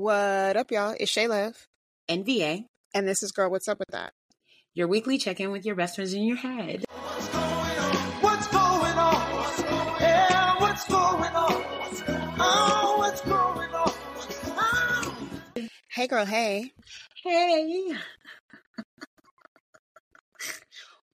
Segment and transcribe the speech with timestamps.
[0.00, 0.94] What up, y'all?
[1.00, 1.54] It's Shayla,
[2.06, 3.50] and VA, and this is Girl.
[3.50, 4.12] What's up with that?
[4.74, 6.84] Your weekly check-in with your best friends in your head.
[6.90, 7.96] What's going on?
[8.20, 9.98] What's going on?
[9.98, 11.64] Yeah, what's going on?
[12.38, 13.92] Oh, what's going on?
[14.58, 15.16] Oh.
[15.88, 16.26] Hey, girl.
[16.26, 16.72] Hey.
[17.24, 17.88] Hey.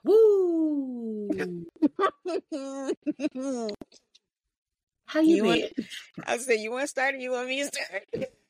[0.03, 1.30] Woo.
[5.07, 5.61] How you, You been?
[5.61, 5.73] want-
[6.27, 8.09] I said, you want to start or you want me to start?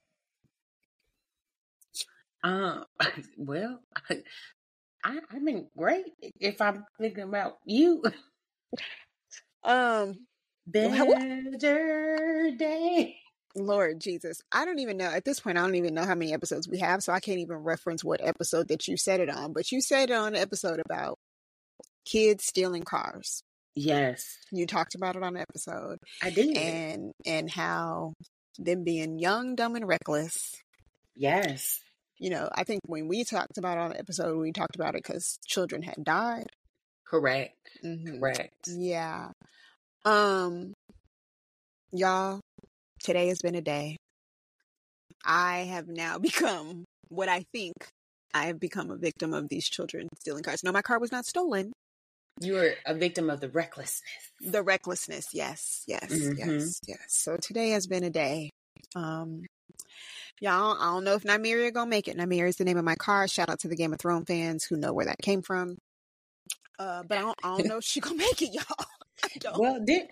[2.43, 2.85] Um,
[3.37, 6.07] well, I, I've been great.
[6.41, 8.03] If I'm thinking about you,
[9.65, 10.27] Um,
[10.67, 13.17] better day.
[13.55, 15.59] Lord Jesus, I don't even know at this point.
[15.59, 18.21] I don't even know how many episodes we have, so I can't even reference what
[18.25, 19.53] episode that you said it on.
[19.53, 21.19] But you said it on an episode about
[22.07, 23.43] kids stealing cars.
[23.75, 26.57] Yes, You talked about it on an episode, I did.
[26.57, 28.13] and and how
[28.59, 30.55] them being young, dumb, and reckless.
[31.15, 31.81] yes,
[32.23, 34.95] You know, I think when we talked about it on the episode, we talked about
[34.95, 36.47] it because children had died.
[37.05, 38.21] correct, Mhm.
[38.21, 38.69] correct.
[38.69, 39.33] Yeah.
[40.05, 40.73] Um,
[41.91, 42.41] y'all,
[43.01, 43.97] today has been a day.
[45.25, 47.75] I have now become what I think
[48.33, 50.63] I have become a victim of these children stealing cars.
[50.63, 51.73] No, my car was not stolen.
[52.41, 54.31] You were a victim of the recklessness.
[54.41, 55.35] The recklessness.
[55.35, 56.39] Yes, yes, Mhm.
[56.39, 57.05] yes, yes.
[57.09, 58.51] So today has been a day.
[58.95, 59.45] Um,
[60.43, 62.17] y'all, I don't know if Nymeria gonna make it.
[62.17, 63.27] Nymeria is the name of my car.
[63.29, 65.79] Shout out to the Game of Thrones fans who know where that came from.
[66.79, 69.59] Uh, but I don't, I don't know if she gonna make it, y'all.
[69.59, 70.03] Well, did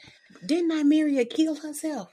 [0.46, 2.10] didn't Nymeria kill herself?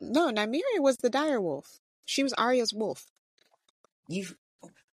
[0.00, 1.78] No, Nymeria was the dire wolf.
[2.06, 3.04] She was Arya's wolf.
[4.08, 4.26] You,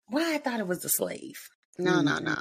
[0.07, 1.49] why I thought it was the slave.
[1.77, 2.23] No, no, Mhm.
[2.23, 2.35] no,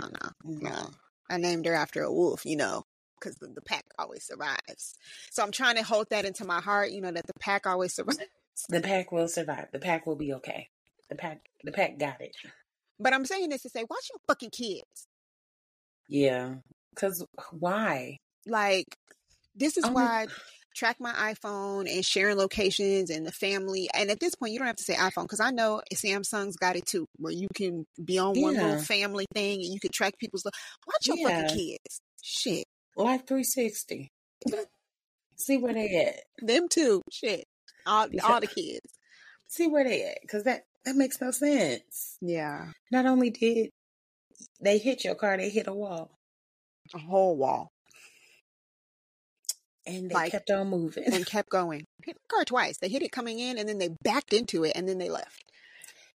[0.45, 0.91] no, no.
[1.31, 2.85] I named her after a wolf, you know,
[3.21, 4.95] because the, the pack always survives.
[5.31, 7.95] So I'm trying to hold that into my heart, you know, that the pack always
[7.97, 8.21] survives.
[8.69, 9.69] The pack will survive.
[9.73, 10.69] The pack will be okay.
[11.11, 12.35] The pack, the pack got it.
[12.99, 15.07] But I'm saying this to say, watch your fucking kids.
[16.09, 16.57] Yeah,
[16.95, 18.19] because why?
[18.47, 18.87] Like,
[19.55, 20.27] this is Oh my- why
[20.77, 23.89] track my iPhone and sharing locations and the family.
[23.95, 26.75] And at this point, you don't have to say iPhone because I know Samsung's got
[26.75, 30.19] it too, where you can be on one little family thing and you can track
[30.19, 30.45] people's.
[30.45, 30.51] lo-
[30.87, 31.43] Watch your Yeah.
[31.43, 32.01] fucking kids.
[32.23, 32.65] Shit.
[32.97, 34.09] Life three sixty.
[35.37, 36.47] See where they at.
[36.47, 37.03] Them too.
[37.13, 37.45] Shit.
[37.87, 38.87] All, Because- all the kids.
[39.49, 40.19] See where they at.
[40.23, 42.17] Because that that makes no sense.
[42.21, 42.73] Yeah.
[42.91, 43.71] Not only did
[44.61, 46.19] they hit your car, they hit a wall,
[46.95, 47.71] A whole wall.
[49.87, 51.05] and they Like- kept on moving.
[51.13, 51.85] And kept going.
[52.05, 52.79] Hit the car twice.
[52.79, 55.43] They hit it coming in and then they backed into it and then they left.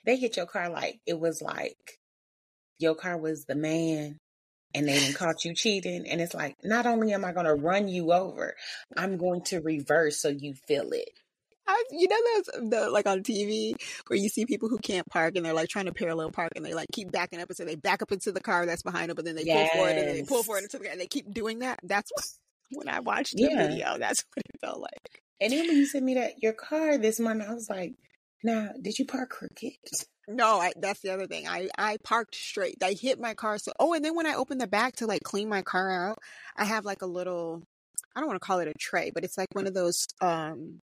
[0.05, 1.99] they hit your car like it was like
[2.79, 4.17] your car was the man
[4.73, 7.89] and they caught you cheating and it's like not only am i going to run
[7.89, 8.55] you over
[8.97, 11.11] i'm going to reverse so you feel it
[11.69, 13.75] I, you know those the like on TV
[14.07, 16.65] where you see people who can't park and they're like trying to parallel park and
[16.65, 19.17] they like keep backing up until they back up into the car that's behind them,
[19.17, 21.07] but then they pull forward and then they pull forward into the car and they
[21.07, 21.81] keep doing that.
[21.83, 22.25] That's what
[22.71, 23.67] when I watched the Yeah.
[23.69, 25.23] video, that's what it felt like.
[25.41, 27.93] and then when you sent me that your car this morning i was like
[28.43, 29.73] now did you park crooked
[30.29, 31.47] No, I, that's the other thing.
[31.47, 32.77] I I parked straight.
[32.83, 33.73] I hit my car so.
[33.79, 36.19] Oh, and then when I opened the back to like clean my car out,
[36.57, 37.63] I have like a little.
[38.15, 40.81] I don't want to call it a tray, but it's like one of those um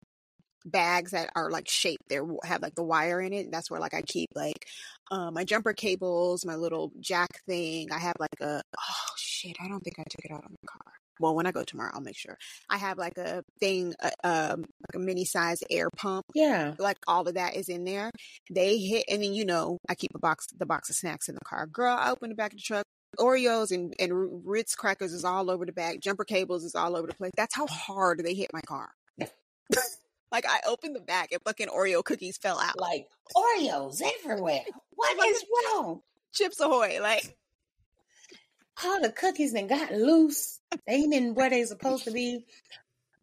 [0.65, 2.09] bags that are like shaped.
[2.09, 3.51] They have like the wire in it.
[3.51, 4.67] That's where like I keep like
[5.11, 7.93] um, my jumper cables, my little jack thing.
[7.93, 8.63] I have like a.
[8.79, 9.57] Oh shit!
[9.63, 10.93] I don't think I took it out of my car.
[11.21, 12.37] Well, when I go tomorrow, I'll make sure.
[12.69, 16.97] I have like a thing, uh, um, like a mini size air pump yeah like
[17.07, 18.11] all of that is in there.
[18.51, 21.35] They hit, and then you know, I keep a box, the box of snacks in
[21.35, 21.67] the car.
[21.67, 22.85] Girl, I open the back of the truck.
[23.19, 26.01] Oreos and, and Ritz crackers is all over the back.
[26.01, 27.33] Jumper cables is all over the place.
[27.37, 28.91] That's how hard they hit my car.
[30.33, 32.79] Like I opened the bag and fucking Oreo cookies fell out.
[32.81, 33.07] like
[33.37, 34.65] oreos everywhere
[34.97, 36.01] what is wrong
[36.33, 36.99] Chips Ahoy.
[37.01, 37.37] Like
[38.85, 42.45] all the cookies then got loose they ain't in where they supposed to be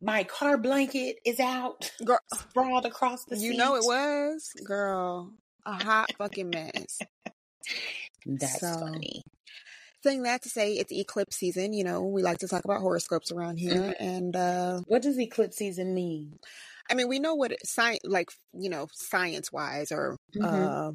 [0.01, 5.33] my car blanket is out girl, sprawled across the you know it was girl
[5.65, 6.99] a hot fucking mess.
[8.25, 9.23] That's So- funny.
[10.01, 11.73] Saying that to say it's eclipse season.
[11.73, 13.95] You know, we like to talk about horoscopes around here, Mhm.
[13.99, 16.39] and uh What does eclipse season mean?
[16.89, 20.43] I mean, we know what science, like you know, science wise, or Mhm.
[20.89, 20.91] uh,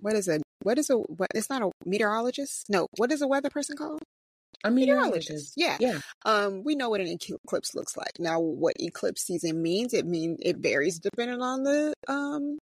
[0.00, 0.42] what is it?
[0.62, 0.96] What is a?
[0.96, 1.30] What?
[1.34, 2.66] It's not a meteorologist.
[2.68, 4.00] No, what is a weather person called?
[4.64, 5.28] A Meteorologist.
[5.30, 5.52] meteorologist.
[5.56, 5.76] Yeah.
[5.80, 6.00] Yeah.
[6.24, 8.12] Um, we know what an eclipse looks like.
[8.18, 9.92] Now, what eclipse season means?
[9.94, 12.58] It means it varies depending on the um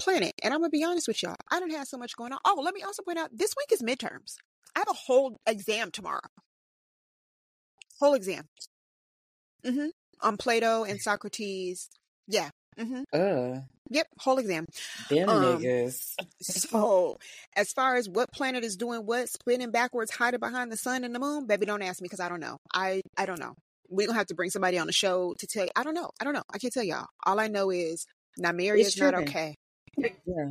[0.00, 0.32] planet.
[0.42, 1.34] And I'm gonna be honest with y'all.
[1.50, 2.38] I don't have so much going on.
[2.44, 4.36] Oh, let me also point out this week is midterms.
[4.74, 6.20] I have a whole exam tomorrow.
[8.00, 8.44] Whole exam.
[9.64, 9.88] Mm-hmm.
[10.22, 11.88] On Plato and Socrates.
[12.26, 12.50] Yeah.
[12.78, 13.02] Mm-hmm.
[13.12, 14.66] Uh, Yep, whole exam.
[15.08, 16.14] Them Um, niggas.
[16.42, 17.18] So,
[17.54, 21.14] as far as what planet is doing what, spinning backwards, hiding behind the sun and
[21.14, 22.58] the moon, baby, don't ask me because I don't know.
[22.74, 23.54] I I don't know.
[23.88, 25.70] We gonna have to bring somebody on the show to tell you.
[25.76, 26.10] I don't know.
[26.20, 26.42] I don't know.
[26.52, 27.06] I can't tell y'all.
[27.24, 28.06] All I know is
[28.40, 29.54] Nymeria is not okay.
[29.96, 30.50] Yeah.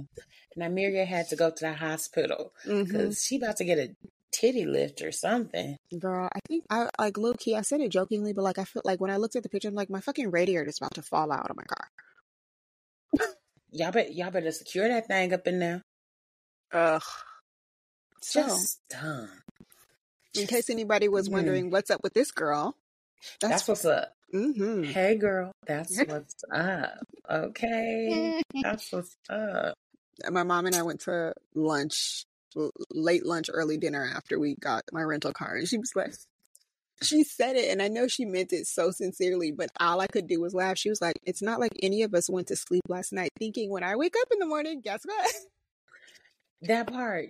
[0.57, 3.89] Nymeria had to go to the hospital because she about to get a
[4.36, 5.78] titty lift or something.
[5.98, 7.56] Girl, I think I like low key.
[7.56, 9.68] I said it jokingly, but like I feel like when I looked at the picture,
[9.70, 11.88] I'm like my fucking radiator is about to fall out of my car.
[13.72, 15.82] Y'all better y'all better secure that thing up in there.
[16.74, 17.02] Ugh.
[18.22, 19.30] So, Just dumb.
[20.34, 21.34] in case anybody was Mm.
[21.34, 22.76] wondering what's up with this girl,
[23.40, 24.12] That's that's, what's up.
[24.32, 27.00] hmm Hey girl, that's what's up.
[27.30, 28.42] Okay.
[28.62, 29.76] That's what's up.
[30.32, 32.26] my mom and I went to lunch,
[32.92, 36.13] late lunch, early dinner after we got my rental car, and she was like,
[37.02, 40.28] she said it, and I know she meant it so sincerely, but all I could
[40.28, 40.78] do was laugh.
[40.78, 43.69] She was like, "It's not like any of us went to sleep last night thinking
[43.69, 45.34] when I wake up in the morning, guess what?
[46.62, 47.30] That part.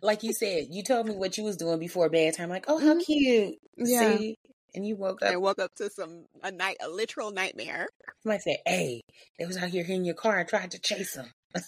[0.00, 2.48] Like you said, you told me what you was doing before bedtime.
[2.48, 3.04] Like, oh, how Mhm.
[3.04, 3.58] cute.
[3.76, 4.36] Yeah, See?
[4.74, 5.32] And you woke up.
[5.32, 7.88] I woke up to some a night, a literal nightmare.
[8.22, 9.00] Somebody said, hey,
[9.38, 11.32] they was out here in your car and tried to chase him.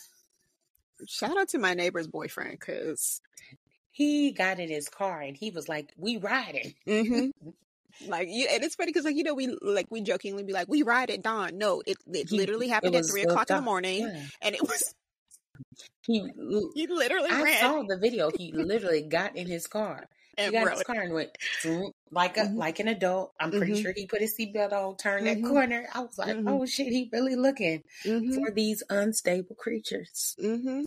[1.06, 3.20] Shout out to my neighbor's boyfriend, because
[3.90, 6.75] He got in his car and he was like, we riding.
[6.87, 7.28] hmm
[8.08, 10.69] like you, and it's funny because like you know we like we jokingly be like
[10.69, 11.56] we ride at dawn.
[11.56, 14.22] No, it it He- literally it happened at three o'clock in the morning, Yeah.
[14.43, 14.94] and it was
[16.06, 16.20] He,
[16.75, 18.31] he literally I ran saw the video.
[18.31, 20.06] He literally got in his car.
[20.38, 21.37] And got his car and went
[22.11, 22.56] like a Mhm.
[22.56, 23.33] like an adult.
[23.41, 23.83] I'm pretty Mhm.
[23.83, 25.49] sure he put his seatbelt on, turned that Mhm.
[25.49, 25.88] corner.
[25.94, 26.49] I was like, Mhm.
[26.49, 30.37] oh shit, he really looking hmm for these unstable creatures.
[30.38, 30.83] hmm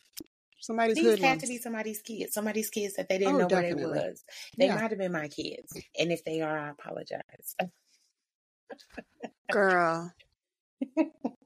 [0.62, 3.84] Somebody's These had to be somebody's kids, somebody's kids that they didn't Oh, know definitely.
[3.84, 4.24] where they was.
[4.58, 4.76] They Yeah.
[4.76, 7.56] might have been my kids, and if they are, I apologize.
[9.52, 10.14] girl.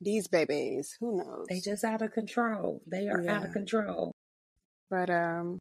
[0.00, 1.46] These babies, who knows?
[1.48, 2.82] They just out of control.
[2.86, 4.12] They are out of control.
[4.90, 5.58] but um,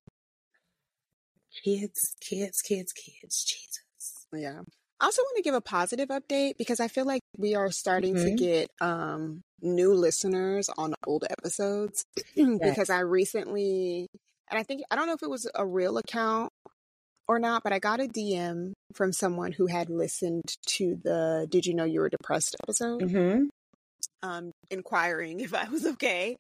[1.63, 3.43] Kids, kids, kids, kids.
[3.43, 4.27] Jesus.
[4.33, 4.61] yeah.
[4.99, 8.15] I also want to give a positive update because I feel like we are starting
[8.15, 8.37] to Mhm.
[8.37, 12.03] get um new listeners on old episodes
[12.35, 14.07] because I recently
[14.49, 16.51] and I think I don't know if it was a real account
[17.27, 21.65] or not, but I got a DM from someone who had listened to the Did
[21.65, 23.01] You Know You Were Depressed episode.
[23.01, 23.45] Mm-hmm.
[24.23, 26.37] um inquiring if I was okay.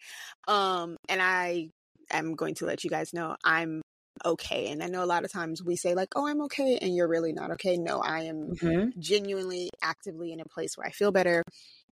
[0.47, 1.69] Um and I
[2.09, 3.81] am going to let you guys know I'm
[4.25, 4.67] okay.
[4.69, 7.07] And I know a lot of times we say like, "Oh, I'm okay," and you're
[7.07, 7.77] really not okay.
[7.77, 8.99] No, I am Mm-hmm.
[8.99, 11.43] genuinely actively in a place where I feel better.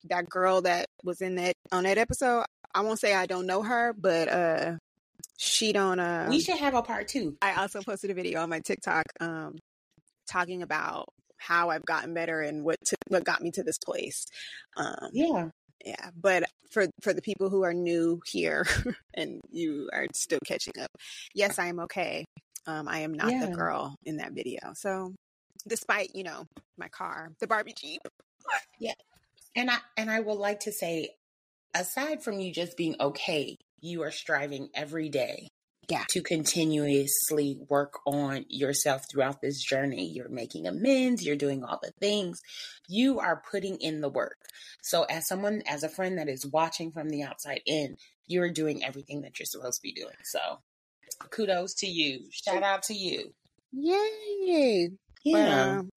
[0.05, 3.63] That girl that was in that on that episode, I won't say I don't know
[3.63, 4.77] her, but uh
[5.37, 7.37] she don't uh we should have a part two.
[7.41, 9.57] I also posted a video on my TikTok um
[10.29, 11.05] talking about
[11.37, 14.25] how I've gotten better and what took what got me to this place.
[14.77, 15.49] Um Yeah.
[15.85, 18.65] Yeah but for for the people who are new here
[19.13, 20.89] and you are still catching up
[21.33, 22.25] yes i am okay
[22.67, 23.45] um i am not Yeah.
[23.45, 25.13] the girl in that video so
[25.67, 26.45] despite you know
[26.77, 28.01] my car the barbie jeep
[28.79, 28.93] Yeah.
[29.55, 31.11] And I and I would like to say,
[31.73, 35.47] aside from you just being okay, you are striving every day
[35.89, 36.03] Yeah.
[36.09, 40.07] to continuously work on yourself throughout this journey.
[40.07, 42.41] You're making amends, you're doing all the things.
[42.87, 44.37] You are putting in the work.
[44.81, 47.97] So as someone as a friend that is watching from the outside in,
[48.27, 50.15] you're doing everything that you're supposed to be doing.
[50.23, 50.39] So
[51.29, 52.21] kudos to you.
[52.31, 53.33] Shout out to you.
[53.71, 54.89] yay
[55.23, 55.77] Yeah.
[55.79, 55.89] um,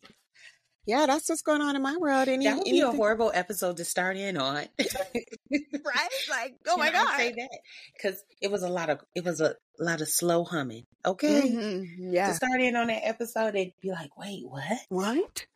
[0.88, 3.76] yeah that's what's going on in my world any that would be a horrible episode
[3.76, 4.64] to start in on.
[4.80, 7.48] right like oh my I say that
[7.94, 10.84] because it was a lot of it was a lot of slow humming.
[11.04, 11.86] Okay, Mhm.
[11.98, 14.78] yeah to start in on that episode, it'd be like, wait, what?
[14.88, 15.46] what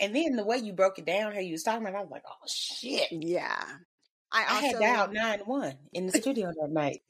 [0.00, 2.10] And then the way you broke it down, how you was talking about, I was
[2.10, 3.08] like, oh shit!
[3.12, 3.62] yeah
[4.32, 7.02] i I had dialed nine one in the studio that night.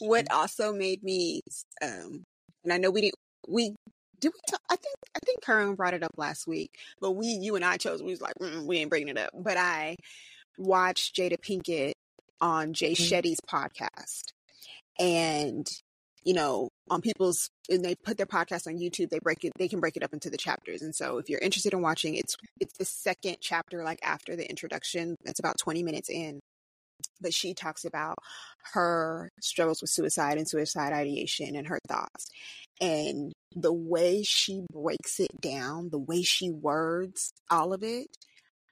[0.00, 1.40] what also made me
[1.80, 2.24] um
[2.64, 3.14] and I know we didn't
[3.48, 3.74] we
[4.22, 7.26] did we talk, I think I think Karen brought it up last week, but we
[7.26, 9.30] you and I chose we was like mm, we ain't bringing it up.
[9.34, 9.96] But I
[10.56, 11.92] watched Jada Pinkett
[12.40, 13.08] on Jay Mhm.
[13.08, 14.32] Shetty's podcast,
[14.98, 15.68] and
[16.24, 19.68] you know on people's and they put their podcast on YouTube, they break it they
[19.68, 20.82] can break it up into the chapters.
[20.82, 24.48] And so if you're interested in watching, it's it's the second chapter like after the
[24.48, 25.16] introduction.
[25.24, 26.40] That's about 20 minutes in
[27.20, 28.16] but she talks about
[28.72, 32.30] her struggles with suicide and suicide ideation and her thoughts.
[32.80, 38.06] And the way she breaks it down, the way she words all of it,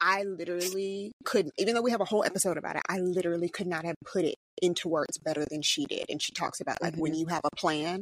[0.00, 3.66] I literally couldn't, even though we have a whole episode about it, I literally could
[3.66, 6.06] not have put it into words better than she did.
[6.08, 8.00] And she talks about like when you have a plan,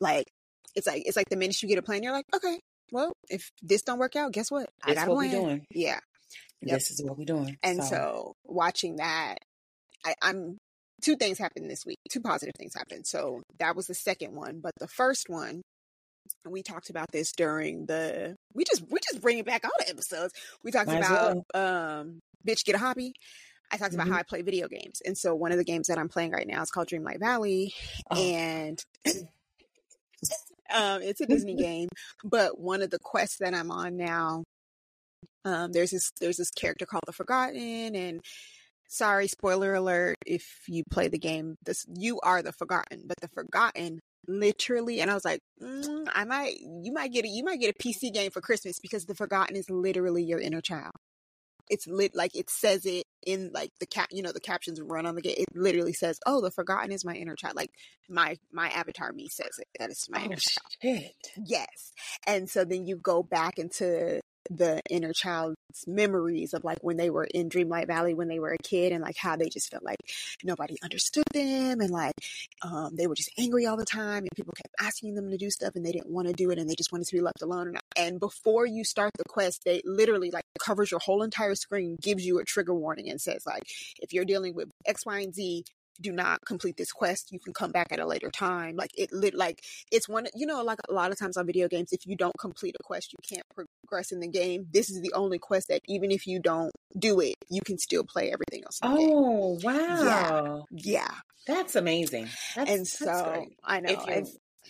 [0.00, 0.26] like
[0.74, 2.60] it's like it's like the minute you get a plan, you're like, okay,
[2.92, 4.68] well, if this don't work out, guess what?
[4.82, 5.30] I got a plan.
[5.30, 5.66] doing.
[5.74, 6.00] Yeah.
[6.62, 6.74] Yep.
[6.76, 7.56] This is what we're doing.
[7.62, 9.38] And so, watching that,
[10.04, 10.58] I, I'm
[11.02, 11.98] two things happened this week.
[12.10, 13.06] Two positive things happened.
[13.06, 15.62] So that was the second one, but the first one.
[16.46, 18.36] We talked about this during the.
[18.54, 20.34] We just we just bring it back all the episodes.
[20.62, 23.12] We talked Might about um, bitch get a hobby.
[23.72, 24.12] I talked about Mhm.
[24.12, 26.46] how I play video games, and so one of the games that I'm playing right
[26.46, 27.72] now is called Dreamlight Valley,
[28.10, 28.16] Oh.
[28.20, 28.82] and
[30.74, 31.88] um, it's a Disney game.
[32.24, 34.44] But one of the quests that I'm on now,
[35.48, 38.20] um, there's this there's this character called the Forgotten, and
[38.88, 43.28] sorry, spoiler alert, if you play the game, this you are the Forgotten, but the
[43.28, 47.60] Forgotten literally and i was like mm, i might you might get a you might
[47.60, 50.92] get a pc game for christmas because the forgotten is literally your inner child
[51.70, 55.06] it's lit like it says it in like the cap you know the captions run
[55.06, 57.70] on the game it literally says oh the forgotten is my inner child like
[58.08, 61.12] my my avatar me says it that is my oh inner child shit.
[61.44, 61.92] yes
[62.26, 67.10] and so then you go back into the inner child's memories of like when they
[67.10, 69.82] were in dreamlight valley when they were a kid and like how they just felt
[69.82, 69.98] like
[70.42, 72.14] nobody understood them and like
[72.62, 75.50] um, they were just angry all the time and people kept asking them to do
[75.50, 77.42] stuff and they didn't want to do it and they just wanted to be left
[77.42, 81.96] alone and, before you start the quest they literally like covers your whole entire screen
[82.00, 83.62] gives you a trigger warning and says like
[84.00, 85.64] if you're dealing with x y and z
[86.00, 89.12] do not complete this quest you can come back at a later time like it
[89.12, 92.06] lit like it's one you know like a lot of times on video games if
[92.06, 95.38] you don't complete a quest you can't progress in the game this is the only
[95.38, 98.90] quest that even if you don't do it you can still play everything else in
[98.90, 99.10] the game.
[99.12, 100.64] Oh wow.
[100.70, 101.10] yeah
[101.46, 102.28] That's amazing.
[102.54, 103.56] That's, and that's so great.
[103.64, 104.28] i know if and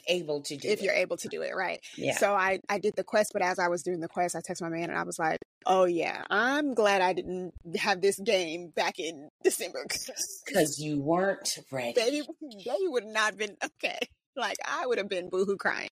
[0.09, 0.85] able to do if it.
[0.85, 2.17] you're able to do it right yeah.
[2.17, 4.63] so i i did the quest but as i was doing the quest i texted
[4.63, 8.73] my man and i was like oh yeah i'm glad i didn't have this game
[8.75, 9.85] back in december
[10.47, 11.93] because you weren't ready.
[11.95, 12.23] they
[12.65, 13.99] they would not been okay.
[14.37, 15.89] Like I would have been boohoo crying.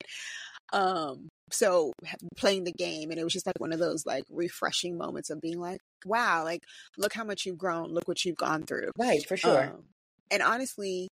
[0.72, 1.92] Um, so
[2.36, 5.40] playing the game, and it was just like one of those like refreshing moments of
[5.40, 6.62] being like, wow, like
[6.96, 8.90] look how much you've grown, look what you've gone through.
[8.98, 9.64] Right, for sure.
[9.64, 9.84] Um,
[10.30, 11.08] and honestly,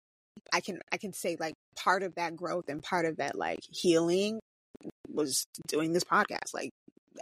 [0.52, 3.60] I can I can say like part of that growth and part of that like
[3.70, 4.40] healing
[5.08, 6.54] was doing this podcast.
[6.54, 6.70] Like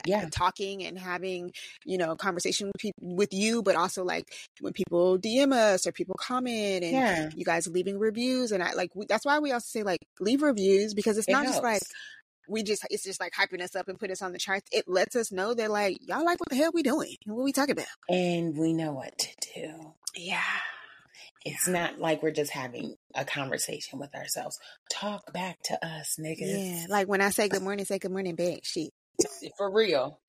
[0.06, 0.28] Yeah.
[0.30, 1.52] talking and having
[1.84, 4.26] you know conversation with people with you but also like
[4.60, 7.30] when people dm us or people comment and yeah.
[7.34, 10.42] you guys leaving reviews and i like we, that's why we also say like leave
[10.42, 11.82] reviews because it's It not just like
[12.48, 14.84] we just it's just like hyping us up and put us on the charts it
[14.86, 17.52] lets us know that like y'all like what the hell we doing and what we
[17.52, 19.94] talking about and we know what to do.
[20.14, 20.42] yeah
[21.44, 24.58] It's not like we're just having a conversation with ourselves.
[24.90, 26.38] Talk back to us, niggas.
[26.40, 28.90] yeah like when i say good morning say good morning back shit
[29.58, 30.20] For real.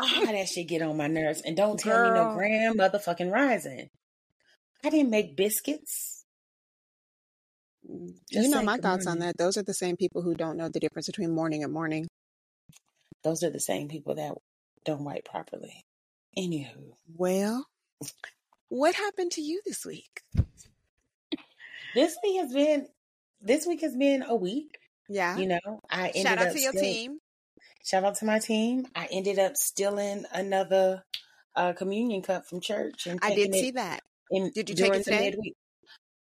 [0.00, 1.42] Ah, that shit get on my nerves.
[1.44, 2.34] And don't tell me no Girl.
[2.34, 3.88] grand motherfucking rising.
[4.82, 6.24] I didn't make biscuits.
[8.30, 10.80] you know my thoughts on that those are the same people who don't know the
[10.80, 12.06] difference between morning and morning
[13.24, 14.32] Those are the same people that
[14.84, 15.82] don't write properly.
[16.38, 17.66] Anywho, well
[18.68, 20.22] what happened to you this week
[21.94, 22.86] this week has been
[23.40, 24.78] this week has been a week.
[25.08, 27.18] yeah You know, I ended shout out up to your still- team
[27.82, 28.86] Shout out to my team.
[28.94, 31.02] I ended up stealing another
[31.56, 35.04] uh, communion cup from church and i did see that in, Did you take it
[35.04, 35.30] today?
[35.30, 35.54] midweek.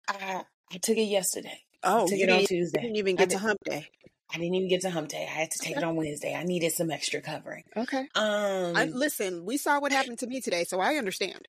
[0.08, 0.44] I
[0.74, 1.60] I took it yesterday.
[1.84, 2.82] oh I took you it on Tuesday.
[2.82, 3.88] didn't even I get to hump day
[4.34, 5.22] I didn't even get to hump day.
[5.24, 6.34] I had to take it on Wednesday.
[6.34, 7.64] I needed some extra covering.
[7.78, 11.48] okay Um, I, listen, we saw what happened to me today, so I understand.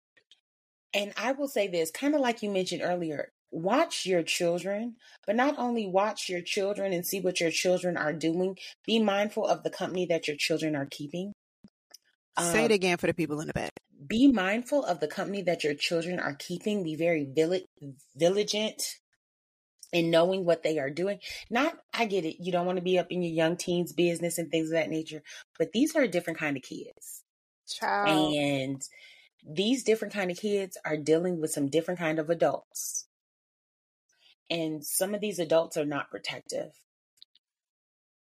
[0.95, 5.37] and I will say this, kind of like you mentioned earlier, watch your children, but
[5.37, 9.63] not only watch your children and see what your children are doing, be mindful of
[9.63, 11.33] the company that your children are keeping.
[12.39, 13.71] Say Um, it again for the people in the back.
[14.09, 16.83] be mindful of the company that your children are keeping.
[16.83, 17.25] Be very
[18.15, 18.83] vigilant
[19.93, 21.19] in knowing what they are doing.
[21.49, 22.43] Not, I get it.
[22.43, 24.91] You don't want to be up in your young teens' business and things of that
[24.91, 25.23] nature,
[25.59, 27.23] but these are a different kind of kids.
[27.69, 28.35] Child.
[28.35, 28.83] And
[29.49, 33.07] these different kind of kids are dealing with some different kind of adults.
[34.49, 36.73] And some of these adults are not protective.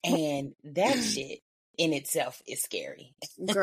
[0.04, 1.40] And that shit
[1.76, 3.14] in itself is scary.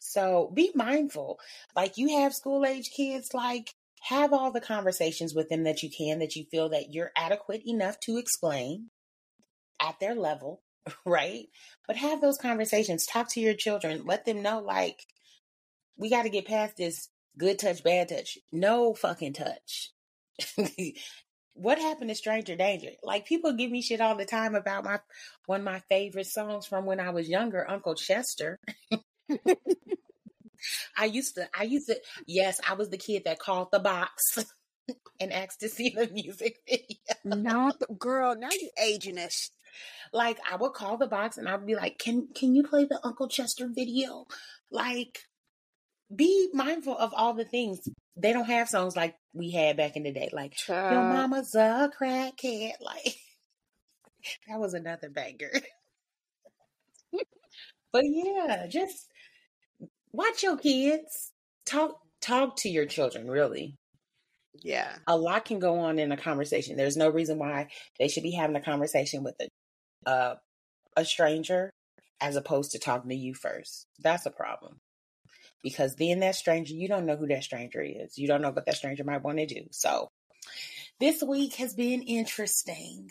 [0.00, 1.38] So be mindful.
[1.74, 5.90] Like you have school age kids, like have all the conversations with them that you
[5.90, 8.90] can, that you feel that you're adequate enough to explain
[9.80, 10.62] at their level,
[11.04, 11.46] right?
[11.86, 13.06] But have those conversations.
[13.06, 14.04] Talk to your children.
[14.04, 15.00] Let them know, like,
[15.96, 18.38] we got to get past this good touch, bad touch.
[18.52, 19.92] No fucking touch.
[21.54, 22.90] what happened to Stranger Danger?
[23.02, 25.00] Like people give me shit all the time about my
[25.46, 28.58] one of my favorite songs from when I was younger, Uncle Chester.
[30.96, 34.44] I used to, I used to, yes, I was the kid that called the box
[35.20, 36.96] and asked to see the music video.
[37.24, 39.50] no, girl, now you aging us.
[40.12, 43.00] Like I would call the box and I'd be like, "Can can you play the
[43.04, 44.26] Uncle Chester video?"
[44.70, 45.18] Like
[46.14, 47.80] be mindful of all the things.
[48.16, 51.90] They don't have songs like we had back in the day, like "Your Mama's a
[52.00, 53.16] Crackhead." Like
[54.48, 55.52] that was another banger.
[57.92, 59.08] but yeah, just
[60.12, 61.32] watch your kids.
[61.66, 63.28] Talk talk to your children.
[63.30, 63.76] Really,
[64.62, 64.96] Yeah.
[65.06, 66.76] a lot can go on in a conversation.
[66.76, 67.68] There's no reason why
[67.98, 70.36] they should be having a conversation with a uh,
[70.96, 71.70] a stranger
[72.20, 73.86] as opposed to talking to you first.
[74.00, 74.78] That's a problem.
[75.62, 78.18] Because then that stranger, you don't know who that stranger is.
[78.18, 79.66] You don't know what that stranger might want to do.
[79.70, 80.08] So
[81.00, 83.10] this week has been interesting.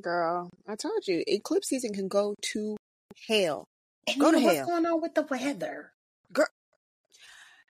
[0.00, 2.76] Girl, I told you, eclipse season can go to
[3.28, 3.68] hell.
[4.06, 4.66] And Go to what's hell.
[4.66, 5.92] going on with the weather?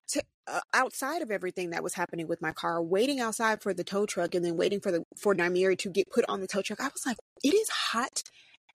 [0.09, 3.85] To, uh, outside of everything that was happening with my car, waiting outside for the
[3.85, 6.61] tow truck and then waiting for the for Nymeria to get put on the tow
[6.61, 8.23] truck, I was like, it is hot.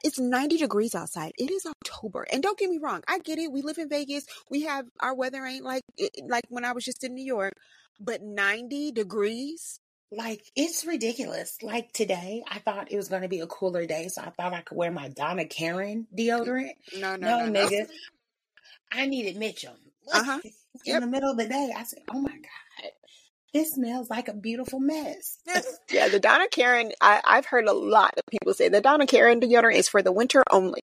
[0.03, 1.33] It's 90 degrees outside.
[1.37, 2.25] It is October.
[2.31, 3.51] And don't get me wrong, I get it.
[3.51, 4.25] We live in Vegas.
[4.49, 5.83] We have our weather ain't like
[6.27, 7.53] like when I was just in New York,
[7.99, 9.79] but 90 degrees?
[10.11, 11.57] Like it's ridiculous.
[11.61, 14.53] Like today, I thought it was going to be a cooler day, so I thought
[14.53, 16.71] I could wear my Donna Karan deodorant.
[16.97, 17.67] No, no, No, no, no.
[17.67, 17.87] nigga.
[18.91, 19.75] I needed Mitchum.
[20.11, 20.39] Uh-huh.
[20.43, 20.51] In
[20.85, 21.01] Yep.
[21.01, 22.68] the middle of the day, I said, "Oh my god,
[23.53, 25.37] this smells like a beautiful mess."
[25.91, 29.39] Yeah, the Donna Karan, I, I've heard a lot of people say the Donna Karan
[29.41, 30.81] deodorant is for the winter only.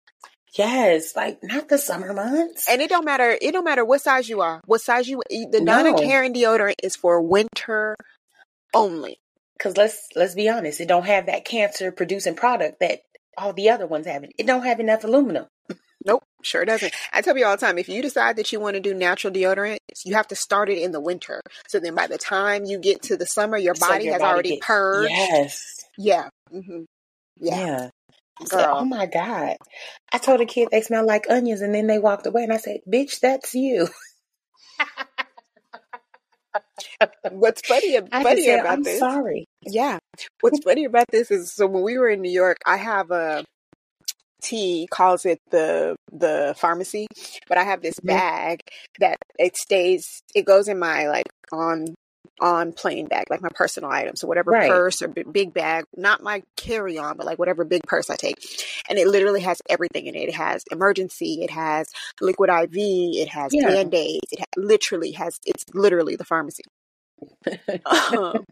[0.58, 2.66] yes, like not the summer months.
[2.68, 5.44] And it don't matter, it don't matter what size you are, what size you eh,
[5.50, 7.94] the Donna Karan deodorant is for winter
[8.74, 9.18] only.
[9.56, 13.00] Because let's let's be honest, it don't have that cancer producing product that
[13.38, 14.24] all the other ones have.
[14.24, 15.46] It don't have enough aluminum.
[16.04, 16.94] Nope, sure doesn't.
[17.12, 19.32] I tell you all the time, if you decide that you want to do natural
[19.32, 21.40] deodorant, you have to start it in the winter.
[21.68, 24.22] So then by the time you get to the summer, your So body your has
[24.22, 25.10] body already get- purged.
[25.10, 25.84] Yes.
[25.98, 26.28] Yeah.
[26.50, 26.84] hmm
[27.38, 27.56] Yeah.
[27.58, 27.88] Yeah.
[28.46, 28.76] Said, Girl.
[28.80, 29.56] oh my God.
[30.12, 32.58] I told a kid they smell like onions and then they walked away and I
[32.58, 33.88] said, bitch, that's you.
[37.30, 38.98] What's funny, funny said, about I'm this?
[38.98, 39.46] sorry.
[39.62, 39.98] Yeah.
[40.40, 43.44] What's funny about this is so when we were in New York, I have a
[44.46, 47.06] T calls it the the pharmacy,
[47.48, 48.06] but I have this Mhm.
[48.06, 48.60] bag
[49.00, 50.04] that it stays
[50.34, 51.94] it goes in my like on
[52.40, 54.20] on plane bag, like my personal items.
[54.20, 54.68] So whatever Right.
[54.68, 58.16] purse or b- big bag, not my carry on, but like whatever big purse I
[58.16, 58.36] take.
[58.90, 60.28] And it literally has everything in it.
[60.28, 61.86] It has emergency, it has
[62.20, 63.68] liquid IV, it has Yeah.
[63.68, 66.62] band-aids, it ha- literally has it's literally the pharmacy.
[67.84, 68.44] Um,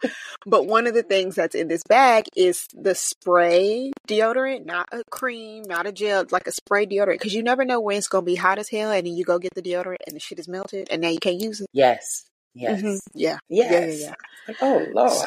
[0.47, 5.03] but one of the things that's in this bag is the spray deodorant, not a
[5.11, 7.15] cream, not a gel, it's like a spray deodorant.
[7.15, 9.39] Because you never know when it's gonna be hot as hell, and then you go
[9.39, 11.67] get the deodorant and the shit is melted, and now you can't use it.
[11.73, 12.25] yes.
[12.57, 12.81] Yes.
[12.81, 12.99] Mhm.
[13.15, 13.69] Yeah, Yes.
[13.71, 14.15] yeah, yeah, yeah.
[14.47, 15.11] Like, oh, Lord.
[15.11, 15.27] So,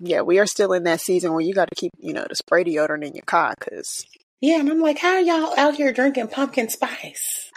[0.00, 2.36] yeah, we are still in that season where you got to keep, you know, the
[2.36, 3.54] spray deodorant in your car.
[3.58, 4.04] Because,
[4.42, 7.50] Yeah, and I'm like, how are y'all out here drinking pumpkin spice?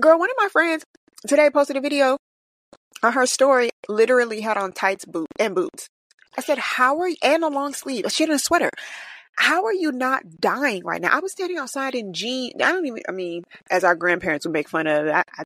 [0.00, 0.82] girl, one of my friends
[1.26, 2.16] today posted a video
[3.02, 3.68] on her story.
[3.88, 5.88] Literally had on tights, boot and boots.
[6.36, 8.06] I said, "How are you?" And a long sleeve.
[8.10, 8.70] She had a sweater.
[9.38, 11.10] how are you not dying right now?
[11.14, 12.54] I was standing outside in jeans.
[12.62, 15.42] I don't even, I mean, as our grandparents would make fun of, I, I,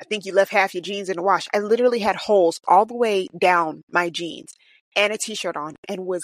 [0.00, 1.48] I think you left half your jeans in the wash.
[1.52, 4.54] I literally had holes all the way down my jeans
[4.94, 6.22] and a t shirt on and was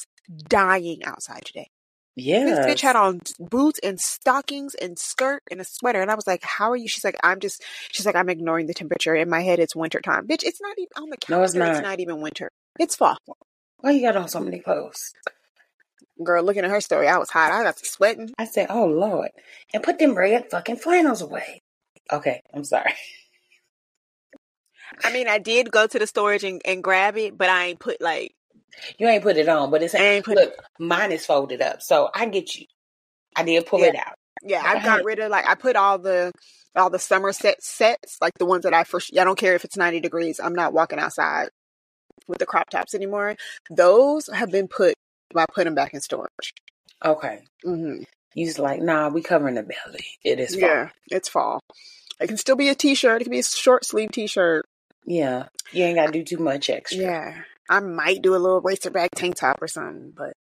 [0.49, 1.69] dying outside today.
[2.19, 2.67] This Yeah.
[2.67, 6.03] bitch had on boots and stockings and skirt and a sweater.
[6.03, 6.89] And I was like, How are you?
[6.89, 9.15] She's like, I'm just, she's like, I'm ignoring the temperature.
[9.15, 10.27] In my head, it's winter time.
[10.27, 11.41] Bitch, it's not even on the calendar.
[11.41, 11.69] No, it's not.
[11.71, 11.91] It's not.
[11.91, 12.51] not even winter.
[12.79, 13.19] It's fall.
[13.79, 15.13] Why you got on so many clothes?
[16.23, 17.53] Girl, looking at her story, I was hot.
[17.53, 18.31] I got to sweating.
[18.37, 19.31] I said, oh, Lord.
[19.73, 21.63] And put them red fucking flannels away.
[22.13, 22.93] Okay, I'm sorry.
[25.05, 27.79] I mean, I did go to the storage and, and grab it, but I ain't
[27.79, 28.33] put like
[28.99, 32.11] You ain't put it on, but it's ain't put look, mine is folded up, so
[32.15, 32.67] I get you.
[33.37, 34.15] I did pull it out.
[34.43, 34.63] yeah.
[34.65, 36.33] I got rid of like I put all the
[36.77, 39.17] all the summer set sets, like the ones that I first.
[39.19, 40.41] I don't care if it's ninety degrees.
[40.41, 41.49] I'm not walking outside
[42.27, 43.37] with the crop tops anymore.
[43.71, 44.95] Those have been put.
[45.37, 46.55] I put them back in storage.
[47.05, 47.41] Okay.
[47.65, 48.03] Mm-hmm.
[48.35, 50.05] You just like, nah, we covering the belly.
[50.25, 50.69] It is fall.
[50.69, 51.61] Yeah, it's fall.
[52.21, 53.21] It can still be a t-shirt.
[53.21, 54.65] It can be a short sleeve t-shirt.
[55.07, 55.47] Yeah.
[55.73, 57.01] You ain't gotta do too much extra.
[57.01, 60.33] Yeah, I might do a little racerback tank top or something, but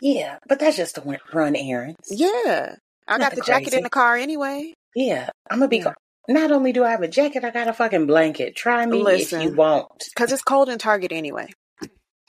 [0.00, 1.98] Yeah, but that's just to run errands.
[2.10, 2.76] yeah,
[3.08, 3.76] I got the jacket crazy.
[3.78, 4.72] in the car anyway.
[4.94, 5.78] Yeah, I'm gonna be.
[5.78, 5.92] Yeah.
[6.28, 8.54] Not only do I have a jacket, I got a fucking blanket.
[8.54, 9.40] Try me Listen.
[9.40, 9.88] if you want.
[10.14, 11.48] Because it's cold in Target anyway.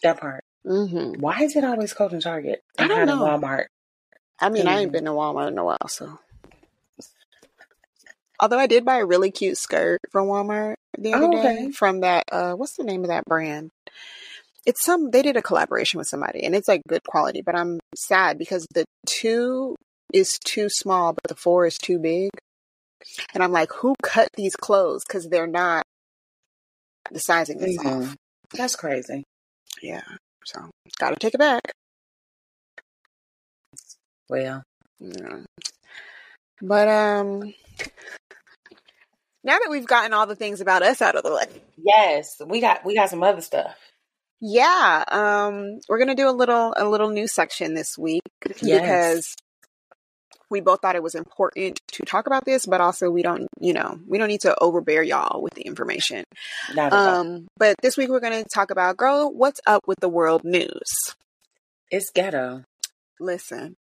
[0.02, 0.44] That part.
[0.66, 1.20] Mm-hmm.
[1.22, 2.62] Why is it always cold in Target?
[2.80, 3.24] I don't know.
[3.24, 3.66] Walmart.
[4.40, 4.94] I mean, I ain't Mm.
[4.94, 6.18] been to Walmart in a while, so.
[8.40, 12.00] Although I did buy a really cute skirt from Walmart the other Oh, day from
[12.02, 13.70] that, uh, what's the name of that brand?
[14.65, 17.80] It's some, they did a collaboration with somebody and it's like good quality, but I'm
[17.95, 19.76] sad because the two
[20.13, 22.30] is too small, but the four is too big.
[23.34, 25.02] And I'm like, who cut these clothes?
[25.08, 25.84] Because they're not
[27.10, 28.10] the sizing is Mhm.
[28.10, 28.15] off.
[28.54, 29.24] That's crazy.
[29.82, 30.04] Yeah.
[30.45, 30.69] So
[31.00, 31.71] gotta take it back.
[34.30, 34.63] Well,
[35.00, 35.39] Yeah.
[36.62, 37.54] But um
[39.43, 41.47] now that we've gotten all the things about us out of the way.
[41.78, 43.76] yes, we got we got some other stuff.
[44.42, 48.58] Yeah, um we're going to do a little a little new section this week Yes.
[48.62, 49.36] because
[50.50, 53.72] we both thought it was important to talk about this, but also we don't, you
[53.74, 56.24] know, we don't need to overbear y'all with the information.
[56.76, 56.92] Not.
[56.92, 60.44] Um but this week we're going to talk about girl, what's up with the world
[60.44, 60.90] news?
[61.92, 62.64] It's ghetto.
[63.20, 63.76] Listen,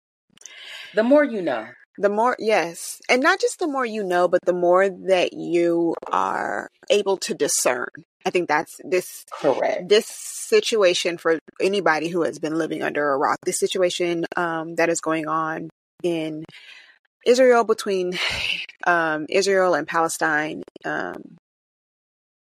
[0.95, 1.69] The more you know.
[1.99, 5.95] The more yes and not just the more you know but the more that you
[6.11, 7.89] are able to discern
[8.25, 9.89] i think that's this Correct.
[9.89, 14.89] this situation for anybody who has been living under a rock this situation um, that
[14.89, 15.69] is going on
[16.03, 16.45] in
[17.27, 18.19] israel between
[18.87, 21.37] um, israel and palestine um,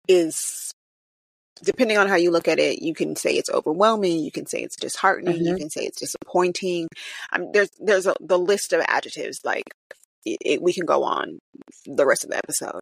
[0.08, 0.72] is
[1.64, 4.60] depending on how you look at it you can say it's overwhelming you can say
[4.62, 5.58] it's disheartening you Mhm.
[5.58, 6.88] can say it's disappointing
[7.32, 9.64] um, there's there's a, the list of adjectives like
[10.26, 11.40] it, it, we can go on
[11.86, 12.80] the rest of the episode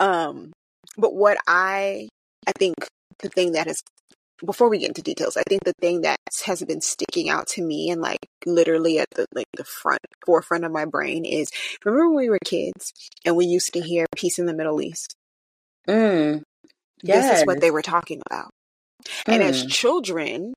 [0.00, 0.52] um
[0.96, 2.08] but what i
[2.46, 2.74] i think
[3.20, 3.80] the thing that has
[4.44, 7.62] before we get into details i think the thing that has been sticking out to
[7.62, 11.48] me and like literally at the like the front forefront of my brain is
[11.84, 12.92] remember when we were kids
[13.24, 15.14] and we used to hear peace in the middle east
[15.88, 16.42] Mm.
[17.04, 18.50] This is what they were talking about
[19.26, 19.70] and as Mm.
[19.70, 20.54] children,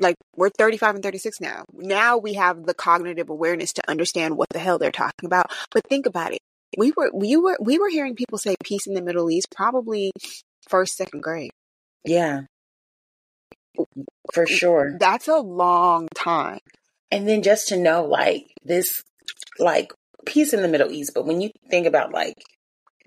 [0.00, 1.64] like we're 35 and 36 now.
[1.72, 5.50] Now we have the cognitive awareness to understand what the hell they're talking about.
[5.72, 6.38] But think about it.
[6.76, 10.12] We were we were we were hearing people say peace in the Middle East probably
[10.68, 11.50] first, second grade.
[12.04, 12.42] Yeah.
[14.32, 14.96] For sure.
[14.98, 16.60] That's a long time.
[17.10, 19.02] And then just to know like this
[19.58, 19.92] like
[20.26, 22.34] peace in the Middle East, but when you think about like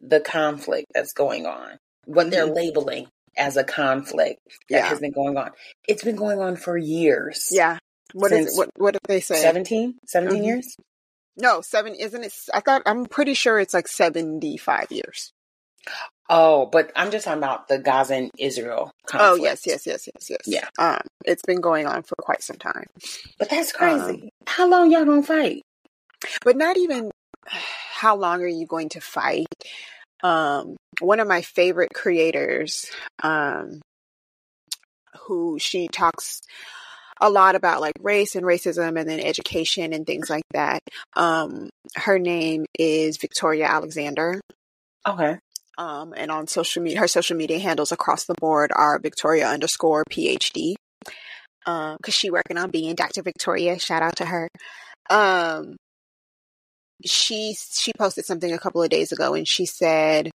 [0.02, 2.56] the conflict that's going on, what they're Mhm.
[2.56, 4.86] labeling as a conflict that Yeah.
[4.88, 5.52] has been going on.
[5.88, 7.50] It's been going on for years.
[7.52, 7.78] Yeah.
[8.14, 8.58] What is it?
[8.58, 9.42] What what did they say?
[9.42, 9.98] 17?
[10.08, 10.46] 17 Mhm.
[10.46, 10.76] years?
[11.38, 15.32] No, seven isn't it I thought I'm pretty sure it's like 75 years.
[16.30, 19.44] Oh, but I'm just talking about the Gaza and Israel Oh conflict.
[19.44, 20.42] yes, yes, yes, yes, yes.
[20.46, 20.68] Yeah.
[20.78, 22.86] Um it's been going on for quite some time.
[23.40, 24.30] But that's Um, crazy.
[24.48, 25.62] How long y'all gonna fight?
[26.44, 27.12] but not even
[27.48, 29.48] how long are you going to fight
[30.24, 32.86] um one of my favorite creators
[33.24, 33.82] um
[35.28, 36.42] who she talks
[37.20, 40.80] a lot about like race and racism and then education and things like that
[41.16, 44.42] um her name is Victoria Alexander
[45.08, 45.38] Okay.
[45.78, 50.04] um and on social media her social media handles across the board are Victoria underscore
[50.10, 50.76] PhD
[51.66, 53.22] um because she working on being Dr.
[53.22, 54.48] Victoria shout out to her
[55.10, 55.76] um
[57.06, 60.30] she she posted something a couple of days ago and she said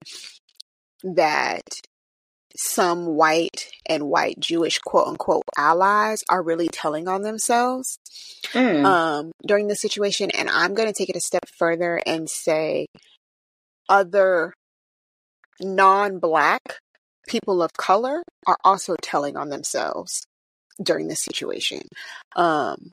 [1.03, 1.63] that
[2.55, 7.97] some white and white Jewish quote unquote allies are really telling on themselves
[8.53, 8.85] Mm.
[8.85, 12.85] um during this situation and I'm going to take it a step further and say
[13.89, 14.53] other
[15.59, 16.61] non-black
[17.27, 20.25] people of color are also telling on themselves
[20.81, 21.81] during this situation
[22.35, 22.91] um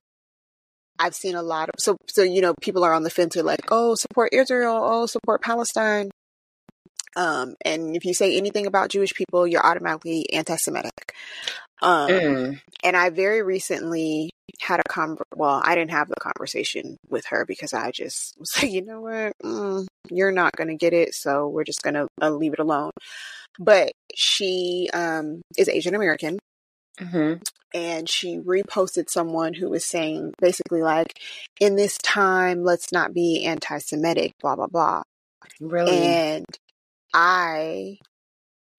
[1.00, 3.36] I've seen a lot of so so you know people are on the fence.
[3.36, 4.78] Are like oh support Israel.
[4.82, 6.10] Oh support Palestine.
[7.16, 11.14] Um and if you say anything about Jewish people you're automatically anti-Semitic.
[11.82, 12.60] Um Mm.
[12.84, 17.44] and I very recently had a con well I didn't have the conversation with her
[17.46, 19.32] because I just was like you know what?
[19.44, 22.90] Mm, you're not gonna get it so we're just gonna uh, leave it alone.
[23.58, 26.38] But she um is Asian American
[26.98, 27.34] hmm
[27.74, 31.18] and she reposted someone who was saying basically like
[31.60, 35.02] in this time let's not be anti-semitic blah blah blah
[35.60, 36.04] Really?
[36.06, 36.46] and
[37.14, 37.98] i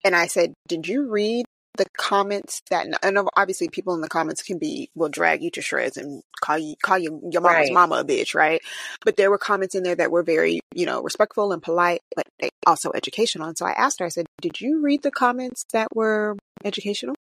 [0.03, 1.45] and i said did you read
[1.77, 5.61] the comments that and obviously people in the comments can be will drag you to
[5.61, 7.73] shreds and call you call you your mama's Right.
[7.73, 8.61] mama a bitch right
[9.05, 12.25] but there were comments in there that were very you know respectful and polite but
[12.39, 15.63] they also educational and so i asked her i said did you read the comments
[15.71, 17.15] that were educational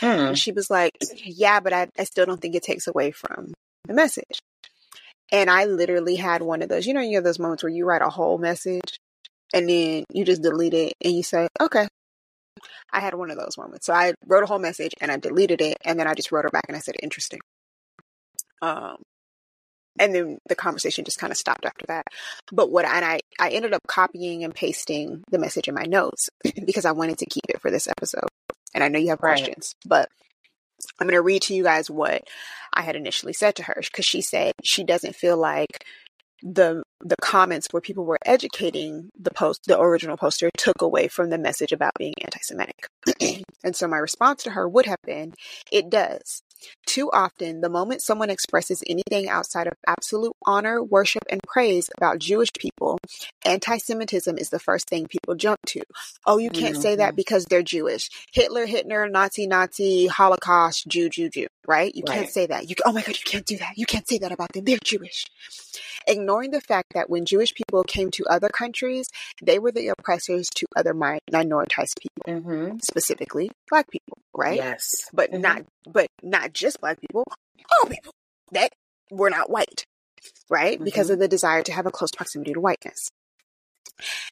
[0.00, 0.28] Mm.
[0.28, 0.92] and she was like,
[1.24, 3.52] Yeah, but I, I still don't think it takes away from
[3.86, 4.40] the message.
[5.30, 7.86] And I literally had one of those, you know, you have those moments where you
[7.86, 8.98] write a whole message
[9.54, 11.88] and then you just delete it and you say, Okay.
[12.92, 13.86] I had one of those moments.
[13.86, 16.44] So I wrote a whole message and I deleted it and then I just wrote
[16.44, 17.40] her back and I said, Interesting.
[18.60, 18.96] Um
[19.98, 22.06] and then the conversation just kind of stopped after that.
[22.50, 26.28] But what and I, I ended up copying and pasting the message in my notes
[26.66, 28.28] because I wanted to keep it for this episode.
[28.74, 29.54] And I know you have Right.
[29.54, 30.08] questions, but
[31.00, 32.22] I'm going to read to you guys what
[32.72, 35.84] I had initially said to her because she said she doesn't feel like
[36.42, 41.30] the the comments where people were educating the post the original poster took away from
[41.30, 42.86] the message about being anti-semitic
[43.64, 45.32] and so my response to her would have been
[45.70, 46.42] it does
[46.86, 52.18] too often the moment someone expresses anything outside of absolute honor worship and praise about
[52.18, 52.98] jewish people
[53.44, 55.80] anti-semitism is the first thing people jump to
[56.26, 56.82] oh you can't mm-hmm.
[56.82, 57.16] say that mm-hmm.
[57.16, 62.18] because they're jewish hitler hitler nazi nazi holocaust jew jew jew right you right.
[62.18, 64.32] can't say that you oh my god you can't do that you can't say that
[64.32, 65.24] about them they're jewish
[66.06, 69.08] ignoring the fact that when Jewish people came to other countries,
[69.42, 72.78] they were the oppressors to other mi- minoritized people, mm-hmm.
[72.82, 74.56] specifically Black people, right?
[74.56, 75.42] Yes, but mm-hmm.
[75.42, 77.24] not but not just Black people,
[77.70, 78.12] all people
[78.52, 78.72] that
[79.10, 79.84] were not white,
[80.50, 80.76] right?
[80.76, 80.84] Mm-hmm.
[80.84, 83.10] Because of the desire to have a close proximity to whiteness.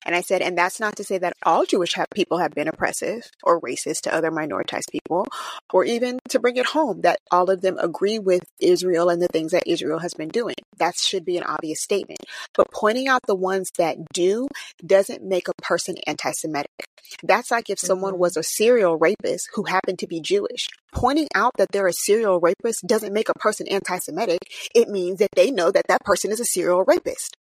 [0.05, 2.68] And I said, and that's not to say that all Jewish have, people have been
[2.68, 5.27] oppressive or racist to other minoritized people,
[5.73, 9.29] or even to bring it home that all of them agree with Israel and the
[9.29, 10.55] things that Israel has been doing.
[10.79, 12.20] That should be an obvious statement.
[12.55, 14.49] But pointing out the ones that do
[14.85, 16.70] doesn't make a person anti Semitic.
[17.23, 18.20] That's like if someone mm-hmm.
[18.20, 20.66] was a serial rapist who happened to be Jewish.
[20.92, 24.40] Pointing out that they're a serial rapist doesn't make a person anti Semitic.
[24.75, 27.37] It means that they know that that person is a serial rapist.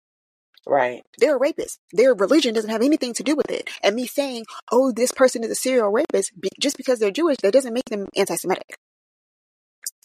[0.67, 1.03] Right.
[1.19, 1.79] They're a rapist.
[1.93, 3.71] Their religion doesn't have anything to do with it.
[3.83, 7.39] And me saying, oh, this person is a serial rapist be- just because they're Jewish,
[7.43, 8.77] that doesn't make them anti Semitic.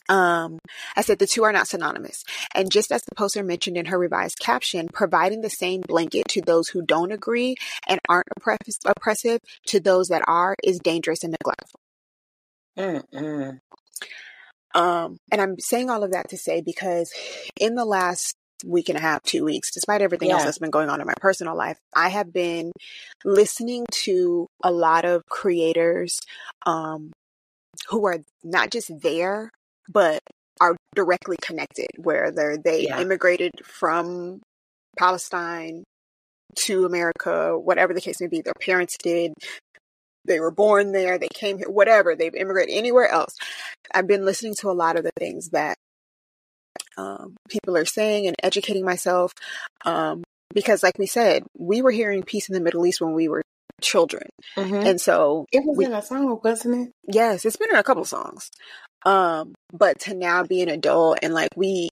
[0.10, 0.60] Um,
[0.98, 2.24] I said the two are not synonymous.
[2.54, 6.42] And just as the poster mentioned in her revised caption, providing the same blanket to
[6.42, 7.56] those who don't agree
[7.88, 11.80] and aren't oppress- oppressive to those that are is dangerous and neglectful.
[12.78, 13.60] Mm-mm.
[14.76, 17.12] Um, and I'm saying all of that to say because
[17.60, 18.36] in the last
[18.66, 20.36] week and a half, two weeks, despite everything yeah.
[20.36, 22.72] else that's been going on in my personal life, I have been
[23.26, 26.20] listening to a lot of creators
[26.66, 27.12] um,
[27.90, 29.50] who are not just there,
[29.90, 30.20] but
[30.62, 33.02] are directly connected, whether they yeah.
[33.02, 34.42] immigrated from
[34.98, 35.84] Palestine
[36.56, 39.34] to America, whatever the case may be, their parents did.
[40.26, 43.36] They were born there, they came here, whatever, they've immigrated anywhere else.
[43.94, 45.76] I've been listening to a lot of the things that
[46.98, 49.34] um, people are saying and educating myself.
[49.86, 53.28] Um, because, like we said, we were hearing peace in the Middle East when we
[53.28, 53.42] were
[53.82, 54.76] children, mm-hmm.
[54.76, 56.94] and so it was we, in a song, wasn't it?
[57.12, 58.50] Yes, it's been in a couple songs.
[59.06, 61.90] Um, but to now be an adult and like we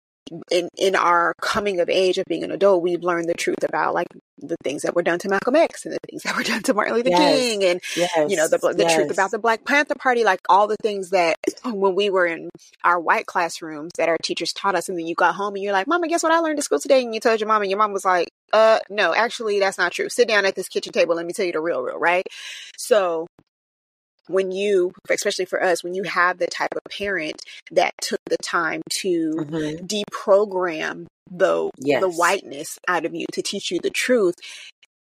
[0.50, 3.94] in in our coming of age of being an adult, we've learned the truth about
[3.94, 6.64] like the things that were done to Malcolm X and the things that were done
[6.64, 7.40] to Martin Luther yes.
[7.40, 8.30] King, and yes.
[8.30, 8.96] you know the the yes.
[8.96, 12.50] truth about the Black Panther Party, like all the things that when we were in
[12.84, 15.74] our white classrooms that our teachers taught us, and then you got home and you're
[15.74, 17.72] like, "Mama, guess what I learned at school today?" And you told your mom, and
[17.72, 20.10] your mom was like, "Uh, no, actually, that's not true.
[20.10, 21.16] Sit down at this kitchen table.
[21.16, 22.26] Let me tell you the real, real, right?"
[22.78, 23.28] So
[24.32, 27.42] when you, especially for us, when you have the type of parent
[27.72, 29.86] that took the time to mm-hmm.
[29.86, 32.02] deprogram the yes.
[32.02, 34.36] the whiteness out of you to teach you the truth,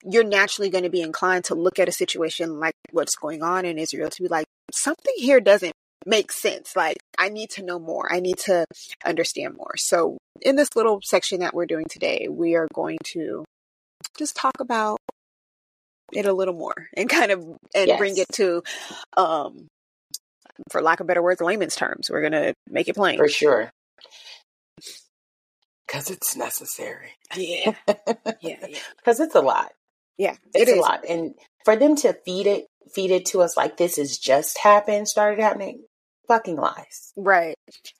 [0.04, 3.66] you're naturally going to be inclined to look at a situation like what's going on
[3.66, 5.74] in Israel to be like, something here doesn't
[6.06, 6.76] make sense.
[6.76, 8.12] Like, I need to know more.
[8.12, 8.66] I need to
[9.06, 9.74] understand more.
[9.78, 13.46] So, in this little section that we're doing today, we are going to
[14.18, 15.00] just talk about
[16.16, 17.40] it a little more and kind of
[17.76, 17.98] and yes.
[17.98, 18.64] bring it to
[19.18, 19.68] um
[20.72, 23.18] for lack of better words layman's terms we're gonna make it plain.
[23.18, 23.72] For sure.
[25.88, 27.12] Because it's necessary.
[27.36, 27.74] Yeah.
[28.42, 28.58] Yeah
[28.98, 29.26] because yeah.
[29.26, 29.72] it's a lot.
[30.18, 31.34] Yeah it's a lot and
[31.66, 35.42] for them to feed it feed it to us like this has just happened started
[35.42, 35.84] happening
[36.28, 37.12] fucking lies.
[37.18, 37.56] Right.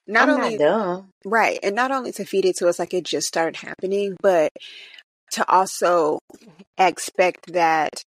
[0.06, 1.08] Not I'm only not dumb.
[1.24, 4.52] Right and not only to feed it to us like it just started happening but
[5.34, 6.18] to also
[6.78, 8.02] expect that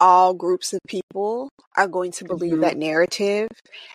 [0.00, 2.62] all groups of people are going to believe mm-hmm.
[2.62, 3.48] that narrative,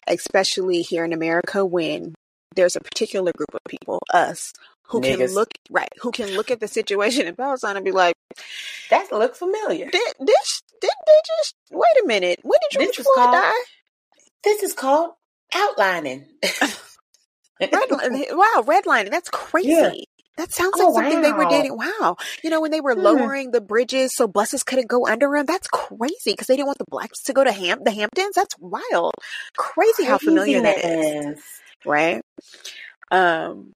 [0.08, 2.16] especially here in America when
[2.56, 4.52] there's a particular group of people, us,
[4.88, 5.18] who Niggas.
[5.18, 8.16] can look right, who can look at the situation in Palestine and be like,
[8.90, 10.62] "That looks familiar." Did this?
[10.82, 12.40] Did they just wait a minute?
[12.42, 13.64] When did Floyd called, die?
[14.44, 15.14] This is called
[15.54, 16.26] outlining.
[17.62, 19.12] Wow, redlining.
[19.12, 19.70] That's crazy.
[19.70, 19.92] Yeah.
[20.40, 21.22] That sounds oh, like something wow.
[21.22, 21.76] they were dating.
[21.76, 22.16] Wow.
[22.46, 23.02] You know, when they were hmm.
[23.02, 26.78] lowering the bridges so buses couldn't go under them, that's crazy because they didn't want
[26.78, 28.36] the blacks to go to Ham- the Hamptons.
[28.36, 29.16] That's wild.
[29.58, 31.44] Crazy, crazy how familiar that is.
[31.86, 32.22] Right?
[33.12, 33.74] Um,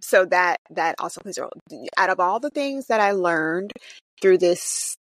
[0.00, 1.88] so that, that also plays a role.
[1.96, 3.72] Out of all the things that I learned
[4.22, 4.96] through this,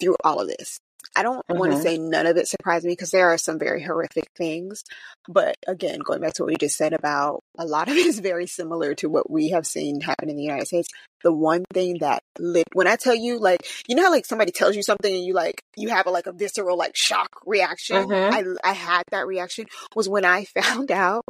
[0.00, 0.78] through all of this,
[1.16, 3.82] I don't want to say none of it surprised me because there are some very
[3.82, 4.82] horrific things.
[5.26, 8.18] But again, going back to what we just said about a lot of it is
[8.20, 10.88] very similar to what we have seen happen in the United States.
[11.24, 14.52] The one thing that lit when I tell you, like, you know how like somebody
[14.52, 18.08] tells you something and you like you have a like a visceral like shock reaction.
[18.08, 18.58] Mhm.
[18.62, 21.24] I I had that reaction was when I found out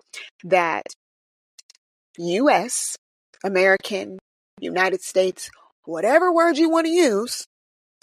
[0.45, 0.85] that
[2.19, 2.97] U.S.
[3.45, 4.19] American
[4.61, 5.51] United States,
[5.85, 7.47] whatever word you want to use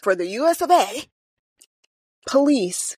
[0.02, 0.62] for the U.S.
[0.62, 1.04] of A.
[2.28, 2.96] Police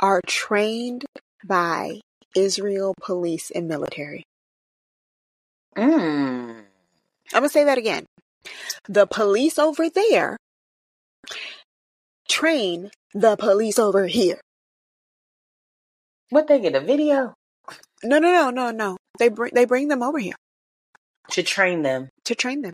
[0.00, 1.04] are trained
[1.44, 2.00] by
[2.36, 4.24] Israel police and military.
[5.76, 6.62] Mm.
[7.32, 8.06] I'm going to say that again.
[8.88, 10.36] The police over there
[12.28, 14.40] train the police over here.
[16.30, 17.34] What they get a video
[18.04, 18.96] No, no, no, no, no.
[19.18, 20.36] They bring they bring them over here
[21.30, 22.72] to train them, to train them.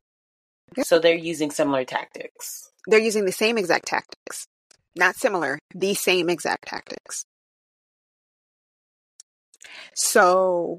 [0.82, 2.70] So they're using similar tactics.
[2.86, 4.46] They're using the same exact tactics.
[4.96, 7.24] Not similar, the same exact tactics.
[9.94, 10.78] So,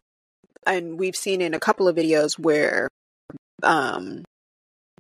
[0.66, 2.90] and we've seen in a couple of videos where
[3.64, 4.24] um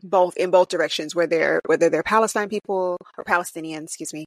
[0.04, 4.26] both in both directions where they're whether they're Palestine people or Palestinians, excuse me,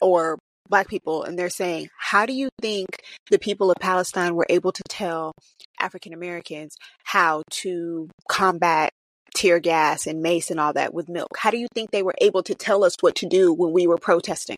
[0.00, 2.86] or black people and they're saying, how do you think
[3.30, 5.32] the people of Palestine were able to tell
[5.80, 8.90] African Americans how to combat
[9.34, 11.36] tear gas and mace and all that with milk?
[11.36, 13.86] How do you think they were able to tell us what to do when we
[13.86, 14.56] were protesting?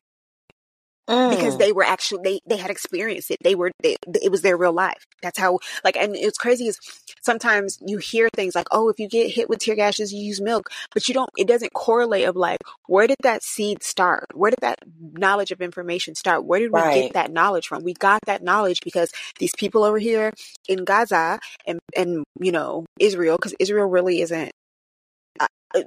[1.33, 1.59] because Mm.
[1.59, 3.39] they were actually they they had experienced it.
[3.43, 5.05] They were they, it was their real life.
[5.23, 6.79] That's how like and it's crazy is
[7.23, 10.41] sometimes you hear things like oh if you get hit with tear gases you use
[10.41, 10.71] milk.
[10.93, 14.27] But you don't it doesn't correlate of like where did that seed start?
[14.35, 16.45] Where did that knowledge of information start?
[16.45, 17.83] Where did we get that knowledge from?
[17.83, 20.33] We got that knowledge because these people over here
[20.69, 24.51] in gaza and and you know israel because israel really isn't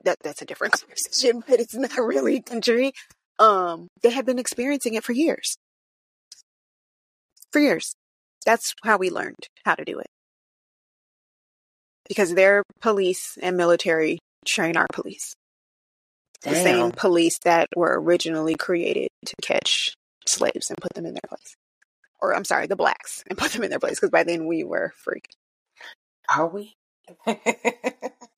[0.03, 2.93] that that's a different conversation but it's not really a country
[3.39, 5.57] um they have been experiencing it for years.
[7.51, 7.95] For years.
[8.45, 10.07] That's how we learned how to do it.
[12.07, 15.33] Because their police and military train our police.
[16.43, 19.95] The same police that were originally created to catch
[20.27, 21.55] slaves and put them in their place.
[22.21, 24.63] Or i'm sorry the blacks and put them in their place because by then we
[24.63, 25.21] were free
[26.29, 26.75] Are we?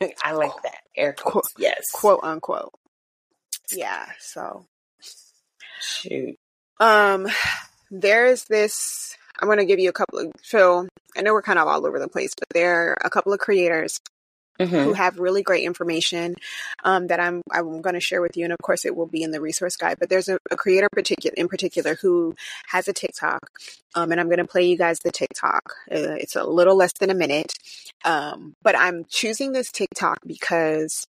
[0.24, 0.78] I like that.
[0.96, 1.54] Air quotes.
[1.58, 1.90] Yes.
[1.92, 2.72] quote unquote
[3.72, 4.66] yeah so
[5.80, 6.36] Shoot.
[6.78, 7.26] Um,
[7.90, 9.16] there's this.
[9.40, 10.32] I'm going to give you a couple of.
[10.42, 10.86] So
[11.16, 13.38] I know we're kind of all over the place, but there are a couple of
[13.38, 13.98] creators
[14.82, 16.34] who hmm have really great information
[16.84, 19.22] um, that I'm I'm going to share with you, and of course it will be
[19.22, 19.96] in the resource guide.
[19.98, 22.34] But there's a, a creator particular in particular who
[22.68, 23.50] has a TikTok,
[23.94, 25.74] um, and I'm going to play you guys the TikTok.
[25.90, 27.54] Uh, it's a little less than a minute,
[28.04, 31.06] um, but I'm choosing this TikTok because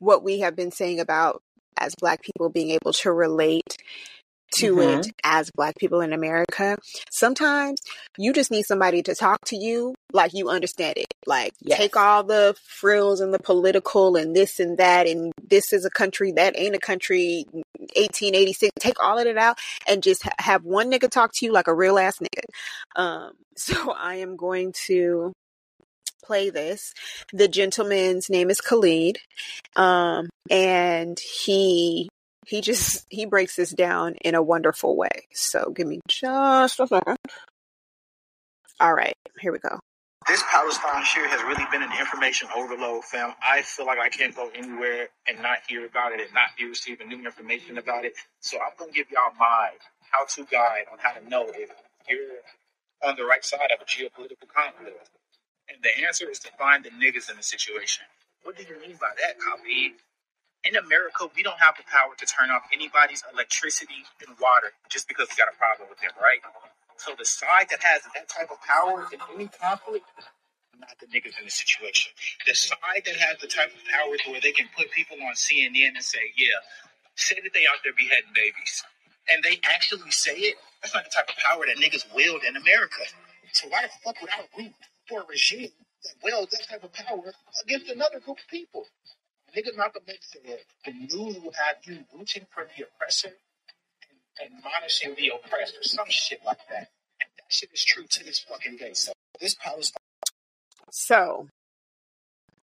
[0.00, 1.42] what we have been saying about
[1.78, 3.78] as Black people being able to relate
[4.58, 4.98] to Mhm.
[5.06, 6.76] it as Black people in America.
[7.10, 7.80] Sometimes
[8.16, 11.06] you just need somebody to talk to you like you understand it.
[11.26, 11.78] Like Yes.
[11.78, 15.90] take all the frills and the political and this and that and this is a
[15.90, 17.44] country that ain't a country
[17.96, 21.52] 1886 take all of it out and just ha- have one nigga talk to you
[21.52, 22.42] like a real ass nigga
[22.96, 25.32] um so i am going to
[26.24, 26.92] play this
[27.32, 29.18] the gentleman's name is khalid
[29.76, 32.08] um and he
[32.46, 36.86] he just he breaks this down in a wonderful way so give me just a
[36.86, 37.16] second
[38.80, 39.78] all right here we go
[40.26, 43.34] This Palestine shit has really been an information overload, fam.
[43.44, 46.64] I feel like I can't go anywhere and not hear about it and not be
[46.64, 48.14] receiving new information about it.
[48.40, 49.68] So I'm gonna give y'all my
[50.10, 51.68] how-to guide on how to know if
[52.08, 52.40] you're
[53.04, 55.10] on the right side of a geopolitical conflict.
[55.68, 58.04] And the answer is to find the niggas in the situation.
[58.44, 59.92] What do you mean by that, Khalid?
[60.64, 65.06] In America, we don't have the power to turn off anybody's electricity and water just
[65.08, 66.40] because we got a problem with them, right?
[66.96, 70.08] So the side that has that type of power in any conflict,
[70.80, 72.12] not the niggas in the situation.
[72.46, 76.00] The side that has the type of power where they can put people on CNN
[76.00, 76.56] and say, yeah,
[77.14, 78.84] say that they out there beheading babies.
[79.28, 82.56] And they actually say it, that's not the type of power that niggas wield in
[82.56, 83.04] America.
[83.52, 84.72] So why the fuck would I root
[85.08, 85.72] for a regime
[86.04, 87.32] that wields that type of power
[87.64, 88.86] against another group of people?
[89.56, 93.28] Niggas Malcolm X said the news will have you rooting for the oppressor
[94.40, 96.88] and admonishing the oppressed or some shit like that.
[97.20, 98.92] And that shit is true to this fucking day.
[98.94, 99.96] So this Palestine
[100.90, 101.48] So,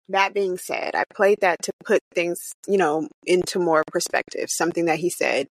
[0.08, 4.50] that being said, I played that to put things, you know, into more perspective.
[4.50, 5.46] Something that he said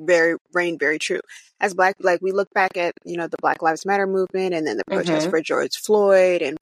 [0.00, 1.20] very reigned very true.
[1.60, 4.66] As black, like we look back at, you know, the Black Lives Matter movement and
[4.66, 5.30] then the protest Mhm.
[5.30, 6.58] for George Floyd and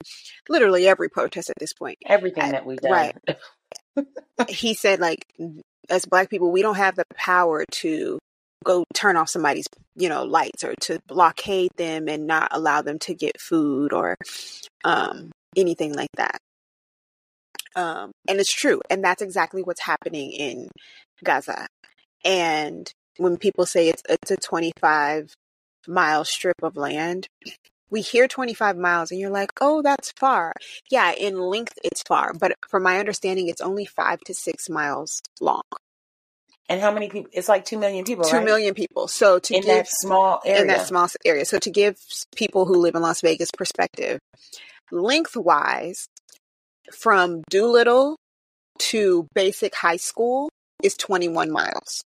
[0.49, 1.97] literally every protest at this point.
[2.05, 2.91] Everything I- that we've done.
[2.91, 3.15] right.
[4.49, 5.25] He said, like,
[5.89, 8.19] as black people, we don't have the power to
[8.63, 9.65] go turn off somebody's,
[9.95, 14.15] you know, lights or to blockade them and not allow them to get food or
[14.83, 16.37] um, anything like that.
[17.75, 18.81] Um, and it's true.
[18.89, 20.67] And that's exactly what's happening in
[21.23, 21.67] Gaza.
[22.23, 25.33] And when people say it's, it's a 25
[25.87, 27.27] mile strip of land,
[27.91, 30.53] we hear 25 miles and you're like, oh, that's far.
[30.89, 32.33] Yeah, in length, it's far.
[32.33, 35.61] But from my understanding, it's only five to six miles long.
[36.69, 37.29] And how many people?
[37.33, 38.23] It's like two million people.
[38.23, 38.45] Two right?
[38.45, 39.09] million people.
[39.09, 40.61] So to in give that small area.
[40.61, 41.43] in that small area.
[41.43, 41.97] So to give
[42.35, 44.19] people who live in Las Vegas perspective,
[44.89, 46.07] lengthwise,
[46.91, 48.15] from Doolittle
[48.79, 50.49] to basic high school
[50.81, 52.03] is 21 miles.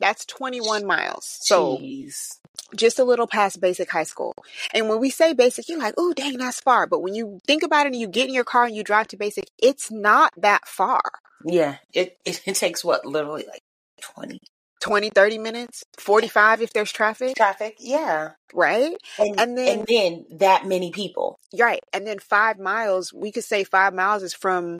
[0.00, 1.38] That's 21 miles.
[1.42, 2.38] So Jeez.
[2.74, 4.34] Just a little past basic high school.
[4.74, 6.86] And when we say basic, you're like, oh, dang, that's far.
[6.86, 9.08] But when you think about it and you get in your car and you drive
[9.08, 11.00] to basic, it's not that far.
[11.44, 13.62] Yeah, it, it it takes what literally like
[14.00, 14.40] twenty
[14.82, 17.76] 20, 30 minutes, 45 if there's traffic, traffic.
[17.80, 18.94] Yeah, right?
[19.18, 21.38] and And then- and then that many people.
[21.58, 21.80] Right.
[21.92, 24.78] And then five miles, we could say five miles is from,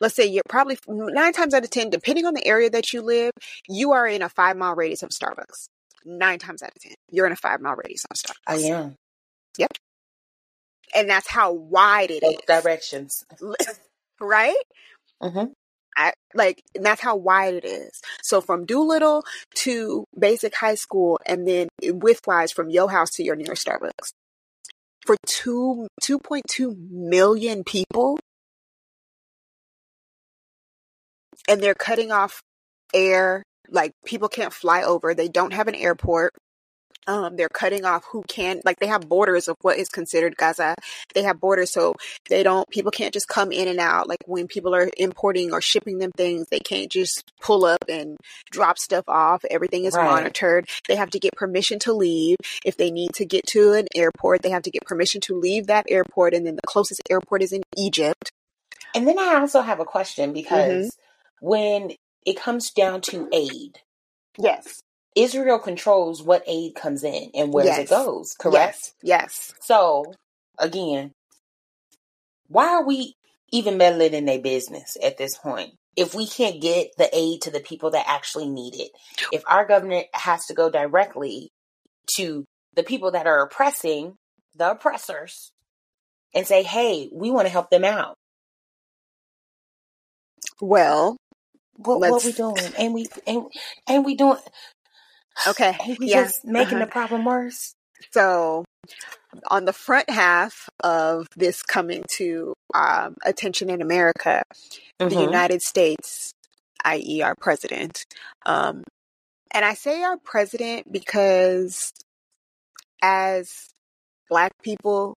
[0.00, 3.00] let's say you're probably nine times out of 10, depending on the area that you
[3.02, 3.30] live,
[3.68, 5.68] you are in a five mile radius of Starbucks.
[6.06, 8.34] Nine times out of 10, you're in a five mile radius of Starbucks.
[8.46, 8.94] I am
[9.58, 9.72] Yep.
[10.94, 12.40] And that's how wide it both is.
[12.46, 13.24] directions.
[14.20, 14.54] right?
[15.20, 15.44] hmm
[15.98, 18.02] I, like, and that's how wide it is.
[18.22, 19.24] So from Doolittle
[19.62, 24.10] to basic high school, and then widthwise from your house to your nearest Starbucks.
[25.06, 28.18] For two, 2.2 million people,
[31.48, 32.42] and they're cutting off
[32.92, 33.42] air.
[33.70, 35.14] Like people can't fly over.
[35.14, 36.32] They don't have an airport.
[37.08, 38.60] Um, they're cutting off who can.
[38.64, 40.74] Like they have borders of what is considered Gaza.
[41.14, 41.94] They have borders, so
[42.28, 42.68] they don't.
[42.68, 44.08] People can't just come in and out.
[44.08, 48.16] Like when people are importing or shipping them things, they can't just pull up and
[48.50, 49.44] drop stuff off.
[49.48, 50.04] Everything is Right.
[50.04, 50.68] monitored.
[50.88, 52.38] They have to get permission to leave.
[52.64, 55.68] If they need to get to an airport, they have to get permission to leave
[55.68, 56.34] that airport.
[56.34, 58.32] And then the closest airport is in Egypt.
[58.96, 60.96] And then I also have a question because
[61.40, 61.92] when
[62.26, 63.78] it comes down to aid,
[64.38, 64.80] Yes.
[65.14, 67.78] Israel controls what aid comes in and where Yes.
[67.78, 68.34] it goes.
[68.38, 68.92] Correct.
[69.02, 69.54] Yes.
[69.62, 70.12] So
[70.58, 71.12] again,
[72.48, 73.14] why are we
[73.50, 75.72] even meddling in their business at this point?
[75.96, 78.90] If we can't get the aid to the people that actually need it,
[79.32, 81.48] if our government has to go directly
[82.16, 84.16] to the people that are oppressing
[84.54, 85.50] the oppressors
[86.34, 88.16] and say, hey, we want to help them out.
[90.60, 91.16] Well,
[91.76, 92.72] What, what we doing?
[92.78, 93.46] And we and
[93.88, 94.38] ain't we doing
[95.46, 95.76] okay.
[95.98, 96.24] we Yeah.
[96.24, 96.86] just making Uh-huh.
[96.86, 97.74] the problem worse?
[98.12, 98.64] So,
[99.50, 104.42] on the front half of this coming to um, attention in America,
[104.98, 105.22] the Mhm.
[105.22, 106.32] United States,
[106.84, 108.04] i.e., our president,
[108.46, 108.82] um,
[109.52, 111.92] and I say our president because
[113.02, 113.68] as
[114.28, 115.14] Black people,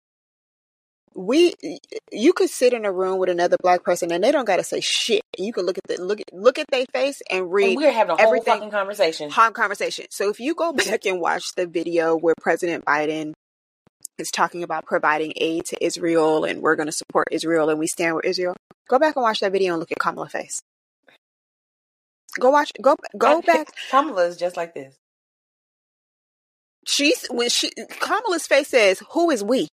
[1.20, 1.54] we
[2.14, 4.64] you could sit in a room with another black person and they don't got to
[4.64, 5.22] say shit.
[5.38, 7.92] You can look at the look at look at their face and read And we're
[7.92, 9.30] having a whole fucking conversation.
[9.30, 10.06] hot conversation.
[10.12, 13.34] So if you go back and watch the video where President Biden
[14.18, 17.88] is talking about providing aid to Israel and we're going to support Israel and we
[17.88, 18.56] stand with Israel,
[18.88, 20.62] go back and watch that video and look at Kamala's face.
[22.40, 22.72] Go watch.
[22.82, 23.74] Go go back.
[23.92, 24.96] Kamala is just like this.
[26.88, 29.68] She's when she Kamala's face says, "Who is we?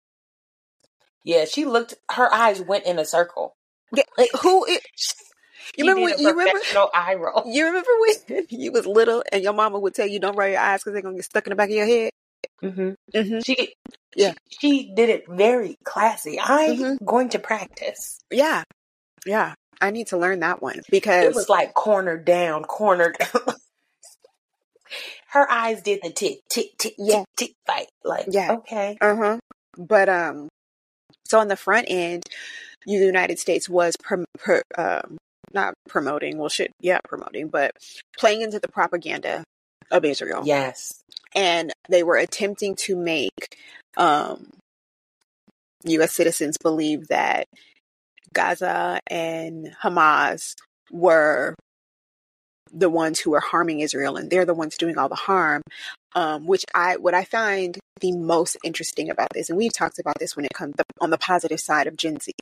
[1.27, 1.95] Yeah, she looked.
[2.11, 3.53] Her eyes went in a circle.
[3.95, 4.05] Yeah,
[4.43, 4.81] Who is?"
[5.77, 6.03] You remember?
[6.05, 6.53] When, you remember?
[6.53, 7.43] professional eye roll.
[7.47, 7.89] You remember
[8.29, 10.93] when you was little and your mama would tell you, "Don't roll your eyes because
[10.95, 12.11] they're gonna get stuck in the back of your head."
[12.61, 13.75] hmm hmm She,
[14.15, 14.33] Yeah.
[14.49, 16.41] she, she did it very classy.
[16.41, 17.05] I'm Mhm.
[17.05, 18.19] going to practice.
[18.31, 18.63] Yeah,
[19.27, 19.55] yeah.
[19.81, 23.19] I need to learn that one because It was like cornered down, cornered.
[25.29, 27.25] Her eyes did the tick, tick, tick, Yeah.
[27.37, 28.53] tick, tick, like, like, Yeah.
[28.53, 28.97] okay.
[29.01, 29.39] Uh huh.
[29.77, 30.49] But um,
[31.29, 32.23] so on the front end,
[32.87, 34.25] the United States was per,
[34.79, 35.17] um
[35.53, 36.39] not promoting.
[36.39, 37.71] Well, shit, yeah, promoting, but
[38.19, 39.45] playing into the propaganda
[39.91, 41.01] of Israel, Yes.
[41.35, 43.57] and they were attempting to make
[43.97, 44.51] um
[45.85, 46.13] U.S.
[46.13, 47.47] citizens believe that
[48.33, 50.55] Gaza and Hamas
[50.91, 51.55] were
[52.73, 55.63] the ones who are harming Israel and they're the ones doing all the harm.
[56.17, 60.19] Um, which I, what I find the most interesting about this, and we've talked about
[60.19, 62.33] this when it comes on the positive side of Gen Z.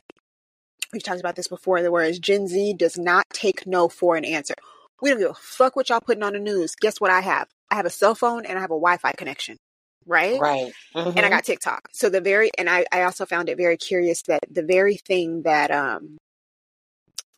[0.93, 4.23] We've talked about this before, The whereas Gen Z does not take no for an
[4.23, 4.53] answer.
[5.01, 6.73] We don't give a fuck what y'all putting on the news.
[6.75, 7.49] Guess what I have?
[7.69, 9.57] I have a cell phone and I have a Wi-Fi connection,
[10.05, 10.39] right?
[10.39, 10.71] Right.
[10.95, 11.17] Mm-hmm.
[11.17, 11.89] and I got TikTok.
[11.91, 15.41] So the very and I, I also found it very curious that the very thing
[15.41, 16.17] that um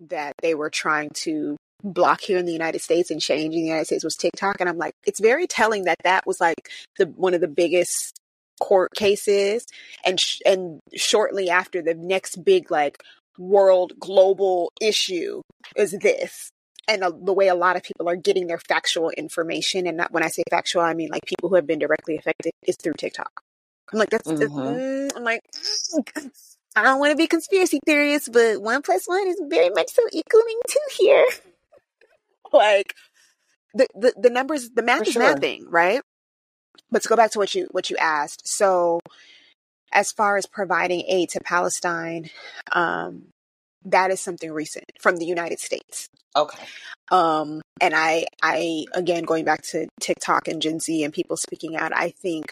[0.02, 3.68] that they were trying to block here in the United States and change in the
[3.68, 4.60] United States was TikTok.
[4.60, 8.20] And I'm like, it's very telling that that was like the one of the biggest
[8.60, 9.66] court cases,
[10.06, 12.98] and sh- and shortly after the next big like
[13.38, 15.42] world global issue
[15.76, 16.50] is this.
[16.90, 20.12] And uh, the way a lot of people are getting their factual information, and not
[20.12, 22.94] when I say factual, I mean like people who have been directly affected, is through
[22.98, 23.30] TikTok.
[23.94, 24.50] I'm like, that's, Mhm.
[24.50, 25.42] mm, I'm like,
[26.76, 30.02] I don't want to be conspiracy theorist, but one plus one is very much so
[30.12, 31.26] equaling two here.
[32.58, 32.94] Like
[33.74, 35.36] the, the the numbers, the math For is sure.
[35.36, 36.02] mathing, right?
[36.92, 39.00] But to go back to what you what you asked, so
[39.92, 42.30] as far as providing aid to Palestine,
[42.72, 43.28] um,
[43.86, 46.08] that is something recent from the United States.
[46.36, 46.64] Okay.
[47.10, 51.76] Um, and I, I again going back to TikTok and Gen Z and people speaking
[51.76, 52.52] out, I think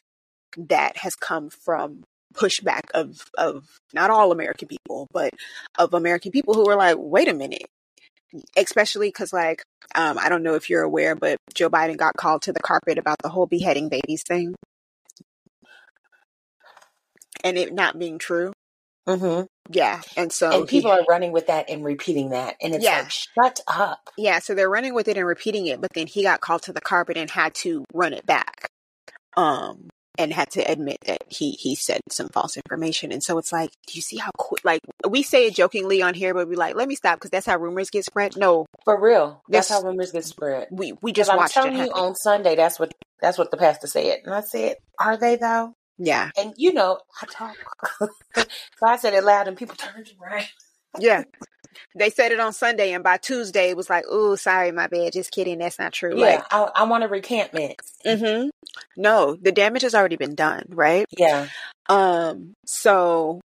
[0.58, 2.04] that has come from
[2.34, 5.32] pushback of of not all American people, but
[5.78, 7.66] of American people who were like, wait a minute.
[8.58, 9.64] Especially because, like,
[9.96, 12.98] um, I don't know if you're aware, but Joe Biden got called to the carpet
[12.98, 14.56] about the whole beheading babies thing
[17.44, 18.54] and it not being true.
[19.08, 22.74] hmm Yeah, and so and he- people are running with that and repeating that, and
[22.74, 23.00] it's Yeah.
[23.04, 24.10] like, shut up.
[24.18, 26.74] Yeah, so they're running with it and repeating it, but then he got called to
[26.74, 28.68] the carpet and had to run it back.
[29.38, 33.12] Um and had to admit that he he said some false information.
[33.12, 36.14] And so it's like, do you see how quick like we say it jokingly on
[36.14, 38.36] here, but we like, let me stop because that's how rumors get spread.
[38.38, 39.42] No, For real.
[39.50, 40.68] That's how rumors get spread.
[40.72, 43.58] we we just I'm watched it telling you on Sunday, that's what that's what the
[43.58, 46.30] pastor said, and I said, "Are they though?" Yeah.
[46.38, 47.56] And you know, I talk,
[48.36, 48.48] so
[48.86, 50.46] I said it loud, and people turned around.
[51.00, 51.24] Yeah.
[51.98, 55.14] They said it on Sunday and by Tuesday it was like, oh, sorry, my bad.
[55.14, 55.60] Just kidding.
[55.60, 56.18] That's not true.
[56.18, 57.82] Yeah, I, I want a recantment.
[58.06, 58.50] Like, mm-hmm.
[58.98, 61.06] No, the damage has already been done, right?
[61.18, 61.48] Yeah,
[61.90, 63.42] Um, so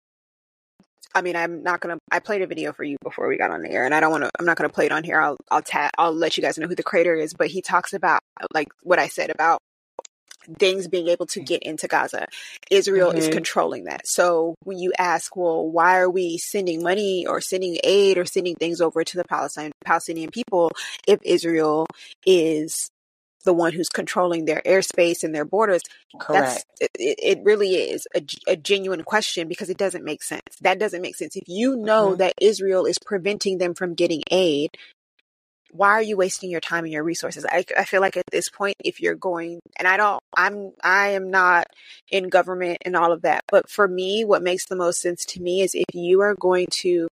[1.13, 1.97] I mean, I'm not gonna.
[2.09, 4.11] I played a video for you before we got on the air, and I don't
[4.11, 4.31] want to.
[4.39, 5.19] I'm not gonna play it on here.
[5.19, 7.33] I'll, I'll ta- I'll let you guys know who the creator is.
[7.33, 8.21] But he talks about
[8.53, 9.59] like what I said about
[10.59, 12.27] things being able to get into Gaza.
[12.69, 13.31] Israel is Mhm.
[13.33, 14.07] controlling that.
[14.07, 18.55] So when you ask, well, why are we sending money or sending aid or sending
[18.55, 20.71] things over to the Palestine Palestinian people
[21.07, 21.87] if Israel
[22.25, 22.89] is
[23.43, 25.81] the one who's controlling their airspace and their borders?
[26.19, 26.65] correct.
[26.79, 28.07] That's it, it really is
[28.47, 30.41] a genuine question because it doesn't make sense.
[30.61, 31.35] That doesn't make sense.
[31.35, 32.17] If you know Mhm.
[32.19, 34.77] that Israel is preventing them from getting aid,
[35.71, 37.45] why are you wasting your time and your resources?
[37.49, 41.09] I, I feel like at this point, if you're going, and I don't, I'm, I
[41.09, 41.65] am not
[42.09, 45.41] in government and all of that, but for me, what makes the most sense to
[45.41, 47.07] me is if you are going to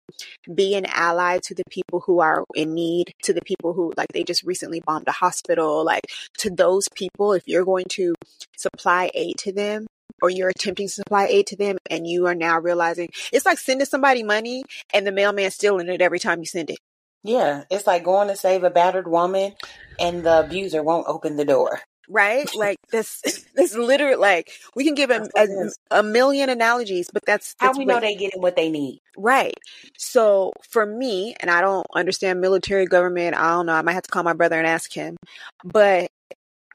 [0.53, 4.07] be an ally to the people who are in need, to the people who, like,
[4.13, 6.05] they just recently bombed a hospital, like,
[6.37, 8.15] to those people, if you're going to
[8.55, 9.85] supply aid to them,
[10.21, 13.57] or you're attempting to supply aid to them, and you are now realizing it's like
[13.57, 16.79] sending somebody money and the mailman stealing it every time you send it.
[17.25, 19.55] Yeah, it's like going to save a battered woman,
[19.99, 21.81] and the abuser won't open the door.
[22.07, 22.47] right?
[22.55, 23.21] Like this,
[23.55, 27.23] this literally like we can give a, That's what it a, a million analogies, but
[27.25, 29.01] that's, How that's we know what- they getting what they need?
[29.17, 29.57] right.
[29.97, 33.35] So for me, and I don't understand military government.
[33.35, 33.73] I don't know.
[33.73, 35.17] I might have to call my brother and ask him.
[35.63, 36.09] But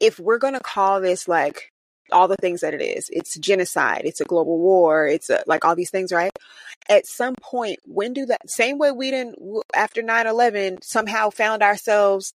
[0.01, 1.69] if we're gonna call this like
[2.11, 5.63] all the things that it is, it's genocide, it's a global war, it's a, like
[5.63, 6.31] all these things, right?
[6.91, 9.37] At some point, when do that same way we didn't
[9.73, 12.33] after 9-11 somehow found ourselves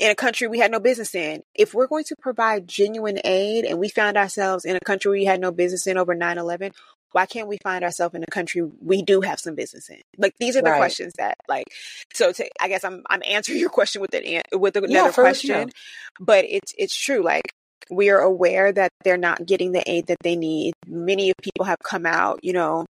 [0.00, 1.42] in a country we had no business in.
[1.54, 5.24] If we're going to provide genuine aid and we found ourselves in a country we
[5.26, 6.72] had no business in over 9 11,
[7.12, 10.00] why can't we find ourselves in a country we do have some business in?
[10.18, 10.78] Like these are the Right.
[10.78, 11.66] questions that like
[12.14, 15.68] so to, I guess I'm I'm answering your question with an with another Yeah, question.
[15.68, 15.70] sure.
[16.18, 17.52] But it's it's true like
[17.90, 20.74] we are aware that they're not getting the aid that they need.
[20.86, 22.86] Many of people have come out, you know,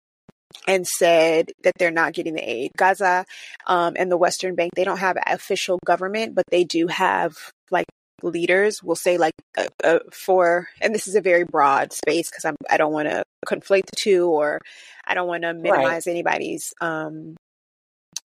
[0.67, 2.73] and said that they're not getting the aid.
[2.77, 3.25] Gaza
[3.67, 7.35] um, and the Western Bank, they don't have official government, but they do have
[7.71, 7.87] like
[8.23, 8.83] leaders.
[8.83, 12.57] We'll say like uh, uh, for, and this is a very broad space because I'm
[12.69, 14.61] I don't want to conflate the two, or
[15.07, 16.73] I don't want to minimize anybody's.
[16.81, 17.37] Um,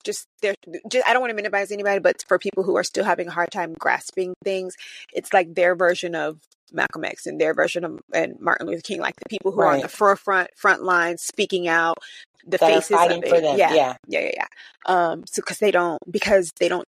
[0.04, 0.56] just there,
[0.90, 3.32] just, I don't want to minimize anybody, but for people who are still having a
[3.32, 4.76] hard time grasping things,
[5.14, 6.40] it's like their version of
[6.72, 9.68] Malcolm X and their version of and Martin Luther King, like the people who are
[9.68, 11.98] on the forefront front lines speaking out,
[12.46, 13.42] the That faces fighting of for it.
[13.42, 13.58] them.
[13.58, 13.96] Yeah, Yeah.
[14.08, 14.48] yeah, yeah, yeah.
[14.86, 16.86] Um, so because they don't, because they don't.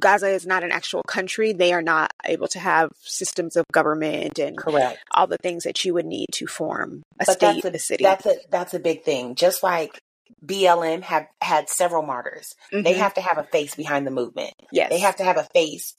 [0.00, 1.52] Gaza is not an actual country.
[1.52, 4.98] They are not able to have systems of government and Correct.
[5.12, 8.02] all the things that you would need to form a But state, that's a, city.
[8.02, 9.36] That's a that's a big thing.
[9.36, 9.96] Just like
[10.44, 12.54] BLM have had several martyrs.
[12.72, 12.96] They Mhm.
[12.98, 14.54] have to have a face behind the movement.
[14.72, 15.94] yes, They have to have a face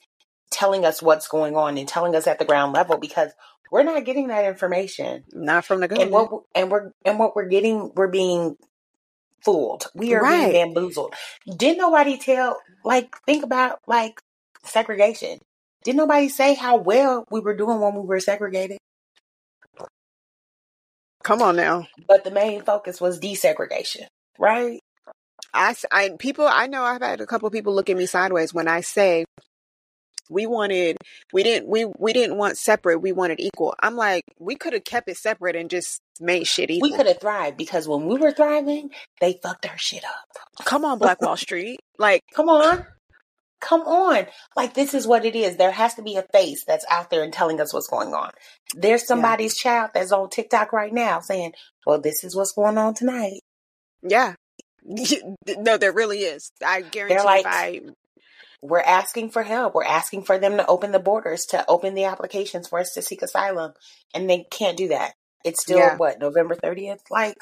[0.52, 3.32] telling us what's going on and telling us at the ground level because
[3.72, 5.26] we're not getting that information.
[5.34, 6.14] not from the government.
[6.14, 8.56] And what and we're and what we're getting we're being
[9.44, 9.88] fooled.
[9.94, 10.52] We are Right.
[10.52, 11.16] being bamboozled.
[11.46, 14.20] Didn't nobody tell, like, think about, like,
[14.64, 15.40] segregation.
[15.84, 18.78] Didn't nobody say how well we were doing when we were segregated?
[21.24, 21.88] Come on now.
[22.08, 24.08] But the main focus was desegregation,
[24.40, 24.80] right?
[25.54, 28.68] I, I people I know I've had a couple people look at me sideways when
[28.68, 29.26] I say
[30.30, 30.98] we wanted
[31.34, 33.74] we didn't we we didn't want separate we wanted equal.
[33.82, 36.90] I'm like we could have kept it separate and just made shit equal.
[36.90, 40.66] We could have thrived because when we were thriving, they fucked our shit up.
[40.66, 41.80] Come on Black Wall Street.
[41.98, 42.86] Like Come on.
[43.60, 44.28] Come on.
[44.56, 45.58] Like, this is what it is.
[45.58, 48.30] There has to be a face that's out there and telling us what's going on.
[48.76, 51.54] There's somebody's child that's on TikTok right now saying,
[51.86, 53.42] well, this is what's going on tonight.
[54.02, 54.34] Yeah.
[55.58, 56.52] no there really is.
[56.66, 57.82] I guarantee like- if I
[58.62, 59.76] We're asking for help.
[59.76, 63.02] We're asking for them to open the borders, to open the applications for us to
[63.02, 63.74] seek asylum.
[64.14, 65.14] And they can't do that.
[65.44, 65.96] It's still, Yeah.
[65.98, 67.00] what, November 30th?
[67.12, 67.36] Like,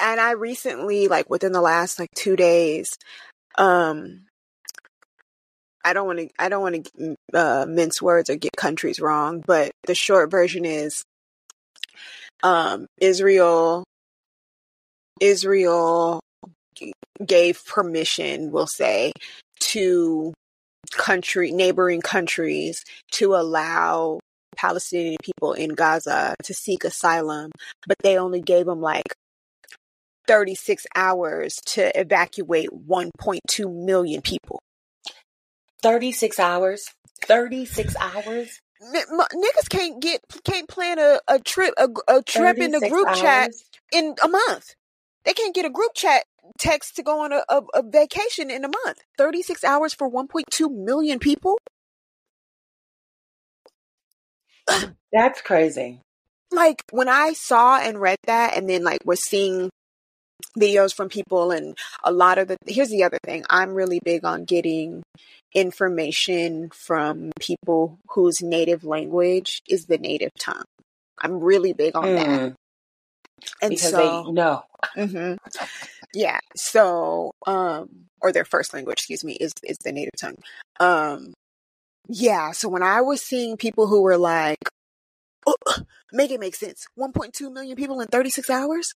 [0.00, 2.96] and I recently, like within the last like two days,
[3.58, 4.26] um,
[5.84, 9.42] I don't want to, I don't want to uh, mince words or get countries wrong,
[9.46, 11.04] but the short version is,
[12.42, 13.84] um, Israel,
[15.20, 16.20] Israel
[17.24, 19.12] gave permission, we'll say,
[19.60, 20.34] to
[20.92, 24.20] country neighboring countries to allow
[24.56, 27.50] Palestinian people in Gaza to seek asylum,
[27.86, 29.14] but they only gave them like
[30.26, 34.60] 36 hours to evacuate 1.2 million people.
[35.82, 36.86] 36 hours.
[37.22, 38.60] 36 hours.
[38.82, 42.90] N- niggas can't get can't plan a, a trip a, a trip in the 36
[42.90, 43.50] group chat
[43.92, 44.74] in a month.
[45.24, 46.24] They can't get a group chat
[46.58, 48.98] text to go on a, a, a vacation in a month.
[49.18, 51.58] 36 hours for 1.2 million people?
[55.12, 56.00] That's crazy.
[56.50, 59.70] like when I saw and read that and then like we're seeing
[60.58, 63.44] videos from people and a lot of the here's the other thing.
[63.50, 65.02] I'm really big on getting
[65.54, 70.64] information from people whose native language is the native tongue.
[71.20, 72.40] I'm really big on that.
[72.40, 72.54] Mm.
[73.62, 74.62] And because so they know.
[74.94, 75.34] hmm
[76.12, 76.38] Yeah.
[76.56, 77.88] So, um,
[78.20, 80.36] or their first language, excuse me, is is the native tongue.
[80.80, 81.34] Um,
[82.08, 82.52] yeah.
[82.52, 84.58] So when I was seeing people who were like,
[85.46, 85.56] oh,
[86.12, 88.92] "Make it make sense," 1.2 million people in 36 hours.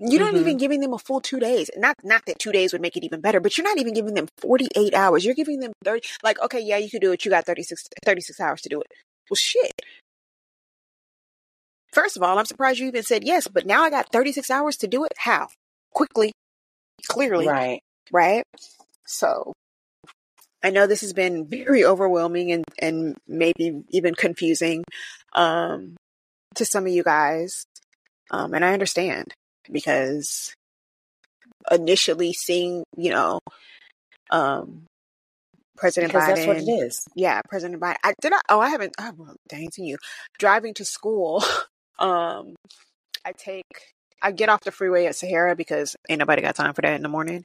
[0.00, 0.40] You're not Mhm.
[0.40, 1.70] even giving them a full two days.
[1.76, 4.14] Not not that two days would make it even better, but you're not even giving
[4.14, 5.24] them 48 hours.
[5.24, 6.02] You're giving them 30.
[6.22, 7.24] Like, okay, yeah, you could do it.
[7.24, 8.88] You got 36 36 hours to do it.
[9.30, 9.72] Well, shit.
[11.94, 14.76] First of all, I'm surprised you even said yes, but now I got 36 hours
[14.78, 15.12] to do it.
[15.16, 15.48] How?
[15.92, 16.32] Quickly,
[17.08, 17.80] clearly, Right.
[18.10, 18.42] right?
[19.06, 19.52] So
[20.62, 24.82] I know this has been very overwhelming and, and maybe even confusing
[25.34, 25.96] um,
[26.56, 27.64] to some of you guys.
[28.30, 29.32] Um, and I understand
[29.70, 30.52] because
[31.70, 33.38] initially seeing, you know,
[34.30, 34.84] um,
[35.76, 37.06] President Because Biden that's what it is.
[37.14, 37.96] yeah, President Biden.
[38.02, 38.32] I did.
[38.32, 38.94] I, oh, I haven't.
[38.98, 39.98] Oh, well, dang to you.
[40.38, 41.44] Driving to school.
[41.98, 42.54] Um,
[43.24, 43.64] I take.
[44.22, 47.02] I get off the freeway at Sahara because ain't nobody got time for that in
[47.02, 47.44] the morning.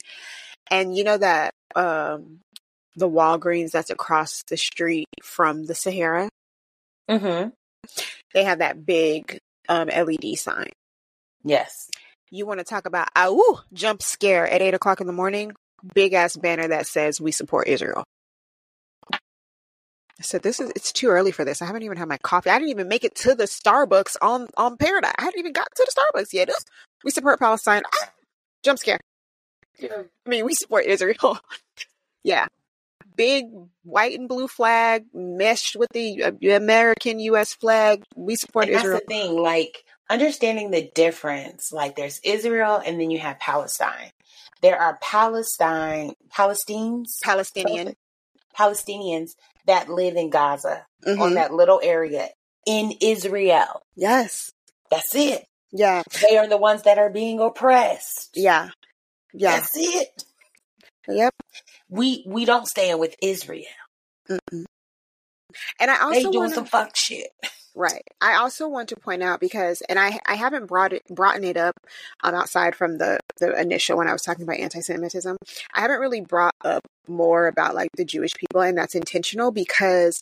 [0.72, 2.40] And you know that um,
[2.96, 6.30] the Walgreens that's across the street from the Sahara.
[7.10, 7.50] Mm-hmm.
[8.34, 10.70] They have that big um, LED sign.
[11.44, 11.90] Yes.
[12.32, 15.54] You want to talk about ah, ooh, jump scare at eight o'clock in the morning?
[15.96, 18.04] Big ass banner that says "We support Israel."
[20.20, 21.62] I said, "This is it's too early for this.
[21.62, 22.50] I haven't even had my coffee.
[22.50, 25.14] I didn't even make it to the Starbucks on on Paradise.
[25.18, 26.50] I hadn't even got to the Starbucks yet.
[27.04, 27.84] We support Palestine.
[27.86, 28.10] Ah,
[28.64, 29.00] jump scare.
[29.82, 31.40] I mean, we support Israel.
[32.24, 32.48] yeah,
[33.16, 33.46] big
[33.84, 37.54] white and blue flag meshed with the uh, American U.S.
[37.54, 38.04] flag.
[38.16, 39.00] We support And that's Israel.
[39.08, 41.72] the thing, like understanding the difference.
[41.72, 44.12] Like there's Israel and then you have Palestine.
[44.62, 47.96] There are Palestine Palestinians Palestinian.
[48.58, 49.32] Palestinians
[49.66, 51.20] that live in Gaza Mhm.
[51.20, 52.30] on that little area
[52.66, 53.82] in Israel.
[53.96, 54.52] Yes.
[54.90, 55.46] That's it.
[55.72, 56.04] Yeah.
[56.28, 58.30] They are the ones that are being oppressed.
[58.34, 58.70] Yeah.
[59.34, 59.60] Yeah.
[59.60, 60.24] That's it.
[61.08, 61.34] Yep.
[61.90, 63.66] We we don't stand with Israel.
[64.30, 64.66] Mm-mm.
[65.80, 67.30] And I They also doing want some fuck shit.
[67.76, 68.04] Right.
[68.22, 71.58] I also want to point out because, and I I haven't brought it brought it
[71.58, 71.76] up
[72.24, 75.38] um, outside from the the initial when I was talking about anti-Semitism.
[75.74, 80.22] I haven't really brought up more about like the Jewish people, and that's intentional because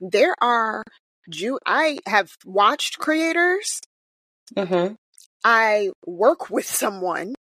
[0.00, 0.82] there are
[1.28, 1.58] Jew.
[1.66, 3.80] I have watched creators.
[4.56, 4.94] Mm-hmm.
[5.44, 7.34] I work with someone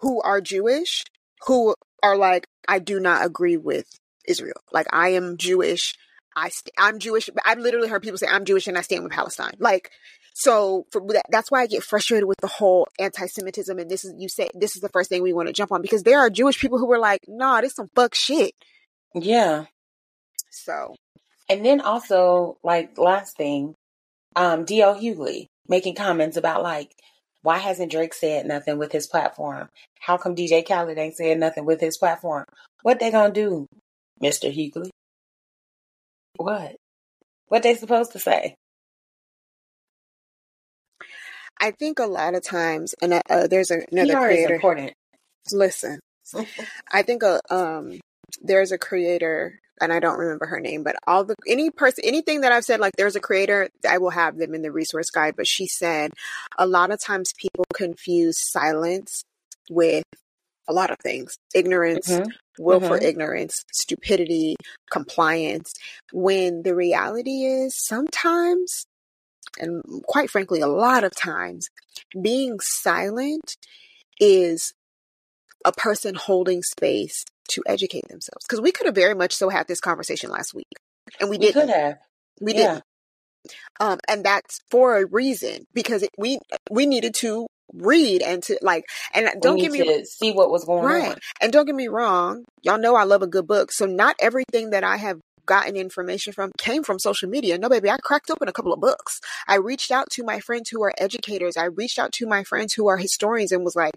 [0.00, 1.04] who are Jewish
[1.46, 3.86] who are like, I do not agree with
[4.26, 4.60] Israel.
[4.72, 5.94] Like, I am Jewish.
[6.36, 7.28] I st- I'm Jewish.
[7.44, 9.52] I've literally heard people say I'm Jewish and I stand with Palestine.
[9.58, 9.90] Like,
[10.34, 13.78] So for that, that's why I get frustrated with the whole anti-Semitism.
[13.78, 15.82] And this is you say this is the first thing we want to jump on
[15.82, 18.54] because there are Jewish people who were like, "Nah, this some fuck shit."
[19.14, 19.66] Yeah.
[20.50, 20.94] So
[21.48, 23.74] And then also, like last thing,
[24.36, 24.94] um, D.L.
[24.96, 26.90] Hughley making comments about like,
[27.42, 29.68] why hasn't Drake said nothing with his platform?
[30.00, 32.44] How come DJ Khaled ain't said nothing with his platform?
[32.82, 33.66] What they gonna do,
[34.20, 34.90] Mister Hughley?
[36.36, 36.76] What?
[37.48, 38.56] What they supposed to say?
[41.60, 44.54] I think a lot of times, and uh, uh, there's a, another PR is creator.
[44.54, 44.92] important.
[45.52, 46.00] Listen,
[46.92, 48.00] I think a um
[48.40, 52.42] there's a creator and I don't remember her name, but all the any person anything
[52.42, 55.34] that I've said like there's a creator, I will have them in the resource guide,
[55.36, 56.12] but she said
[56.58, 59.24] a lot of times people confuse silence
[59.70, 60.04] with
[60.68, 61.36] a lot of things.
[61.54, 62.32] Ignorance, Mhm.
[62.58, 63.02] Willful Mhm.
[63.02, 64.56] ignorance, stupidity,
[64.90, 65.74] compliance,
[66.12, 68.86] when the reality is sometimes
[69.58, 71.68] and quite frankly a lot of times
[72.20, 73.56] being silent
[74.18, 74.72] is
[75.64, 78.44] a person holding space to educate themselves.
[78.48, 80.66] Because we could have very much so had this conversation last week,
[81.20, 81.60] and we, We didn't.
[81.66, 81.98] could have.
[82.40, 82.58] We Yeah.
[82.58, 82.84] didn't.
[83.80, 86.38] Um, and that's for a reason because it, we
[86.70, 90.64] we needed to read and to like and don't get me to see what was
[90.64, 91.18] going right on.
[91.40, 94.70] and don't get me wrong y'all know i love a good book so not everything
[94.70, 98.48] that i have gotten information from came from social media no baby i cracked open
[98.48, 101.98] a couple of books i reached out to my friends who are educators i reached
[101.98, 103.94] out to my friends who are historians and was like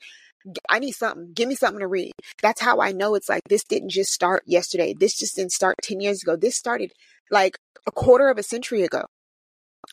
[0.70, 1.32] I need something.
[1.34, 2.12] Give me something to read.
[2.42, 4.94] That's how I know it's like this didn't just start yesterday.
[4.98, 6.36] This just didn't start 10 years ago.
[6.36, 6.92] This started
[7.32, 7.58] like
[7.88, 9.06] a quarter of a century ago.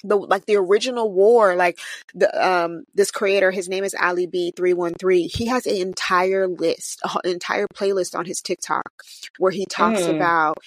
[0.05, 1.78] The like the original war, like
[2.14, 5.34] the um this creator, his name is Ali B313.
[5.34, 8.90] He has an entire list, an entire playlist on his TikTok
[9.38, 10.16] where he talks Mm.
[10.16, 10.59] about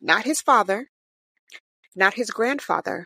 [0.00, 0.88] not his father,
[1.96, 3.04] not his grandfather,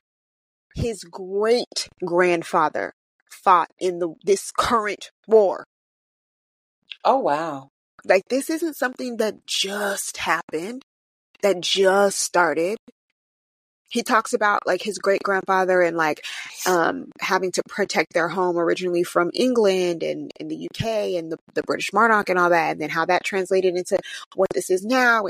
[0.75, 2.93] his great grandfather
[3.31, 5.65] fought in the this current war.
[7.05, 7.69] Oh wow.
[8.05, 10.83] Like this isn't something that just happened,
[11.43, 12.79] that just started.
[13.93, 16.25] He talks about like his great grandfather and like
[16.67, 20.87] um having to protect their home originally from England and in the UK
[21.19, 23.99] and the, the British monarch and all that, and then how that translated into
[24.35, 25.27] what this is now.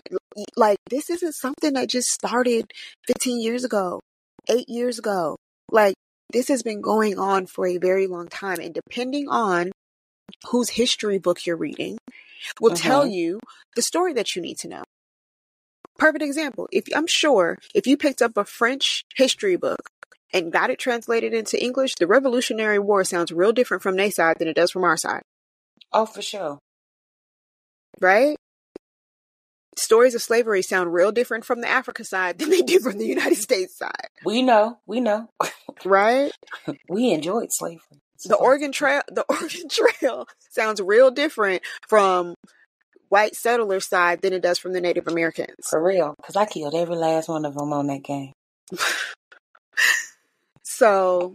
[0.57, 2.71] Like this isn't something that just started
[3.09, 4.01] 15 years ago,
[4.49, 5.37] eight years ago.
[5.71, 5.95] Like
[6.33, 9.73] this has been going on for a very long time, and depending on
[10.51, 11.99] whose history book you're reading,
[12.61, 13.13] will tell Mhm.
[13.13, 13.41] you
[13.77, 14.83] the story that you need to know.
[15.99, 16.69] Perfect example.
[16.73, 19.91] If I'm sure if you picked up a French history book
[20.33, 24.39] and got it translated into English, the Revolutionary War sounds real different from their side
[24.39, 25.23] than it does from our side,
[25.93, 26.59] Oh, for sure.
[28.01, 28.37] right?
[29.77, 33.07] Stories of slavery sound real different from the Africa side than they do from the
[33.07, 34.79] United States side, We know.
[34.87, 35.29] We know.
[35.85, 36.31] right?
[36.89, 38.01] we enjoyed slavery.
[38.25, 42.35] The Oregon Trail, the Oregon Trail sounds real different from
[43.13, 45.55] white settler side than it does from the Native Americans.
[45.69, 46.15] For real.
[46.17, 48.33] Because I killed every last one of them on that game.
[50.83, 51.35] So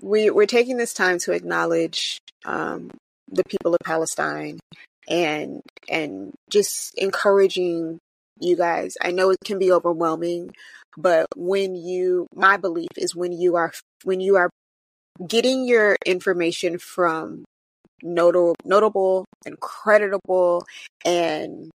[0.00, 2.90] we we're taking this time to acknowledge um,
[3.28, 4.60] the people of Palestine
[5.08, 7.98] and and just encouraging
[8.38, 8.94] you guys.
[9.02, 10.52] I know it can be overwhelming,
[10.96, 13.72] but when you my belief is when you are
[14.04, 14.50] when you are
[15.26, 17.44] getting your information from
[18.02, 20.64] notable notable and creditable
[21.04, 21.70] and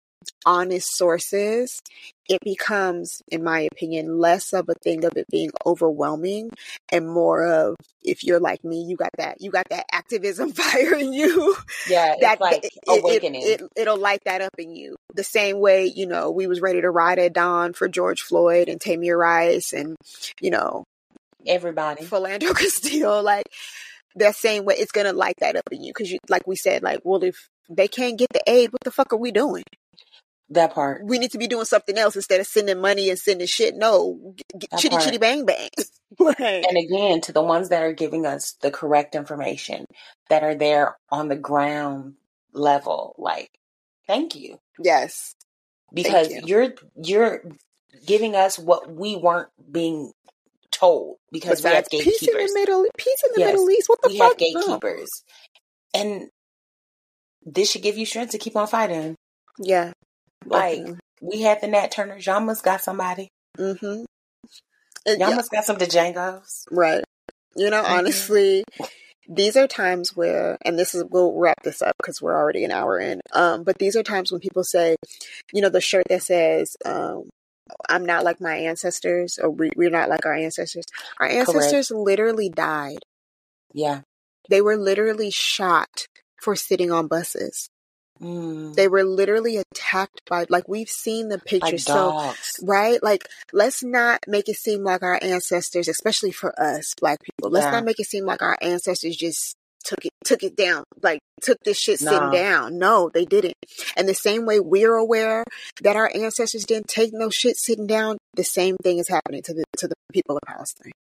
[0.45, 1.81] honest sources,
[2.29, 6.51] it becomes, in my opinion, less of a thing of it being overwhelming
[6.93, 10.95] and more of if you're like me, you got that you got that activism fire
[10.95, 11.57] in you.
[11.89, 13.43] Yeah, it's that like it, awakening.
[13.45, 14.97] it, it, will light that up in you.
[15.14, 18.69] The same way, you know, we was ready to ride at dawn for George Floyd
[18.69, 19.97] and Tamir Rice and,
[20.41, 20.85] you know,
[21.47, 22.05] Everybody.
[22.05, 23.47] Philando Castillo, like
[24.16, 26.82] that same way, it's gonna light that up in you because you, like we said,
[26.82, 29.64] like, well, if they can't get the aid, what the fuck are we doing?
[30.50, 31.04] That part.
[31.04, 33.74] We need to be doing something else instead of sending money and sending shit.
[33.76, 35.04] No, g- g- That chitty part.
[35.04, 35.68] chitty bang bang.
[36.18, 36.38] like,
[36.68, 39.84] And again, to the ones that are giving us the correct information,
[40.30, 42.14] that are there on the ground
[42.52, 43.50] level, like,
[44.06, 44.59] thank you.
[44.82, 45.34] yes,
[45.92, 46.40] Because you.
[46.44, 47.42] you're you're
[48.06, 50.12] giving us what we weren't being
[50.79, 52.55] told because we have besides peace in the gatekeepers.
[52.55, 53.89] middle, peace in the Yes, Middle East.
[53.89, 54.29] What the We fuck?
[54.31, 55.22] have gatekeepers.
[55.95, 56.29] And
[57.45, 59.14] this should give you strength to keep on fighting.
[59.59, 59.93] Yeah,
[60.45, 60.87] Like
[61.20, 63.29] we had the Nat Turner, y'all must got somebody.
[63.59, 64.05] mm-hmm.
[65.07, 66.64] Y'all must got some Django's.
[66.70, 67.03] Right.
[67.57, 67.91] You know, Mhm.
[67.91, 68.64] honestly,
[69.29, 72.70] these are times where, and this is, we'll wrap this up because we're already an
[72.70, 73.20] hour in.
[73.33, 74.97] Um, but these are times when people say,
[75.53, 77.29] you know, the shirt that says, um,
[77.89, 80.85] I'm not like my ancestors, or we, we're not like our ancestors.
[81.21, 82.99] Our ancestors literally died.
[83.73, 84.03] Yeah.
[84.49, 86.07] They were literally shot
[86.41, 87.69] for sitting on buses.
[88.21, 88.75] Mm.
[88.75, 91.85] They were literally attacked by, like, we've seen the pictures.
[91.85, 93.01] so, right?
[93.03, 97.66] Like, let's not make it seem like our ancestors, especially for us black people, let's
[97.66, 97.73] Yeah.
[97.73, 99.55] not make it seem like our ancestors just
[99.89, 102.30] took it, took it down, like, took this shit sitting No.
[102.32, 102.78] down.
[102.78, 103.55] No, they didn't.
[103.97, 105.45] And the same way we're aware
[105.82, 109.55] that our ancestors didn't take no shit sitting down, the same thing is happening to
[109.55, 110.93] the, to the people of Palestine.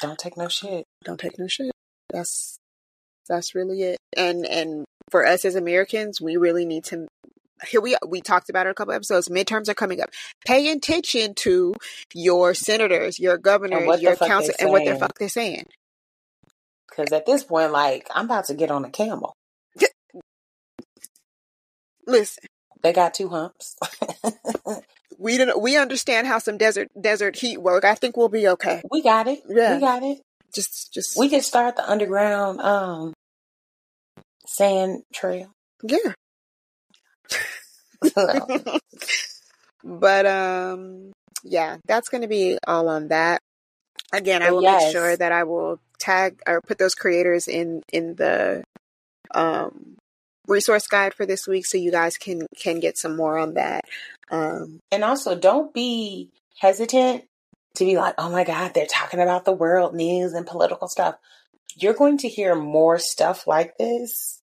[0.00, 0.84] Don't take no shit.
[1.04, 1.70] don't take no shit.
[2.10, 2.56] That's
[3.28, 3.98] that's really it.
[4.16, 7.06] And and for us as Americans, we really need to.
[7.68, 9.28] Here we we talked about it a couple episodes.
[9.28, 10.10] Midterms are coming up.
[10.44, 11.74] Pay attention to
[12.12, 15.66] your senators, your governors, your council, and what the fuck they're saying.
[16.94, 19.34] Because at this point, like, I'm about to get on a camel.
[22.06, 22.44] Listen,
[22.82, 23.76] They got two humps.
[25.18, 25.62] we didn't.
[25.62, 27.84] We understand how some desert desert heat work.
[27.84, 28.82] I think we'll be okay.
[28.90, 29.40] we got it.
[29.48, 29.76] Yeah.
[29.76, 30.18] We got it.
[30.52, 33.14] Just just We can start the underground um
[34.46, 35.52] sand trail.
[35.82, 36.12] yeah.
[39.84, 41.12] but um
[41.44, 43.40] yeah that's going to be all on that
[44.12, 44.84] again i will yes.
[44.84, 48.62] make sure that i will tag or put those creators in in the
[49.34, 49.96] um
[50.48, 53.84] resource guide for this week so you guys can can get some more on that
[54.30, 57.24] um and also don't be hesitant
[57.74, 61.16] to be like, oh my God, they're talking about the world news and political stuff.
[61.76, 64.42] You're going to hear more stuff like this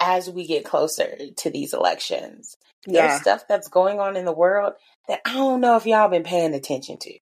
[0.00, 2.56] as we get closer to these elections.
[2.86, 4.72] yeah There's stuff that's going on in the world
[5.06, 7.18] that I don't know if y'all been paying attention to.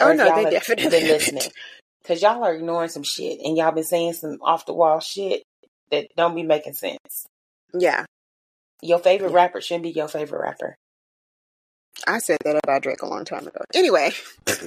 [0.00, 1.50] Oh, or if no, they definitely been listening.
[2.02, 5.42] Because y'all are ignoring some shit and y'all been saying some off the wall shit
[5.90, 7.26] that don't be making sense.
[7.74, 8.04] yeah
[8.82, 9.36] Your favorite Yeah.
[9.36, 10.74] rapper shouldn't be your favorite rapper.
[12.06, 14.10] i said that about drake a long time ago anyway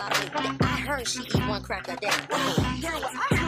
[0.00, 3.39] I heard she eat one crack a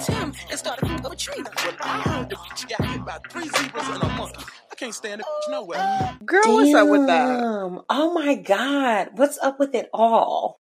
[0.00, 1.50] to Tim and started fucking with Trina.
[1.56, 4.50] Well, I heard the bitch got hit by three zebras in a month.
[4.70, 6.18] I can't stand the bitch nowhere.
[6.24, 7.80] girl what's up with that Damn.
[7.88, 9.10] Oh my God.
[9.14, 10.60] What's up with it all?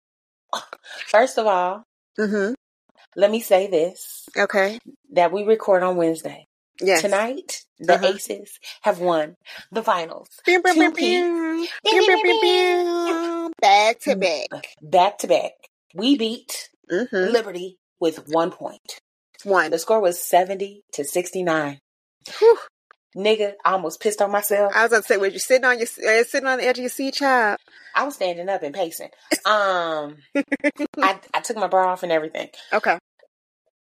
[1.09, 1.85] First of all,
[2.19, 2.53] mm-hmm
[3.17, 4.79] let me say this okay
[5.13, 6.47] that we record on Wednesday.
[6.81, 8.07] yes Tonight, the Uh-huh.
[8.07, 9.37] Aces have won
[9.71, 10.29] the finals.
[13.61, 14.49] Back to back
[14.81, 15.53] Back to back.
[15.95, 17.33] We beat mm-hmm.
[17.33, 19.01] Liberty with one point.
[19.45, 21.79] One The score was 70 to 69.
[22.39, 22.59] Whew.
[23.17, 24.73] Nigga, I almost pissed on myself.
[24.75, 26.83] I was gonna say, was you sitting on your uh, sitting on the edge of
[26.83, 27.59] your seat, child?
[27.95, 29.11] I was standing up and pacing.
[29.45, 30.17] Um,
[30.99, 32.49] I, I took my bra off and everything.
[32.73, 32.99] Okay,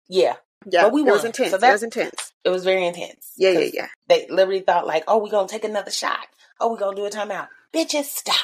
[0.09, 0.34] Yeah,
[0.70, 1.50] yeah, But we it was intense.
[1.50, 2.32] So it that- was intense.
[2.44, 3.32] it was very intense.
[3.38, 3.88] Yeah, yeah, yeah.
[4.09, 6.26] They literally thought like, oh, we gonna take another shot.
[6.61, 7.48] Oh, we gonna do a timeout.
[7.72, 8.36] Bitches, stop.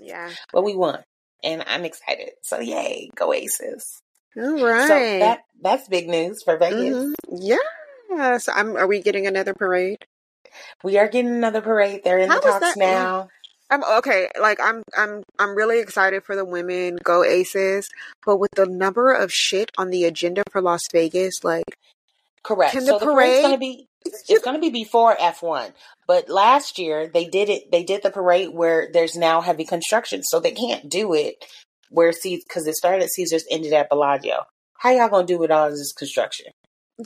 [0.00, 0.30] Yeah.
[0.52, 1.04] But we won,
[1.44, 2.30] and I'm excited.
[2.42, 4.00] So yay, go Aces!
[4.36, 6.96] All So that that's big news for Vegas.
[6.96, 7.14] Mhm.
[7.30, 8.38] Yeah.
[8.38, 9.98] So, I'm, are we getting another parade?
[10.82, 12.02] We are getting another parade.
[12.02, 13.28] They're in How the talks now.
[13.70, 14.28] I'm okay.
[14.40, 16.98] Like I'm, I'm, I'm really excited for the women.
[17.04, 17.88] Go Aces!
[18.26, 21.76] But with the number of shit on the agenda for Las Vegas, like
[22.42, 22.72] Correct.
[22.72, 23.86] Can so the the parade's parade- gonna be
[24.28, 25.72] it's gonna be before F one.
[26.08, 27.70] But last year they did it.
[27.70, 31.44] They did the parade where there's now heavy construction, so they can't do it
[31.90, 34.44] where Caesar because it started at Caesars, ended at Bellagio.
[34.78, 36.46] How y'all gonna do with all this construction?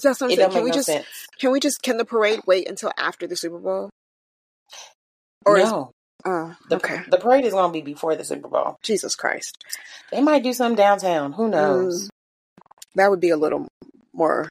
[0.03, 0.51] that's what I'm It saying.
[0.51, 1.07] Can make we no just, sense.
[1.39, 3.91] can we just, can the parade wait until after the Super Bowl?
[5.47, 5.91] Or is, no,
[6.25, 7.01] oh, the, okay.
[7.09, 8.77] the parade is gonna be before the Super Bowl.
[8.83, 9.63] Jesus Christ.
[10.11, 11.33] They might do some downtown.
[11.33, 12.07] Who knows?
[12.07, 12.09] Mm,
[12.97, 13.69] that would be a little
[14.13, 14.49] more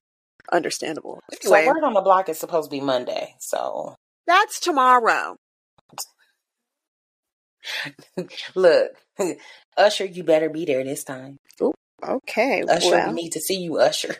[0.52, 1.20] understandable.
[1.42, 3.36] So Anyway, word on the block is supposed to be Monday.
[3.40, 3.96] So
[4.28, 5.36] that's tomorrow.
[8.56, 8.92] Look,
[9.78, 11.38] Usher, you better be there this time.
[12.08, 12.64] Okay.
[12.64, 14.16] Usher, well, we need to see you, Usher.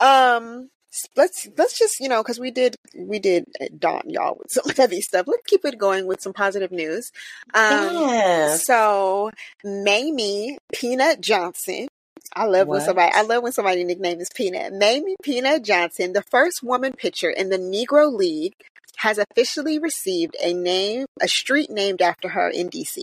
[0.00, 0.68] um,
[1.16, 3.44] let's let's just you know because we did we did
[3.78, 5.26] daunt y'all with some heavy stuff.
[5.26, 7.10] Let's keep it going with some positive news.
[7.54, 8.66] Um, yes.
[8.66, 9.30] so
[9.64, 11.88] Mamie Peanut Johnson.
[12.34, 14.72] I love when somebody I love when somebody nickname is Peanut.
[14.72, 18.54] Mamie Peanut Johnson, the first woman pitcher in the Negro League,
[18.98, 23.02] has officially received a name, a street named after her in DC.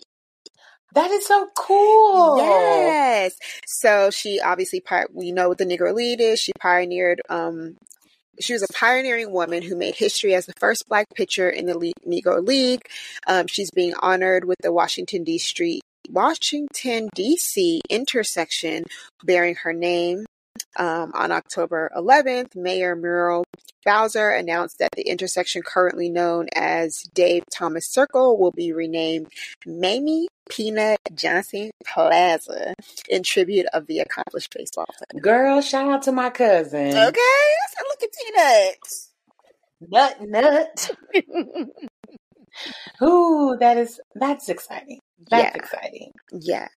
[0.94, 2.38] That is so cool.
[2.38, 3.34] Yes.
[3.66, 4.82] So she obviously,
[5.14, 6.40] we know what the Negro League is.
[6.40, 7.76] She pioneered, um,
[8.40, 11.78] she was a pioneering woman who made history as the first black pitcher in the
[11.78, 12.82] Le- Negro League.
[13.28, 17.82] Um, she's being honored with the Washington D Street, Washington D.C.
[17.90, 18.84] intersection
[19.24, 20.26] bearing her name.
[20.78, 23.46] Um, on October 11th, Mayor Muriel
[23.86, 29.28] Bowser announced that the intersection currently known as Dave Thomas Circle will be renamed
[29.66, 32.74] Mamie Peanut Johnson Plaza
[33.10, 35.22] in tribute of the accomplished baseball player.
[35.22, 36.90] Girl, shout out to my cousin.
[36.90, 37.46] Okay,
[37.78, 38.76] so look at
[39.90, 40.92] Nut nut.
[41.14, 41.70] Peanut.
[43.04, 45.00] Ooh, that is that's exciting.
[45.30, 45.62] That's Yeah.
[45.62, 46.12] exciting.
[46.32, 46.68] yeah.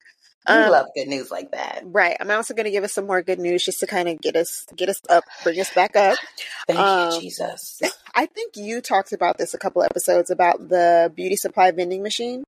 [0.49, 1.83] We Um, love good news like that.
[1.85, 2.17] Right.
[2.19, 4.35] I'm also going to give us some more good news just to kind of get
[4.35, 6.17] us get us up, bring us back up.
[6.67, 7.81] Thank um, you, Jesus.
[8.15, 12.45] I think you talked about this a couple episodes about the beauty supply vending machine.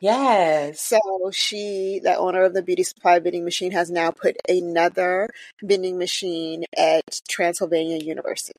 [0.00, 0.82] Yes.
[0.82, 0.98] So
[1.32, 5.28] she, the owner of the beauty supply vending machine, has now put another
[5.62, 8.52] vending machine at Transylvania University.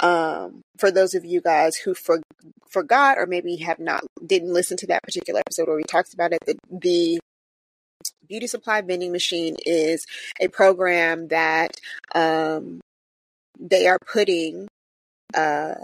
[0.00, 2.20] Um, for those of you guys who for,
[2.68, 6.32] forgot or maybe have not didn't listen to that particular episode where we talked about
[6.32, 7.18] it, the, the
[8.28, 10.04] beauty supply vending machine is
[10.40, 11.78] a program that
[12.14, 12.80] um,
[13.58, 14.68] they are putting
[15.34, 15.74] uh,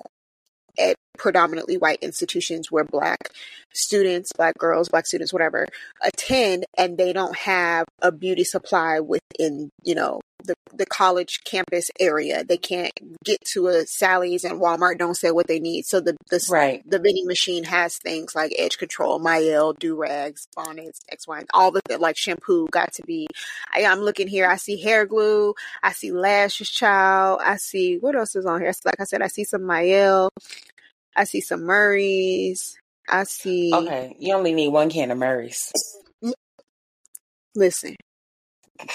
[0.78, 3.30] at predominantly white institutions where black
[3.74, 5.66] students, black girls, black students, whatever,
[6.02, 11.90] attend, and they don't have a beauty supply within, you know, the, the college campus
[12.00, 12.44] area.
[12.44, 12.92] They can't
[13.24, 15.86] get to a Sally's and Walmart don't say what they need.
[15.86, 16.82] So the the, Right.
[16.88, 21.48] the vending machine has things like edge control, Mielle, do rags, bonnets, X, Y, and
[21.54, 23.26] all the like shampoo got to be.
[23.72, 24.48] I, I'm looking here.
[24.48, 25.54] I see hair glue.
[25.82, 27.40] I see lashes, child.
[27.44, 28.72] I see what else is on here.
[28.84, 30.30] Like I said, I see some Mielle.
[31.14, 32.78] I see some Murray's.
[33.08, 33.72] I see.
[33.74, 34.16] Okay.
[34.18, 35.72] You only need one can of Murray's.
[37.54, 37.96] Listen,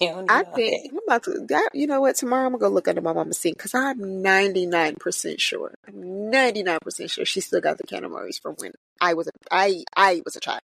[0.00, 1.46] don't I all think I'm about to.
[1.48, 2.16] That, you know what?
[2.16, 5.74] Tomorrow I'm gonna go look under my mama's sink because I'm 99 percent sure.
[5.88, 9.28] I'm 99 percent sure she still got the can of Murray's from when I was
[9.28, 10.60] a I I was a child.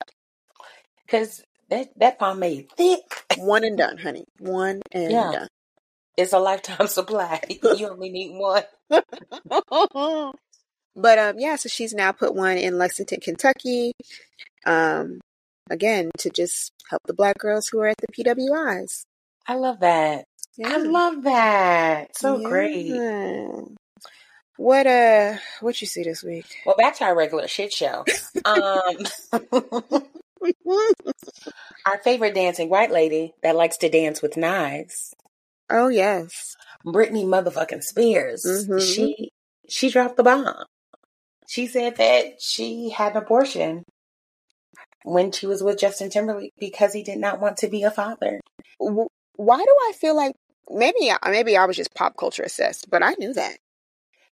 [1.06, 3.24] Because that, that pomade thick.
[3.36, 4.24] One and done, honey.
[4.38, 5.32] One and Yeah.
[5.32, 5.48] done.
[6.16, 7.40] It's a lifetime supply.
[7.48, 8.62] you only need one.
[10.96, 13.92] but um yeah so she's now put one in lexington kentucky
[14.64, 15.20] um
[15.70, 19.04] again to just help the black girls who are at the pwis
[19.46, 20.24] I love that.
[20.64, 22.16] I love that.
[22.16, 22.92] So great.
[24.56, 28.04] What uh what you see this week Well, back to our regular shit show.
[28.44, 28.98] Um,
[31.86, 35.12] our favorite dancing white lady that likes to dance with knives,
[35.70, 36.56] oh yes
[36.86, 38.44] Britney motherfucking Spears.
[38.44, 38.80] Mhm.
[38.80, 39.30] She
[39.68, 40.66] she dropped the bomb.
[41.48, 43.82] She said that she had an abortion
[45.04, 48.40] when she was with Justin Timberlake because he did not want to be a father.
[48.78, 50.34] Why do i feel like
[50.70, 53.56] maybe I- maybe i was just pop culture assessed but i knew that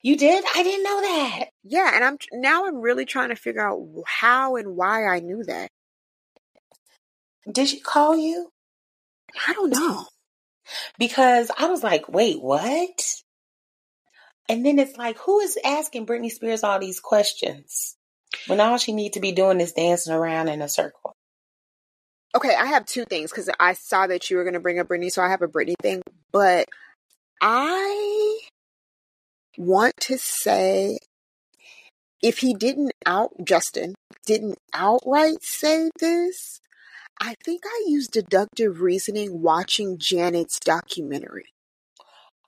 [0.03, 0.45] You did?
[0.55, 1.45] I didn't know that.
[1.65, 5.45] yeah and i'm now i'm really trying to figure out how and why i knew
[5.45, 5.69] that
[7.51, 8.49] Did she call you?
[9.47, 10.05] i don't know
[10.99, 13.05] Because I was like, wait, what?
[14.49, 17.96] And then it's like, who is asking Britney Spears all these questions
[18.47, 21.13] when all she need to be doing is dancing around in a circle?
[22.35, 24.89] Okay, I have two things because I saw that you were going to bring up
[24.89, 26.03] Britney, so I have a Britney thing.
[26.33, 26.69] But
[27.41, 28.41] I
[29.57, 30.99] want to say
[32.23, 33.95] if he didn't out, Justin
[34.27, 36.61] didn't outright say this,
[37.21, 41.47] I think I used deductive reasoning watching Janet's documentary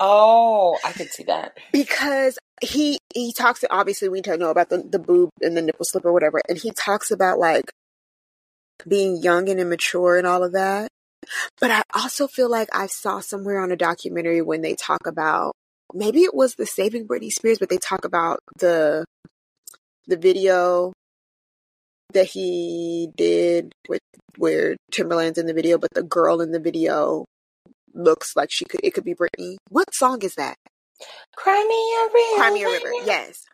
[0.01, 1.59] Oh, I could see that.
[1.73, 5.85] because he he talks obviously we don't know about the, the boob and the nipple
[5.85, 7.73] slip or whatever and he talks about like
[8.87, 10.89] being young and immature and all of that.
[11.61, 15.53] But i also feel like i saw somewhere on a documentary when they talk about
[15.93, 19.05] maybe it was the saving britney spears but they talk about the
[20.07, 20.93] the video
[22.13, 24.01] that he did with
[24.37, 27.25] where Timbaland's in the video but the girl in the video
[27.95, 29.57] looks like she could it could be britney.
[29.69, 30.57] What song is that
[31.37, 32.43] Cry me a river.
[32.43, 33.07] Crimea River.
[33.07, 33.45] Yes.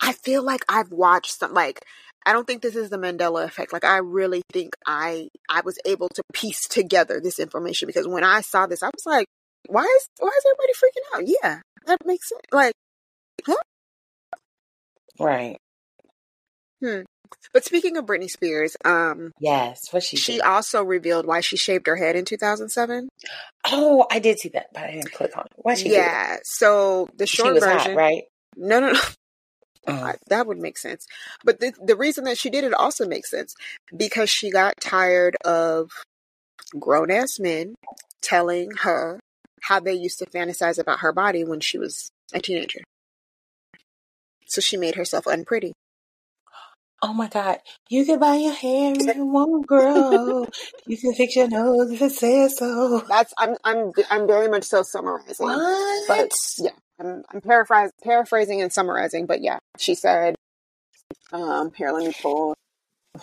[0.00, 1.84] I feel like I've watched some like
[2.26, 3.72] I don't think this is the Mandela effect.
[3.72, 8.24] Like I really think I I was able to piece together this information because when
[8.24, 9.26] I saw this, I was like,
[9.68, 11.38] why is why is everybody freaking out?
[11.42, 12.40] Yeah, that makes sense.
[12.52, 12.74] Like,
[13.46, 13.56] huh?
[15.18, 15.58] Right.
[16.82, 17.00] Hmm.
[17.52, 19.92] But speaking of Britney Spears, um, Yes.
[19.92, 20.42] What she, she did.
[20.42, 23.08] also revealed why she shaved her head in 2007.
[23.66, 25.52] Oh, I did see that, but I didn't click on it.
[25.56, 26.36] Why she yeah.
[26.44, 28.22] So the short was version, hot, right?
[28.56, 29.00] no, no, no.
[29.86, 30.12] Oh.
[30.28, 31.06] That would make sense.
[31.42, 33.54] But the the reason that she did it also makes sense
[33.96, 35.90] because she got tired of
[36.78, 37.74] grown ass men
[38.20, 39.18] telling her
[39.62, 42.80] how they used to fantasize about her body when she was a teenager.
[44.46, 45.72] So she made herself unpretty.
[47.02, 47.58] Oh my God.
[47.88, 50.46] You can buy your hair and it won't grow.
[50.86, 53.02] You can fix your nose if it says so.
[53.08, 55.46] That's I'm I'm I'm very much so summarizing.
[55.46, 56.08] What?
[56.08, 60.34] But yeah, I'm I'm paraphrasing paraphrasing and summarizing, but yeah, she said
[61.32, 62.54] um here let me pull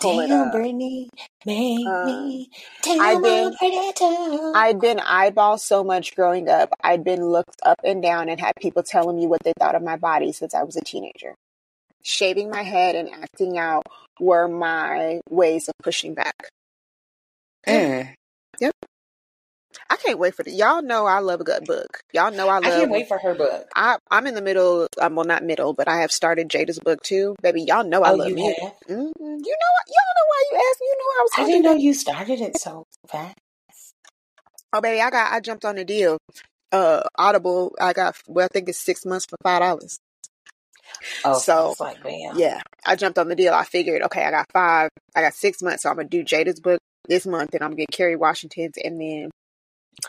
[0.00, 0.52] pull it Damn, up.
[0.52, 1.08] Brittany,
[1.46, 2.50] make Uh, me
[2.82, 3.54] damn I've been-.
[4.54, 6.70] I'd been eyeballed so much growing up.
[6.82, 9.82] I'd been looked up and down and had people telling me what they thought of
[9.82, 11.34] my body since I was a teenager.
[12.02, 13.84] Shaving my head and acting out
[14.20, 16.48] were my ways of pushing back.
[17.66, 18.08] Mm.
[19.90, 22.00] I can't wait for the y'all know I love a good book.
[22.12, 23.68] Y'all know I I love can't wait for her book.
[23.74, 24.86] I, I'm in the middle.
[25.00, 27.62] Um, well, not middle, but I have started Jada's book too, baby.
[27.62, 28.72] Y'all know I Oh, love you have?
[28.86, 28.96] Mm-hmm.
[28.96, 29.86] You know what?
[29.88, 30.86] Y'all know why you asked me.
[30.86, 31.30] You knew I was.
[31.38, 33.36] I didn't know you started it so fast.
[34.72, 35.32] Oh, baby, I got.
[35.32, 36.18] I jumped on the deal.
[36.70, 37.74] Uh, Audible.
[37.80, 38.16] I got.
[38.26, 39.98] Well, I think it's six months for five dollars.
[41.24, 41.98] Oh, So, it's like.
[42.36, 43.54] Yeah, I jumped on the deal.
[43.54, 44.90] I figured, okay, I got five.
[45.14, 47.80] I got six months, so I'm gonna do Jada's book this month, and I'm gonna
[47.80, 49.30] get Kerry Washington's, and then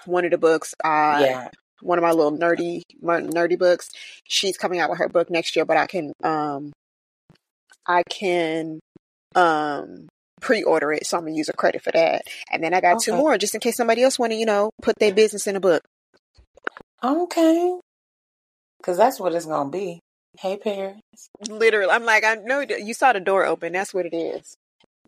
[0.05, 0.73] one of the books.
[0.83, 1.49] Uh, yeah.
[1.81, 3.89] one of my little nerdy my nerdy books.
[4.25, 6.71] She's coming out with her book next year, but I can um
[7.87, 8.79] I can
[9.35, 10.07] um
[10.41, 12.23] pre-order it, so I'm gonna use a credit for that.
[12.51, 14.69] And then I got two more just in case somebody else want to, you know,
[14.81, 15.81] put their business in a book.
[17.03, 17.79] Okay.
[18.77, 19.99] Because that's what it's gonna be.
[20.37, 21.29] Hey, parents.
[21.47, 23.73] Literally, I'm like, I know you saw the door open.
[23.73, 24.57] That's what it is.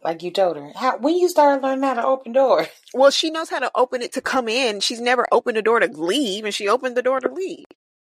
[0.04, 0.72] Like you told her.
[0.76, 2.68] How when you started learning how to open doors?
[2.94, 4.80] Well, she knows how to open it to come in.
[4.80, 7.66] She's never opened the door to leave, and she opened the door to leave.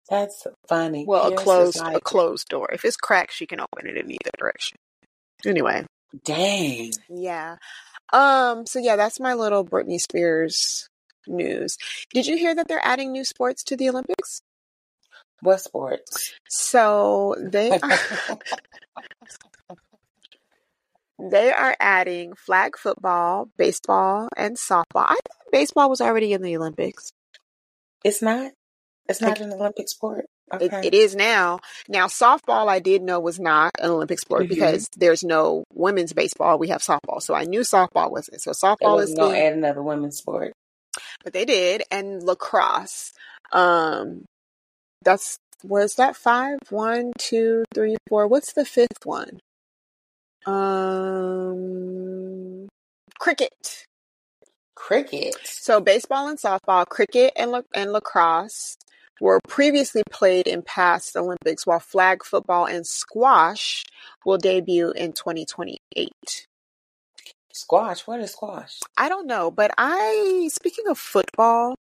[0.09, 1.05] That's funny.
[1.07, 2.71] Well, a closed a closed door.
[2.73, 4.79] If it's cracked, she can open it in either direction.
[5.45, 5.85] Anyway.
[6.25, 6.93] Dang.
[7.09, 7.57] Yeah.
[8.13, 10.89] Um, so yeah, that's my little Britney Spears
[11.27, 11.77] news.
[12.13, 14.41] Did you hear that they're adding new sports to the Olympics?
[15.45, 16.33] What sports?
[16.49, 17.99] So they are,
[21.19, 25.05] they are adding flag football, baseball, and softball.
[25.07, 27.11] I thought baseball was already in the Olympics.
[28.03, 28.53] it's not.
[29.09, 30.25] It's not an Olympic sport.
[30.61, 31.59] It, it is now.
[31.89, 34.49] Now softball, I did know was not an Olympic sport Mhm.
[34.49, 36.59] because there's no women's baseball.
[36.59, 38.41] We have softball, so I knew softball wasn't.
[38.43, 40.53] So softball is being add another women's sport.
[41.23, 43.13] but they did and lacrosse
[43.53, 44.25] um
[45.05, 49.41] that's was that five one two three four what's the fifth one
[50.47, 50.69] um
[53.19, 53.85] cricket
[54.77, 55.35] Cricket.
[55.45, 58.77] so baseball and softball cricket and, la- and lacrosse
[59.21, 63.85] were previously played in past olympics while flag football and squash
[64.27, 66.47] will debut in 2028
[67.55, 68.01] Squash.
[68.01, 68.81] What is squash?
[68.97, 71.77] I don't know, but I speaking of football,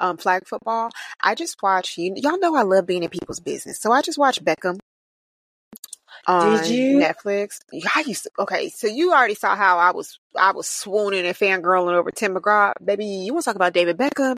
[0.00, 0.90] um, flag football,
[1.20, 2.14] I just watch you.
[2.16, 4.78] Y'all know I love being in people's business, so I just watch Beckham
[6.26, 6.98] on you?
[6.98, 7.60] Netflix.
[7.94, 8.30] I used to.
[8.38, 10.18] Okay, so you already saw how I was.
[10.36, 13.06] I was swooning and fangirling over Tim McGraw, baby.
[13.06, 14.36] You want to talk about David Beckham?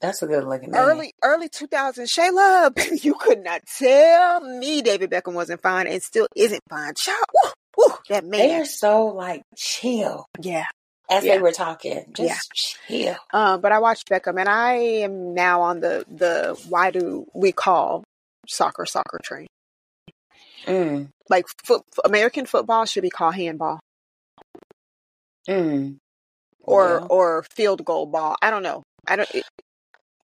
[0.00, 0.80] That's a good looking name.
[0.80, 6.26] Early, early 2000, Shayla, you could not tell me David Beckham wasn't fine and still
[6.34, 6.94] isn't fine.
[6.96, 10.64] Child, woo, woo, that They're so like chill Yeah.
[11.10, 11.34] As Yeah.
[11.36, 12.04] they were talking.
[12.12, 12.52] Just
[12.86, 13.16] chill.
[13.32, 17.52] Um, but I watched Beckham, and I am now on the the why do we
[17.52, 18.04] call
[18.48, 19.46] soccer soccer train?
[20.66, 21.08] Mm.
[21.28, 23.80] Like foot, American football should be called handball
[25.48, 25.96] Mm.
[26.62, 28.36] or Well, or field goal ball.
[28.42, 28.82] I don't know.
[29.06, 29.30] I don't.
[29.34, 29.44] It,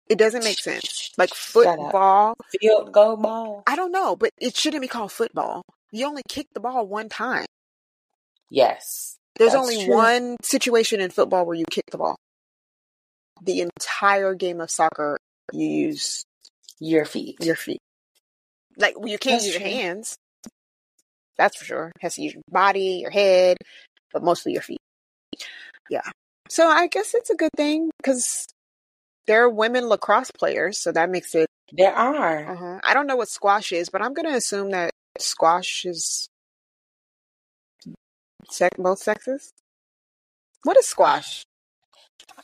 [0.08, 1.10] it doesn't make sense.
[1.18, 3.62] Like football, field goal ball.
[3.66, 5.62] I don't know, but it shouldn't be called football.
[5.90, 7.44] You only kick the ball one time.
[8.50, 9.16] Yes.
[9.38, 9.94] There's That's only true.
[9.94, 12.16] one situation in football where you kick the ball.
[13.42, 15.18] The entire game of soccer,
[15.52, 16.24] you use
[16.78, 17.36] Your feet.
[17.44, 17.80] your feet.
[18.76, 20.16] Like well, you can't That's use your hands.
[21.38, 21.86] That's for sure.
[21.88, 23.56] It Has to use your body, your head,
[24.12, 24.78] but mostly your feet.
[25.90, 26.02] Yeah.
[26.48, 28.46] So I guess it's a good thing because
[29.26, 31.46] there are women lacrosse players, so that makes it.
[31.72, 32.52] there are.
[32.52, 32.80] Uh-huh.
[32.84, 36.28] I don't know what squash is, but I'm gonna assume that squash is
[38.52, 39.52] sec- both sexes.
[40.62, 41.44] What is squash?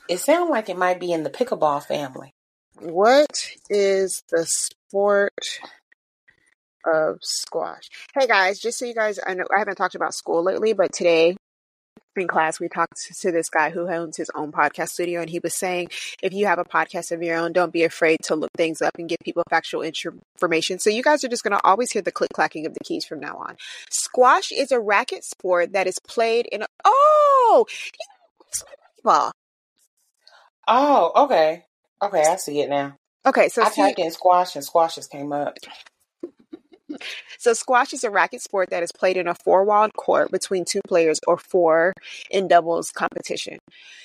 [0.09, 2.33] It sounds like it might be in the pickleball family.
[2.81, 5.61] What is the sport
[6.87, 7.89] of squash?
[8.19, 10.93] Hey guys, just so you guys, I know I haven't talked about school lately, but
[10.93, 11.37] today
[12.17, 15.39] in class we talked to this guy who owns his own podcast studio, and he
[15.39, 15.89] was saying
[16.23, 18.93] if you have a podcast of your own, don't be afraid to look things up
[18.99, 20.79] and give people factual information.
[20.79, 23.05] So you guys are just going to always hear the click clacking of the keys
[23.05, 23.57] from now on.
[23.91, 27.67] Squash is a racket sport that is played in a oh,
[29.05, 29.33] basketball.
[30.67, 31.65] Oh, okay.
[32.03, 32.97] Okay, I see it now.
[33.27, 35.57] Okay, so I see, typed in squash and squashes came up.
[37.39, 40.81] So squash is a racket sport that is played in a four-walled court between two
[40.87, 41.93] players or four
[42.31, 43.59] in doubles competition.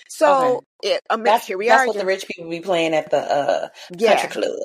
[0.10, 1.88] So it, um, That's, here we that's are.
[1.88, 3.68] what the rich people be playing at the uh,
[3.98, 4.60] yeah, country club.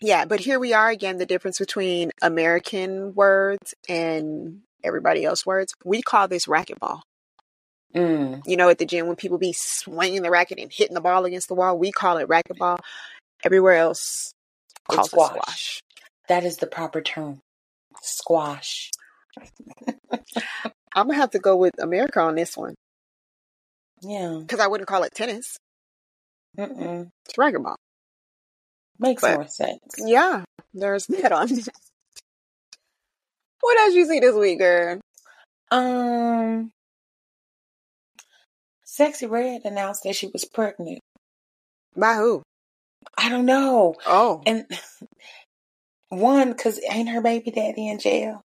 [0.00, 1.16] yeah, but here we are again.
[1.16, 5.74] The difference between American words and everybody else words.
[5.84, 7.00] We call this racquetball.
[7.94, 8.42] Mm.
[8.46, 11.24] You know, at the gym when people be swinging the racket and hitting the ball
[11.24, 12.78] against the wall, we call it racquetball.
[13.44, 14.32] Everywhere else
[14.90, 15.30] calls squash.
[15.30, 15.80] it squash.
[16.28, 17.40] That is the proper term.
[18.02, 18.90] Squash.
[20.94, 22.74] I'm gonna have to go with America on this one
[24.02, 24.38] Yeah.
[24.40, 25.56] because I wouldn't call it tennis.
[26.58, 27.08] Mm-mm.
[27.24, 27.76] It's racquetball.
[28.98, 29.80] Makes But- more sense.
[29.98, 31.48] Yeah, there's that on.
[33.60, 35.00] what else you see this week, girl?
[35.70, 36.70] Um,
[38.86, 41.00] Sexyy Red announced that she was pregnant.
[41.96, 42.42] By who?
[43.16, 43.94] I don't know.
[44.06, 44.66] Oh, And
[46.12, 48.42] one, because ain't her baby daddy in jail?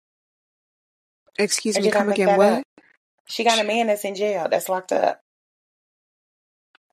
[1.39, 1.91] excuse me.
[1.91, 2.37] Come again?
[2.37, 2.53] What?
[2.53, 2.65] up?
[3.27, 5.21] She got a man that's in jail, that's locked up.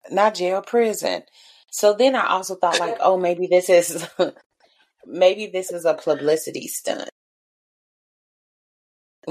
[0.09, 1.23] Not jail, prison.
[1.69, 4.07] So then I also thought, like, oh, maybe this is,
[5.05, 7.09] maybe this is a publicity stunt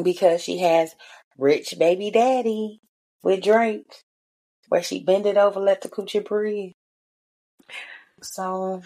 [0.03, 0.95] because she has
[1.39, 2.81] rich baby daddy
[3.23, 4.05] with Drake,
[4.69, 6.73] where she bend it over, let the coochie breathe.
[8.23, 8.83] So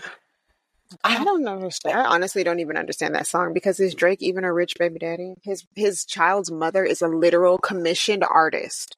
[1.03, 1.99] I don't understand.
[1.99, 5.35] I honestly don't even understand that song because is Drake even a rich baby daddy?
[5.43, 8.97] His his child's mother is a literal commissioned artist.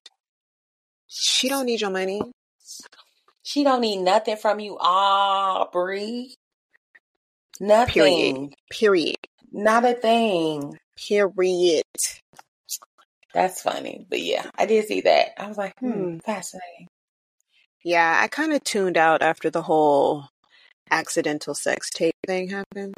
[1.06, 2.20] She don't need your money.
[3.42, 6.34] She don't need nothing from you, Aubrey.
[7.60, 7.92] Nothing.
[7.92, 8.54] Period.
[8.70, 9.16] Period.
[9.52, 10.76] Not a thing.
[10.96, 11.84] Period.
[13.32, 14.04] That's funny.
[14.08, 15.28] But yeah, I did see that.
[15.38, 16.18] I was like, hmm, Hmm.
[16.18, 16.88] fascinating.
[17.84, 20.28] Yeah, I kind of tuned out after the whole
[20.90, 22.94] accidental sex tape thing happened.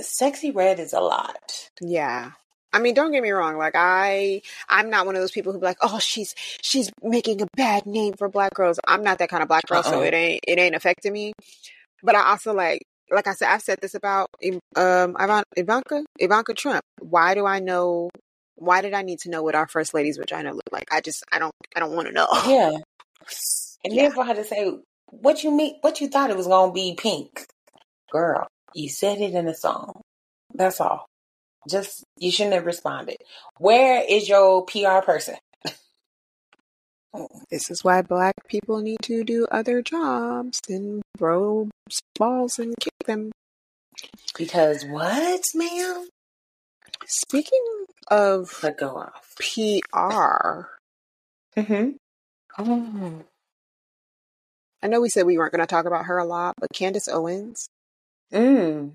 [0.00, 1.68] Sexyy Red is a lot.
[1.80, 2.32] Yeah.
[2.72, 3.56] I mean, don't get me wrong.
[3.56, 7.40] Like I, I'm not one of those people who be like, "Oh, she's she's making
[7.40, 10.04] a bad name for black girls." I'm not that kind of black girl, so Uh-uh.
[10.04, 11.32] it ain't it ain't affecting me.
[12.02, 14.28] But I also like, like I said, I've said this about
[14.76, 15.16] um
[15.56, 16.82] Ivanka Ivanka Trump.
[17.00, 18.10] Why do I know?
[18.56, 20.92] Why did I need to know what our first lady's vagina looked like?
[20.92, 22.28] I just I don't I don't want to know.
[22.46, 22.70] Yeah.
[23.84, 24.02] And Yeah.
[24.02, 24.72] then for her to say,
[25.10, 27.46] what you mean, what you thought it was to be pink.
[28.10, 30.00] Girl, you said it in a song.
[30.54, 31.06] That's all.
[31.68, 33.18] Just, you shouldn't have responded.
[33.58, 35.36] Where is your PR person?
[37.50, 41.68] This is why black people need to do other jobs and throw
[42.18, 43.32] balls and kick them.
[44.36, 46.08] Because what, ma'am?
[47.06, 47.64] Speaking
[48.10, 49.34] of But go off.
[49.36, 50.68] PR,
[51.56, 53.20] Mm-hmm.
[54.82, 57.08] I know we said we weren't going to talk about her a lot, but Candace
[57.08, 57.68] Owens
[58.32, 58.92] Mm.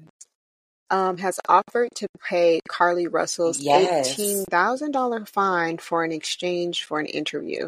[0.89, 4.15] um, has offered to pay Carlee Russell's Yes.
[4.19, 7.67] $18,000 fine for an exchange for an interview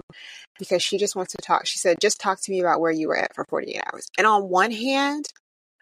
[0.59, 1.65] because she just wants to talk.
[1.65, 4.07] She said, just talk to me about where you were at for 48 hours.
[4.17, 5.25] And on one hand,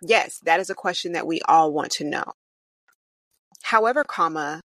[0.01, 2.23] yes, that is a question that we all want to know.
[3.61, 4.61] However, comma,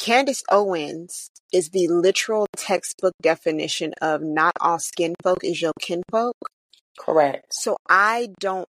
[0.00, 6.34] Candace Owens is the literal textbook definition of not all skin folk is your kinfolk.
[6.98, 7.46] Correct.
[7.52, 8.68] So I don't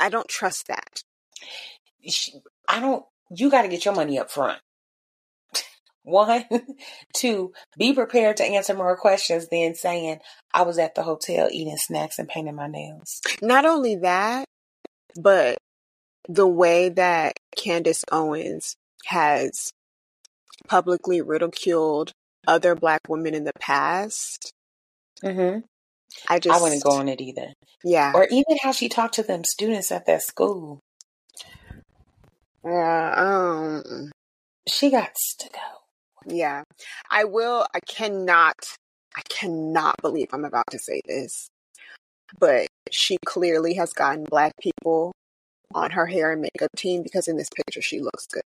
[0.00, 1.02] I don't trust that.
[2.08, 4.60] She- I don't, you got to get your money up front.
[6.02, 6.44] One,
[7.16, 10.18] two, be prepared to answer more questions than saying,
[10.52, 13.20] I was at the hotel eating snacks and painting my nails.
[13.42, 14.46] Not only that,
[15.20, 15.58] but
[16.28, 18.76] the way that Candace Owens
[19.06, 19.72] has
[20.68, 22.12] publicly ridiculed
[22.46, 24.52] other black women in the past.
[25.22, 25.60] Mm-hmm.
[26.28, 27.52] I just I wouldn't go on it either.
[27.84, 28.12] Yeah.
[28.14, 30.80] Or even how she talked to them students at that school.
[32.64, 34.10] Yeah, um
[34.66, 36.34] She got to go.
[36.34, 36.62] yeah.
[37.10, 38.54] I will I cannot
[39.16, 41.48] I cannot believe I'm about to say this.
[42.38, 45.12] But she clearly has gotten black people
[45.74, 48.42] on her hair and makeup team because in this picture she looks good.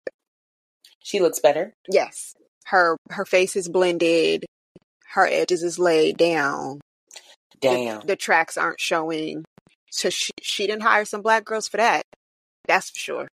[1.03, 1.73] She looks better.
[1.89, 2.35] Yes.
[2.67, 4.45] Her her face is blended.
[5.13, 6.81] Her edges is laid down.
[7.61, 8.07] The- Damn.
[8.07, 9.45] The, tracks aren't showing.
[9.91, 12.05] So she she didn't hire some black girls for that.
[12.67, 13.29] That's for sure.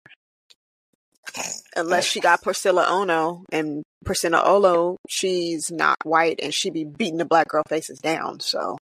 [1.76, 7.18] Unless she got Priscilla Ono and Priscilla Olo, she's not white and she be beating
[7.18, 8.40] the black girl faces down.
[8.40, 8.78] So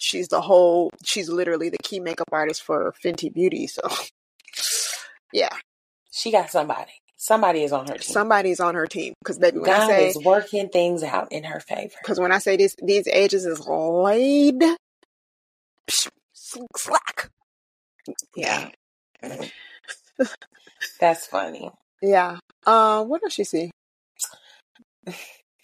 [0.00, 3.66] she's the whole she's literally the key makeup artist for Fenty Beauty.
[3.66, 3.82] So
[5.32, 5.54] yeah,
[6.10, 6.92] She got somebody.
[7.22, 8.14] Somebody is on her team.
[8.14, 9.14] somebody's on her team.
[9.20, 11.94] Because baby, when I God say is working things out in her favor.
[12.02, 14.60] Because when I say these these ages is laid,
[16.74, 17.30] slack.
[18.34, 18.70] Yeah.
[21.00, 21.70] That's funny.
[22.02, 22.38] Yeah.
[22.66, 23.70] Uh, what does she see?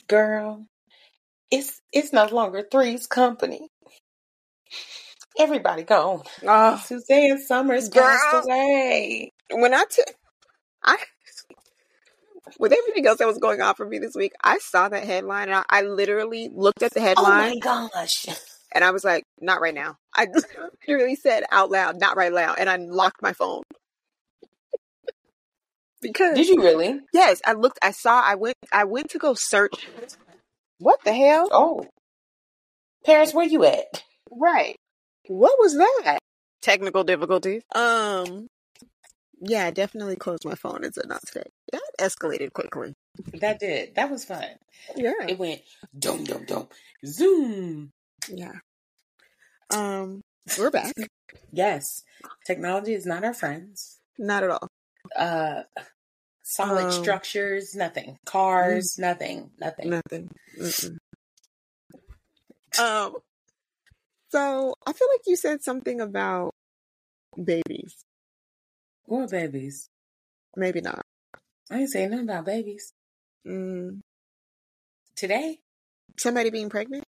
[0.06, 0.64] Girl,
[1.51, 3.66] it's it's no longer Three's company.
[5.36, 6.22] Everybody gone.
[6.47, 9.32] Oh, Suzanne Somers passed away.
[9.51, 10.14] when I took,
[10.85, 10.98] I
[12.59, 15.48] with everything else that was going on for me this week, I saw that headline
[15.48, 17.60] and I, I literally looked at the headline.
[17.64, 18.26] Oh my gosh.
[18.74, 20.26] and I was like, "Not right now." I
[20.89, 23.62] literally said out loud, "Not right now," and I locked my phone
[26.01, 27.01] because Did you really?
[27.12, 29.89] yes, I looked, I saw, I went, I went to go search.
[30.78, 31.48] What the hell?
[31.51, 31.86] Oh.
[33.05, 34.05] Paris, where you at?
[34.30, 34.76] Right.
[35.26, 36.18] What was that?
[36.62, 37.62] Technical difficulties.
[37.74, 38.47] Um.
[39.40, 41.48] Yeah, I definitely closed my phone and said not today.
[41.73, 42.94] That escalated quickly.
[43.40, 43.94] That did.
[43.94, 44.44] That was fun.
[44.97, 45.12] Yeah.
[45.28, 45.60] It went
[45.98, 46.69] dum dum dum.
[47.06, 47.90] Zoom.
[48.28, 48.52] Yeah.
[49.70, 50.23] Um.
[50.59, 50.93] We're back.
[51.52, 52.02] Yes.
[52.47, 53.98] Technology is not our friends.
[54.19, 54.69] Not at all.
[55.15, 55.62] Uh
[56.43, 58.16] solid Um, structures, nothing.
[58.24, 59.51] Cars, nothing.
[59.60, 59.90] Nothing.
[59.90, 60.31] Nothing.
[60.59, 60.97] Mm-mm.
[62.78, 63.16] Um.
[64.31, 66.55] So I feel like you said something about
[67.43, 67.94] babies.
[69.09, 69.89] What babies?
[70.56, 71.02] Maybe not.
[71.70, 72.93] I ain't saying nothing about babies.
[73.47, 74.01] Mm.
[75.16, 75.59] Today,
[76.18, 77.05] Somebody being pregnant.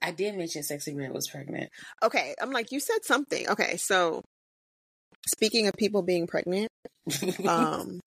[0.00, 1.70] I did mention Sexyy Red was pregnant.
[2.02, 2.34] Okay.
[2.40, 3.48] I'm like you said something.
[3.48, 3.76] Okay.
[3.76, 4.22] So
[5.26, 6.68] speaking of people being pregnant,
[7.46, 8.00] um,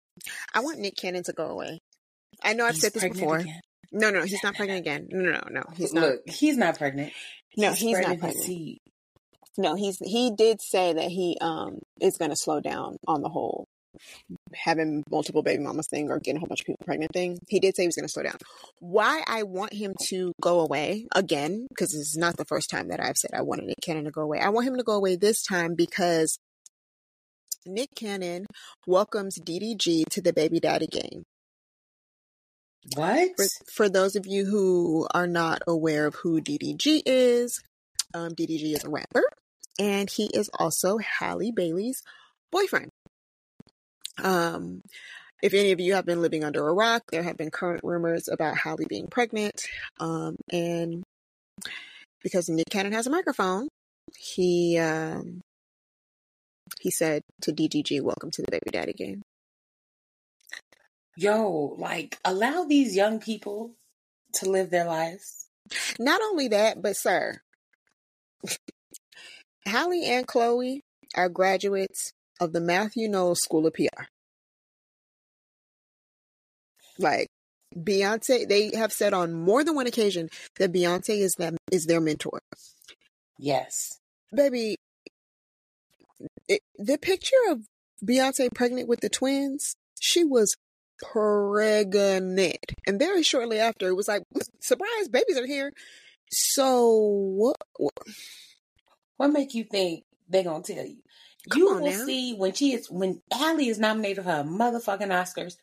[0.54, 1.78] I want Nick Cannon to go away.
[2.42, 3.38] I know I've He's said this before.
[3.38, 3.60] again.
[3.92, 5.08] No, no, he's not pregnant again.
[5.10, 6.02] No, no, no, he's not.
[6.04, 7.12] Look, he's not pregnant.
[7.56, 8.78] No, he's not spreading his pregnant.
[9.58, 13.28] No, he's he did say that he um is going to slow down on the
[13.28, 13.66] whole
[14.54, 17.38] having multiple baby mamas thing or getting a whole bunch of people pregnant thing.
[17.48, 18.36] He did say he was going to slow down.
[18.78, 22.88] Why I want him to go away again because this is not the first time
[22.88, 24.38] that I've said I wanted Nick Cannon to go away.
[24.38, 26.38] I want him to go away this time because
[27.66, 28.46] Nick Cannon
[28.86, 31.24] welcomes DDG to the baby daddy game.
[32.96, 33.30] What?
[33.36, 37.60] For, for those of you who are not aware of who DDG is,
[38.14, 39.24] um, DDG is a rapper,
[39.78, 42.02] and he is also Halle Bailey's
[42.50, 42.90] boyfriend.
[44.22, 44.82] Um,
[45.42, 48.28] if any of you have been living under a rock, there have been current rumors
[48.28, 49.62] about Halle being pregnant,
[49.98, 51.02] um, and
[52.22, 53.68] because Nick Cannon has a microphone,
[54.18, 55.40] he um,
[56.80, 59.22] he said to DDG, "Welcome to the baby daddy game."
[61.16, 63.72] Yo, like allow these young people
[64.34, 65.46] to live their lives.
[65.98, 67.40] Not only that, but sir,
[69.66, 70.82] Halle and Chloe
[71.14, 74.04] are graduates of the Matthew Knowles School of PR.
[76.98, 77.28] Like
[77.76, 80.28] Beyonce, they have said on more than one occasion
[80.58, 82.40] that Beyonce is them is their mentor.
[83.38, 83.98] Yes.
[84.34, 84.76] Baby,
[86.48, 87.60] it, the picture of
[88.04, 90.54] Beyonce pregnant with the twins, she was
[91.12, 94.22] pregnant, and very shortly after, it was like,
[94.60, 95.72] surprise, babies are here.
[96.30, 96.96] So
[97.36, 97.56] what?
[99.20, 100.96] What make you think they gonna tell you?
[101.50, 102.06] Come you will now.
[102.06, 105.56] see when she is when Halle is nominated for her motherfucking Oscars,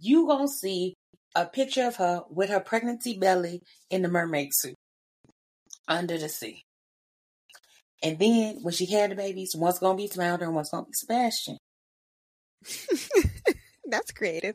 [0.00, 0.94] you gonna see
[1.34, 3.60] a picture of her with her pregnancy belly
[3.90, 4.76] in the mermaid suit
[5.88, 6.62] under the sea.
[8.04, 10.92] And then when she had the babies, one's gonna be Flounder and one's gonna be
[10.92, 11.58] Sebastian.
[13.84, 14.54] That's creative.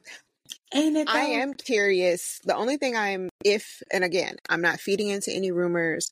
[0.74, 1.10] Ain't it?
[1.10, 2.40] I am curious.
[2.46, 6.10] The only thing I'm, if, and again, I'm not feeding into any rumors.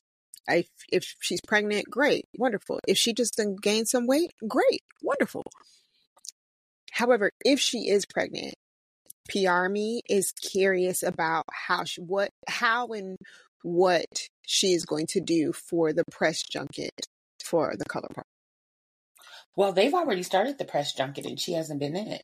[0.48, 2.80] I, if she's pregnant, great, wonderful.
[2.86, 5.44] If she just gained some weight, great, wonderful.
[6.92, 8.54] However, if she is pregnant,
[9.28, 13.16] PR me is curious about how she, what, how and
[13.62, 14.06] what
[14.46, 17.06] she is going to do for the press junket
[17.44, 18.26] for the color part.
[19.56, 22.22] Well, they've already started the press junket and she hasn't been in it.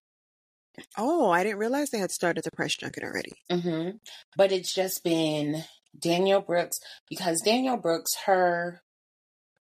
[0.97, 3.33] Oh, I didn't realize they had started the press junket already.
[3.51, 3.91] hmm
[4.37, 5.65] But it's just been
[5.99, 6.79] Danielle Brooks
[7.09, 8.81] because Danielle Brooks, her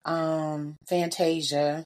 [0.05, 1.83] um Fantasia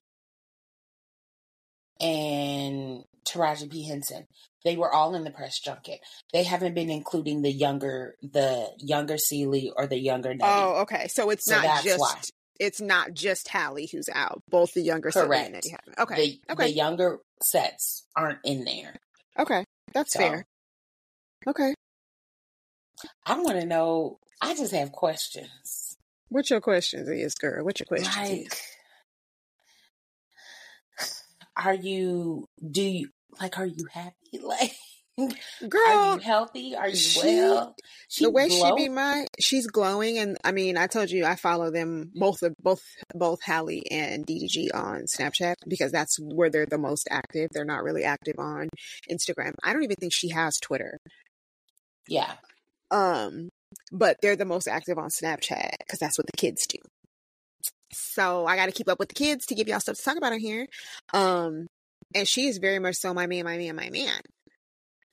[2.00, 3.88] and Taraji P.
[3.88, 4.26] Henson,
[4.66, 6.00] they were all in the press junket.
[6.32, 10.44] They haven't been including the younger the younger Celie or the younger Nettie.
[10.44, 11.08] Oh, okay.
[11.10, 12.16] So it's So not just why.
[12.60, 14.42] it's not just Halle who's out.
[14.50, 15.48] Both the younger Correct.
[15.54, 16.08] and have.
[16.10, 16.16] Okay.
[16.48, 16.64] The, okay.
[16.66, 18.96] the younger sets aren't in there.
[19.40, 19.64] okay.
[19.94, 20.46] That's So fair.
[21.48, 21.74] Okay.
[23.26, 24.18] I want to know.
[24.44, 25.98] I just have questions.
[26.30, 27.64] What's your questions is, girl?
[27.66, 28.62] What's your questions Like, is?
[31.58, 32.48] are you?
[32.72, 33.10] Do you
[33.40, 33.58] like?
[33.60, 34.16] Are you happy?
[34.42, 34.72] Like,
[35.70, 36.76] Girl, Are you healthy?
[36.76, 37.76] Are you she- well?
[38.10, 41.24] She the way glow- she be my she's glowing and i mean i told you
[41.24, 42.82] i follow them both of both
[43.14, 47.84] both halle and ddg on snapchat because that's where they're the most active they're not
[47.84, 48.70] really active on
[49.12, 50.98] instagram i don't even think she has twitter
[52.08, 52.34] Yeah.
[52.90, 53.50] um
[53.92, 56.78] but they're the most active on snapchat because that's what the kids do
[57.92, 60.18] so i got to keep up with the kids to give y'all stuff to talk
[60.18, 60.66] about on here
[61.14, 61.68] um
[62.16, 64.20] and she is very much so my man my man my man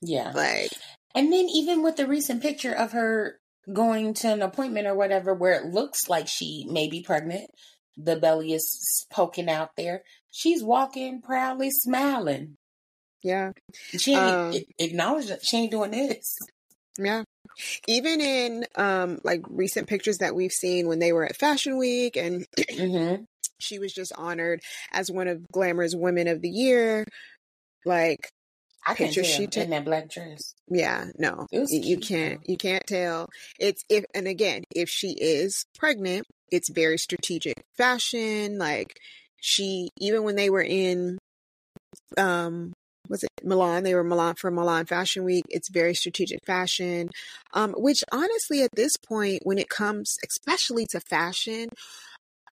[0.01, 0.31] Yeah.
[0.33, 0.69] like
[1.15, 3.39] And then even with the recent picture of her
[3.71, 7.49] going to an appointment or whatever where it looks like she may be pregnant,
[7.95, 10.01] the belly is poking out there.
[10.31, 12.55] She's walking proudly smiling.
[13.23, 13.51] yeah
[13.97, 16.37] She ain't Um, a- acknowledge that she ain't doing this.
[16.97, 17.23] Yeah.
[17.87, 22.15] Even in um like recent pictures that we've seen when they were at Fashion Week
[22.17, 22.45] and
[22.75, 23.15] hmm
[23.59, 24.61] she was just honored
[24.91, 27.05] as one of Glamour's Women of the Year.
[27.85, 28.29] Like,
[28.85, 30.53] I can Picture tell she in that black dress.
[30.67, 31.47] yeah, no.
[31.51, 33.27] It was y- You can't you can't tell.
[33.59, 38.57] It's if and again, if she is pregnant, it's very strategic fashion.
[38.57, 38.97] Like
[39.37, 41.17] she even when they were in
[42.17, 42.73] um
[43.11, 43.83] was it Milan?
[43.83, 45.43] They were Milan for Milan Fashion Week.
[45.49, 47.09] It's very strategic fashion.
[47.53, 51.69] Um, which honestly, at this point, when it comes especially to fashion,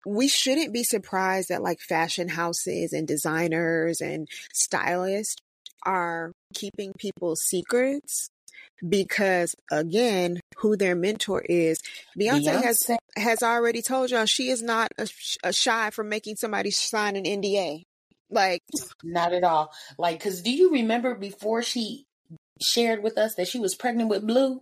[0.05, 5.37] we shouldn't be surprised that like fashion houses and designers and stylists
[5.85, 8.29] are keeping people's secrets
[8.87, 11.77] because again who their mentor is
[12.17, 12.77] beyonce, has
[13.15, 15.07] has already told y'all she is not a,
[15.43, 17.83] a shy from making somebody sign an nda
[18.29, 18.61] like
[19.03, 19.71] Not at all.
[19.97, 22.05] Like, cause do you remember before she
[22.61, 24.61] shared with us that she was pregnant with Blue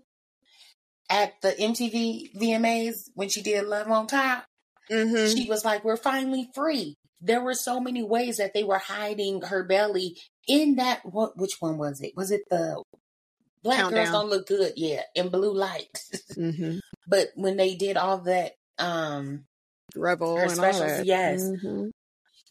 [1.09, 4.45] at the MTV VMAs when she did Love on Top?
[4.91, 5.33] mhm.
[5.35, 9.41] She was like, "We're finally free." There were so many ways that they were hiding
[9.41, 10.17] her belly
[10.47, 11.01] in that.
[11.03, 11.37] What?
[11.37, 12.13] Which one was it?
[12.15, 12.81] Was it the
[13.63, 14.73] Black Girls Don't Look Good?
[14.77, 15.89] Yeah, in Blue Light.
[16.37, 16.79] Mhm.
[17.07, 19.45] but when they did all that, um,
[19.95, 21.05] rebel Her and all specials, that.
[21.05, 21.41] yes.
[21.41, 21.89] Mhm.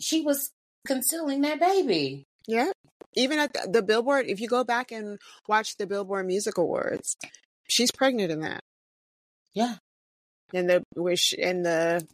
[0.00, 0.50] she was
[0.86, 2.24] concealing that baby.
[2.46, 2.70] yeah
[3.14, 5.18] even at the, the billboard if you go back and
[5.48, 7.16] watch the billboard music awards
[7.68, 8.60] she's pregnant in that
[9.54, 9.76] Yeah.
[10.52, 12.06] in the wish in the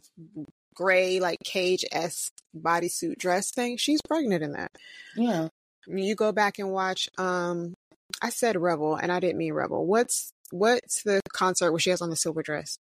[0.75, 4.71] gray like cage s bodysuit dress thing she's pregnant in that
[5.15, 5.49] Yeah.
[5.87, 7.73] You go back and watch um
[8.21, 12.01] i said rebel and i didn't mean rebel what's what's the concert where she has
[12.01, 12.77] on the silver dress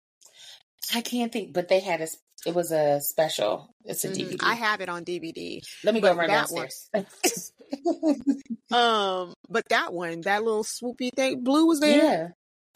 [0.93, 2.07] I can't think, but they had a.
[2.45, 3.69] It was a special.
[3.83, 4.09] It's a.
[4.09, 4.37] DVD.
[4.43, 7.51] i have it on dvd Let me go run that one- downstairs.
[8.71, 12.27] um but that one that little swoopy thing blue was there yeah,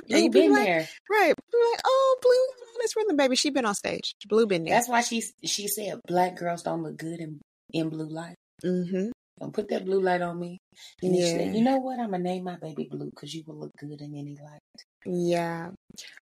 [0.08, 0.88] Yeah, you you be been like- there.
[1.10, 4.74] right Blue like oh blue this rhythm baby she been on stage blue been there
[4.76, 7.40] That's why she she said black girls don't look good in
[7.72, 8.36] in blue light.
[8.64, 9.10] mm-hmm
[9.40, 10.60] Don't put that blue light on me.
[11.02, 12.00] And then she yeah said, you know what?
[12.00, 14.62] I'm gonna name my baby blue because you will look good in any light.
[15.06, 15.70] yeah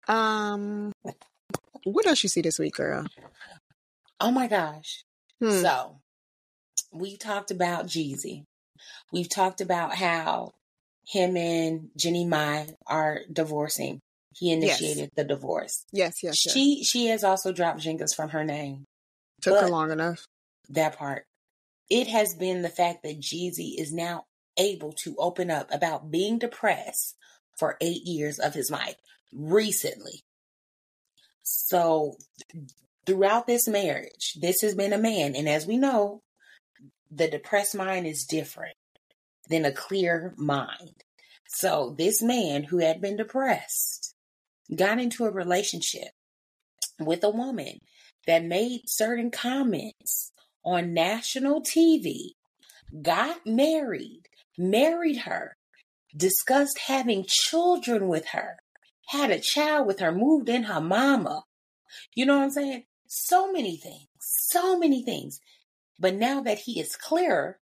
[0.07, 0.91] um
[1.85, 3.05] what else you see this week girl
[4.19, 5.03] Oh my gosh.
[5.41, 5.49] Hmm.
[5.49, 5.99] So
[6.93, 8.43] we talked about Jeezy.
[9.11, 10.51] We've talked about how
[11.05, 13.99] him and Jeannie Mai are divorcing.
[14.35, 14.79] He Yes.
[14.79, 15.83] initiated the divorce.
[15.91, 18.85] yes yes yes She she has also dropped jingles from her name.
[19.41, 20.25] took her long enough
[20.69, 21.25] That part.
[21.89, 24.23] It has been the fact that Jeezy is now
[24.57, 27.15] able to open up about being depressed
[27.59, 28.95] for eight years of his life
[29.33, 30.21] recently.
[31.43, 32.15] So
[33.05, 36.21] throughout this marriage, this has been a man, and as we know,
[37.11, 38.75] the depressed mind is different
[39.49, 41.03] than a clear mind.
[41.47, 44.15] So this man who had been depressed
[44.73, 46.09] got into a relationship
[46.99, 47.79] with a woman
[48.25, 50.31] that made certain comments
[50.63, 52.29] on national TV,
[53.01, 54.23] got married,
[54.57, 55.55] married her,
[56.15, 58.57] discussed having children with her,
[59.05, 61.43] had a child with her, moved in her mama.
[62.15, 62.85] You know what I'm saying?
[63.07, 65.39] So many things, so many things.
[65.99, 67.59] But now that he is clearer,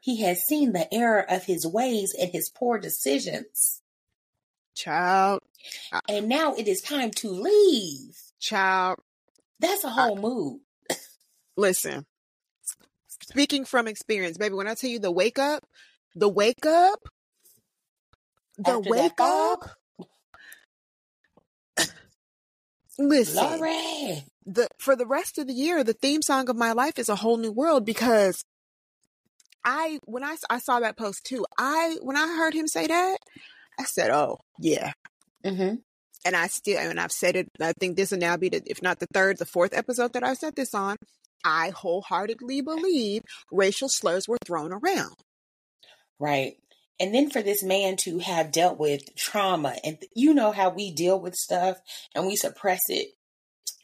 [0.00, 3.82] he has seen the error of his ways and his poor decisions.
[4.74, 5.40] child
[6.08, 8.16] And now it is time to leave.
[8.40, 8.98] child
[9.60, 10.60] That's a whole mood.
[11.56, 12.06] listen
[13.06, 15.64] speaking from experience baby when i tell you the wake up
[16.14, 17.00] the wake up
[18.58, 19.70] the After wake up
[22.98, 24.24] listen Lori.
[24.44, 27.16] the for the rest of the year the theme song of my life is a
[27.16, 28.42] whole new world because
[29.64, 33.16] i when i i saw that post too i when i heard him say that
[33.78, 34.92] i said oh yeah
[35.44, 35.76] Mm-hmm.
[36.24, 38.80] and i still and i've said it i think this will now be the if
[38.82, 40.96] not the third the fourth episode that I've said this on
[41.44, 45.14] i wholeheartedly believe racial slurs were thrown around
[46.20, 46.54] Right.
[47.00, 50.92] And then for this man to have dealt with trauma, and you know how we
[50.92, 51.78] deal with stuff
[52.14, 53.08] and we suppress it.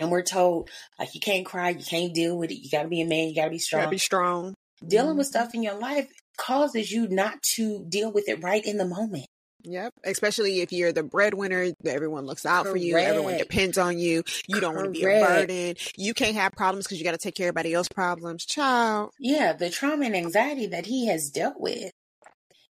[0.01, 3.01] And we're told, like, you can't cry, you can't deal with it, you gotta be
[3.01, 3.82] a man, you gotta be strong.
[3.82, 4.55] Gotta be strong.
[4.86, 5.30] Dealing with Mhm.
[5.30, 9.26] stuff in your life causes you not to deal with it right in the moment.
[9.64, 9.93] Yep.
[10.05, 12.97] Especially if you're the breadwinner, everyone looks out for you.
[12.97, 14.22] Everyone depends on you.
[14.47, 15.74] You don't want to be a burden.
[15.97, 18.47] You can't have problems because you got to take care of everybody else's problems.
[18.47, 19.10] Child.
[19.18, 21.90] Yeah, the trauma and anxiety that he has dealt with.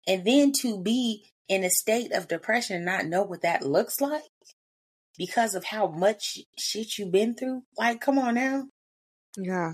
[0.07, 4.01] And then to be in a state of depression and not know what that looks
[4.01, 4.23] like
[5.17, 7.63] because of how much shit you've been through.
[7.77, 8.65] Like, come on now.
[9.37, 9.73] Yeah.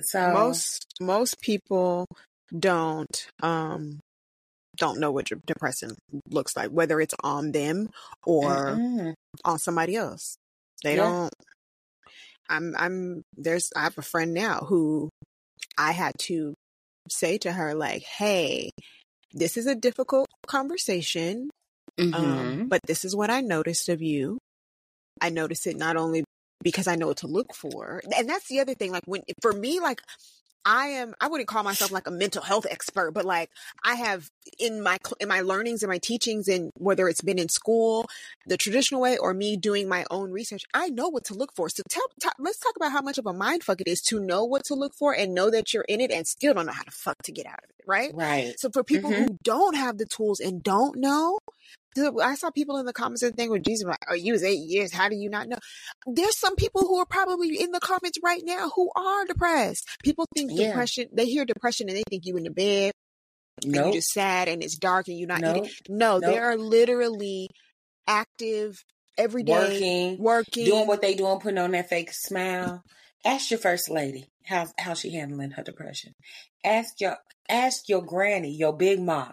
[0.00, 2.06] So most most people
[2.56, 3.98] don't um
[4.76, 5.94] don't know what your depression
[6.30, 7.88] looks like, whether it's on them
[8.26, 9.14] or Mm-mm.
[9.44, 10.36] on somebody else.
[10.84, 11.06] They Yeah.
[11.06, 11.32] don't.
[12.48, 12.74] I'm.
[12.78, 13.22] I'm.
[13.36, 13.72] There's.
[13.74, 15.08] I have a friend now who
[15.78, 16.54] I had to
[17.12, 18.70] say to her like, "Hey,
[19.32, 21.50] this is a difficult conversation,
[21.98, 22.14] Mhm.
[22.14, 24.38] um, but this is what I noticed of you.
[25.20, 26.24] I noticed it not only
[26.62, 28.90] because I know what to look for, and that's the other thing.
[28.92, 30.00] Like when for me, like
[30.66, 33.50] I am, I wouldn't call myself like a mental health expert, but like
[33.84, 34.28] I have
[34.58, 38.06] in my in my learnings and my teachings, and whether it's been in school,
[38.46, 41.68] the traditional way, or me doing my own research, I know what to look for.
[41.68, 44.18] So tell, ta let's talk about how much of a mind fuck it is to
[44.18, 46.72] know what to look for and know that you're in it and still don't know
[46.72, 48.12] how to fuck to get out of it, right?
[48.12, 48.58] right.
[48.58, 49.16] So for people Mhm.
[49.28, 51.38] who don't have the tools and don't know,
[51.98, 54.60] I saw people in the comments and thing with Jesus like, "Oh, you was eight
[54.68, 54.92] years.
[54.92, 55.58] How do you not know?"
[56.06, 59.86] There's some people who are probably in the comments right now who are depressed.
[60.04, 60.66] People think Yeah.
[60.68, 61.08] depression.
[61.12, 62.92] They hear depression and they think you in the bed
[63.62, 65.56] and you're just sad and it's dark and you're not Nope.
[65.58, 65.70] eating.
[65.88, 66.22] No, Nope.
[66.22, 67.48] they are literally
[68.06, 68.82] active
[69.18, 72.82] every day, Working, working, doing what they doing, putting on that fake smile.
[73.24, 76.12] Ask your first lady how how she handling her depression.
[76.64, 77.16] Ask your
[77.48, 79.32] ask your granny, your big ma,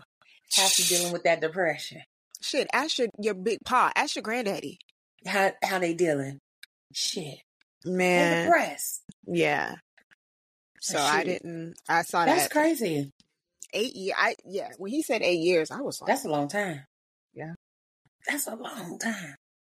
[0.56, 2.02] how she dealing with that depression.
[2.44, 4.78] Shit, ask your, your big pa, ask your granddaddy.
[5.26, 6.40] How how they dealing?
[6.94, 7.40] Shit,
[7.86, 9.02] Man, depressed.
[9.26, 9.76] yeah.
[10.82, 11.76] So I didn't.
[11.88, 13.10] I saw That's that That's crazy.
[13.74, 14.14] eight year.
[14.18, 14.70] I yeah.
[14.78, 16.84] When he said eight years, I was like, That's a long time.
[17.34, 17.53] Yeah.
[18.28, 19.36] That's a long time.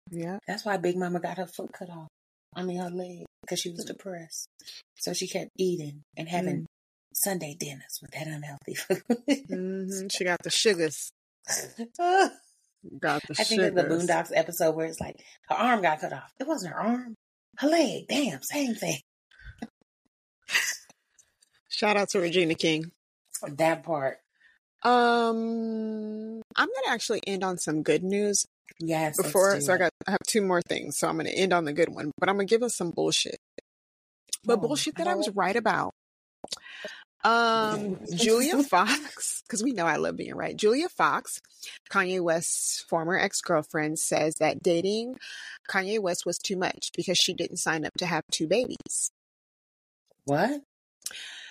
[0.10, 0.40] yeah.
[0.48, 2.08] That's why Big Mama got her foot cut off.
[2.56, 3.90] I mean her leg because she was mm.
[3.90, 4.48] depressed.
[4.96, 6.66] So she kept eating and having mm.
[7.14, 9.04] Sunday dinners with that unhealthy food.
[9.48, 11.12] hmm She got the sugars.
[12.00, 12.32] Ah.
[12.99, 13.84] Got the I think of the.
[13.84, 15.16] Boondocks episode where it's like
[15.49, 16.32] her arm got cut off.
[16.40, 17.16] It wasn't her arm,
[17.57, 18.06] her leg.
[18.07, 18.99] Damn, same thing.
[21.70, 22.91] Shout out to Regina King.
[23.48, 24.20] That part.
[24.84, 28.45] Um, I'm gonna actually end on some good news
[28.80, 29.18] Yes.
[29.22, 29.60] before.
[29.62, 30.98] So I got I have two more things.
[30.99, 33.38] So I'm gonna end on the good one, but I'm gonna give us some bullshit.
[34.44, 35.91] But Oh, bullshit that I was right about.
[37.24, 40.56] Um, Julia Fox, because we know I love being right.
[40.56, 41.42] Julia Fox,
[41.90, 45.16] Kanye West's former ex girlfriend, says that dating
[45.70, 49.12] Kanye West was too much because she didn't sign up to have two babies.
[50.26, 50.62] What?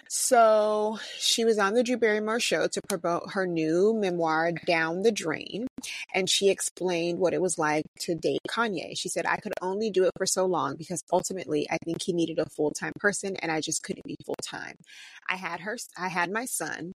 [0.08, 5.10] So she was on the Drew Barrymore show to promote her new memoir, Down the
[5.10, 5.66] Drain.
[6.14, 8.96] And she explained what it was like to date Kanye.
[8.96, 12.12] She said, I could only do it for so long because ultimately I think he
[12.12, 14.76] needed a full time person and I just couldn't be full time.
[15.28, 16.92] I had her, I had my son.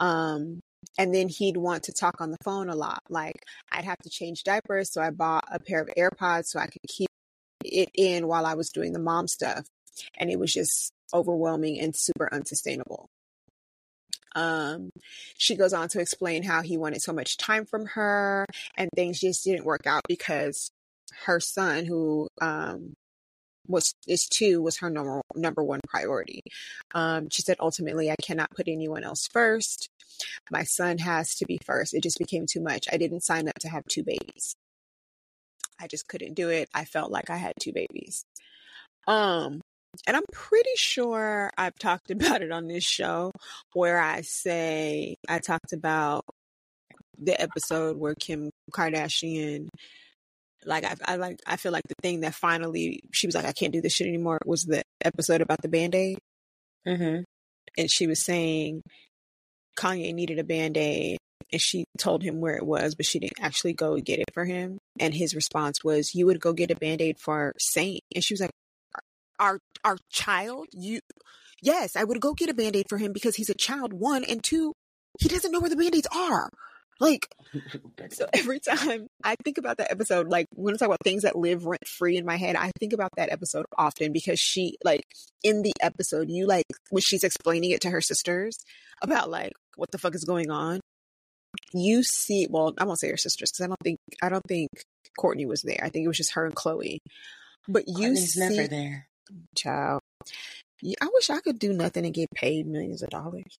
[0.00, 0.60] Um,
[0.96, 3.02] and then he'd want to talk on the phone a lot.
[3.08, 3.42] Like
[3.72, 4.92] I'd have to change diapers.
[4.92, 7.08] So I bought a pair of AirPods so I could keep
[7.64, 9.66] it in while I was doing the mom stuff.
[10.16, 13.08] And it was just overwhelming and super unsustainable.
[14.38, 14.90] Um,
[15.36, 18.46] she goes on to explain how he wanted so much time from her
[18.76, 20.70] and things just didn't work out because
[21.24, 22.94] her son, who um,
[23.66, 26.42] was is two, was her number number one priority.
[26.94, 29.88] Um, she said ultimately, I cannot put anyone else first.
[30.52, 31.92] My son has to be first.
[31.92, 32.86] It just became too much.
[32.92, 34.54] I didn't sign up to have two babies.
[35.80, 36.68] I just couldn't do it.
[36.72, 38.24] I felt like I had two babies.
[39.08, 39.62] Um,
[40.06, 43.32] and I'm pretty sure I've talked about it on this show
[43.72, 46.24] where I say I talked about
[47.18, 49.68] the episode where Kim Kardashian
[50.64, 53.52] like I, I like I feel like the thing that finally she was like I
[53.52, 56.18] can't do this shit anymore was the episode about the band-aid.
[56.86, 57.22] Mm-hmm.
[57.76, 58.82] and she was saying
[59.76, 61.18] Kanye needed a band-aid
[61.52, 64.44] and she told him where it was but she didn't actually go get it for
[64.44, 64.78] him.
[65.00, 68.00] And his response was you would go get a band-aid for Saint.
[68.14, 68.50] And she was like
[69.38, 71.00] our our child you
[71.62, 74.42] yes i would go get a band-aid for him because he's a child one and
[74.42, 74.72] two
[75.20, 76.48] he doesn't know where the band-aids are
[77.00, 77.28] like
[78.10, 81.36] so every time i think about that episode like when i talk about things that
[81.36, 85.04] live rent free in my head i think about that episode often because she like
[85.44, 88.58] in the episode you like when she's explaining it to her sisters
[89.02, 90.80] about like what the fuck is going on.
[91.72, 94.68] You see, well, I won't say her sisters because I don't think I don't think
[95.18, 95.80] Kourtney was there.
[95.82, 96.98] I think it was just her and Khloé.
[97.66, 99.08] But you Kourtney's see, never there.
[99.56, 100.00] Child.
[101.00, 103.58] I wish I could do nothing and get paid millions of dollars.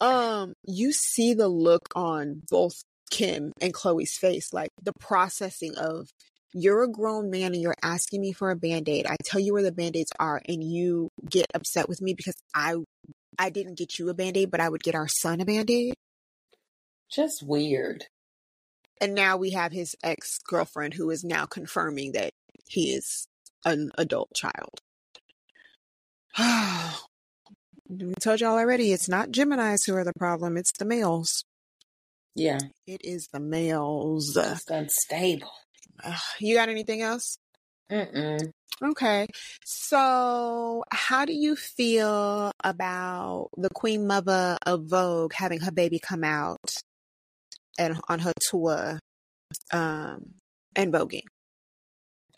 [0.00, 6.08] Um, you see the look on both Kim and Khloé's face, like the processing of
[6.52, 9.06] you're a grown man and you're asking me for a band-aid.
[9.06, 12.76] I tell you where the band-aids are and you get upset with me because I
[13.38, 15.94] I didn't get you a band-aid, but I would get our son a band-aid.
[17.10, 18.06] Just weird.
[19.00, 22.30] And now we have his ex-girlfriend who is now confirming that
[22.68, 23.26] he is
[23.64, 24.80] an adult child.
[26.38, 31.44] We told y'all already, it's not Geminis who are the problem, it's the males.
[32.34, 32.58] Yeah.
[32.86, 34.34] It is the males.
[34.34, 35.52] Just unstable.
[36.02, 37.38] Ugh, you got anything else?
[37.90, 38.50] Mm-mm.
[38.82, 39.26] Okay.
[39.64, 46.24] So, how do you feel about the Queen Mother of Vogue having her baby come
[46.24, 46.58] out
[47.78, 48.98] and on her tour
[49.72, 50.34] um
[50.74, 51.22] and voguing?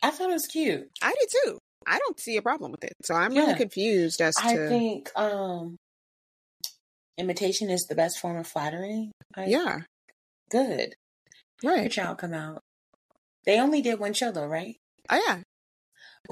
[0.02, 0.90] I thought it was cute.
[1.02, 1.58] I did too.
[1.86, 2.94] I don't see a problem with it.
[3.04, 3.56] So I'm really Yeah.
[3.56, 5.76] confused as I to I think um
[7.18, 9.12] imitation is the best form of flattery.
[9.36, 9.80] Like, Yeah,
[10.50, 10.94] Good.
[11.62, 11.82] Right.
[11.82, 12.60] Your child come out.
[13.44, 14.76] They only did one show though, right?
[15.08, 15.42] Oh yeah.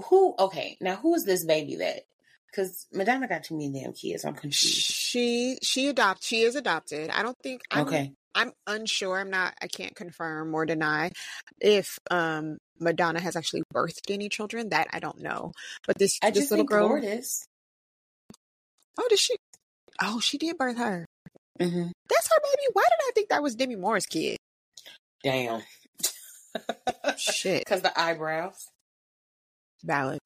[0.07, 2.03] Who okay, now who is this baby that
[2.51, 4.25] because Madonna got too many damn kids.
[4.25, 4.87] I'm confused.
[4.93, 7.11] She she adopt she is adopted.
[7.11, 8.13] I don't think I'm Okay.
[8.35, 9.19] I'm unsure.
[9.19, 9.55] I'm not.
[9.63, 11.11] I can't confirm or deny
[11.61, 14.71] if um Madonna has actually birthed any children.
[14.71, 15.53] That I don't know.
[15.87, 16.89] But this I this little girl.
[16.89, 17.47] Lourdes.
[18.99, 19.37] Oh, did she?
[20.03, 21.07] Oh, she did birth her.
[21.61, 21.67] hmm
[22.09, 22.69] That's her baby.
[22.73, 24.37] Why did I think that was Demi Moore's kid?
[25.23, 25.63] Damn.
[27.17, 28.69] Shit, Because the eyebrows.
[29.85, 30.21] valid.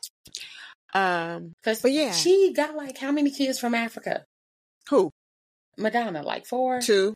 [0.95, 2.13] Um, Because But yeah.
[2.13, 4.25] she got like how many kids from Africa?
[4.91, 5.11] who?
[5.77, 6.81] Madonna, like four?
[6.81, 7.15] Two.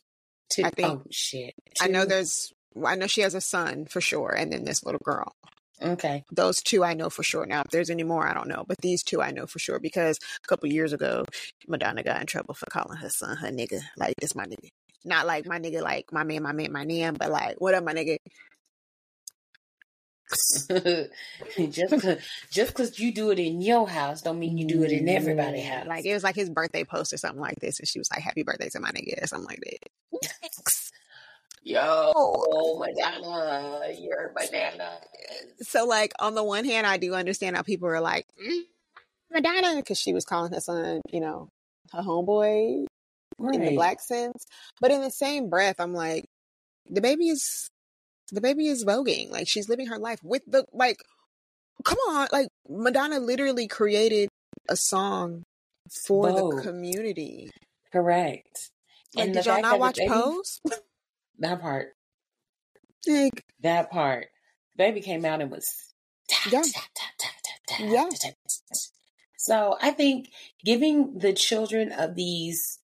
[0.52, 0.64] Two.
[0.64, 0.88] I think.
[0.88, 1.54] Oh shit.
[1.80, 2.52] I know there's.
[2.84, 5.34] I know she has a son for sure, and then this little girl.
[5.82, 6.24] Okay.
[6.30, 7.44] Those two I know for sure.
[7.44, 8.64] Now, if there's any more, I don't know.
[8.66, 11.24] But these two I know for sure because a couple years ago,
[11.66, 13.80] Madonna got in trouble for calling her son her nigga.
[13.96, 14.68] Like, this my nigga.
[15.04, 17.82] Not like my nigga, like my man, my man, my man, but like, what up,
[17.82, 18.18] my nigga?
[21.70, 22.18] just
[22.50, 25.66] just cause you do it in your house don't mean you do it in everybody's
[25.66, 25.86] house.
[25.86, 27.78] Like, it was like his birthday post or something like this.
[27.78, 30.22] And she was like, happy birthday to my nigga or something like that.
[31.62, 34.98] yo, oh, Madonna, you're banana.
[35.60, 38.62] So, like, on the one hand, I do understand how people are like, mm,
[39.30, 41.48] Madonna, because she was calling her son, you know,
[41.92, 42.86] her homeboy
[43.38, 44.44] in the black sense.
[44.80, 46.26] But in the same breath, I'm like,
[46.88, 47.70] the baby is
[48.32, 49.30] the baby is voguing.
[49.30, 50.96] Like she's living her life with the like
[51.84, 54.28] come on, like Madonna literally created
[54.68, 55.42] a song
[56.06, 56.56] for Vogue.
[56.56, 57.50] the community.
[57.92, 58.70] Correct.
[59.14, 60.60] Like, And did y'all not watch baby- Pose?
[61.38, 61.88] That part.
[63.06, 64.26] Like, That part.
[64.76, 65.66] Baby came out and was.
[66.50, 66.62] Yeah.
[67.80, 68.08] Yeah.
[69.36, 70.28] So I think
[70.64, 72.78] giving the children of these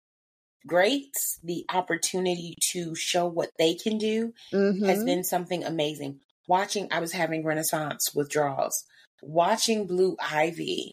[0.67, 5.05] greats the opportunity to show what they can do has mhm.
[5.05, 6.19] been something amazing.
[6.47, 8.83] Watching, I was having Renaissance withdrawals.
[9.21, 10.91] Watching Blue Ivy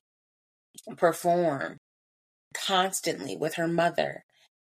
[0.97, 1.77] perform
[2.55, 4.25] constantly with her mother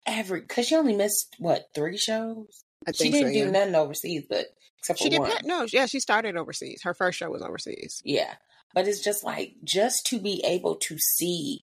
[0.06, 2.64] every because she only missed what three shows.
[2.88, 3.52] I She didn't so, do yeah.
[3.52, 4.48] nothing overseas, but
[4.80, 5.30] except for She did one.
[5.30, 5.45] not.
[5.45, 6.82] No, yeah, she started overseas.
[6.84, 8.02] Her first show was overseas.
[8.03, 8.34] Yeah.
[8.74, 11.61] But it's just like, just to be able to see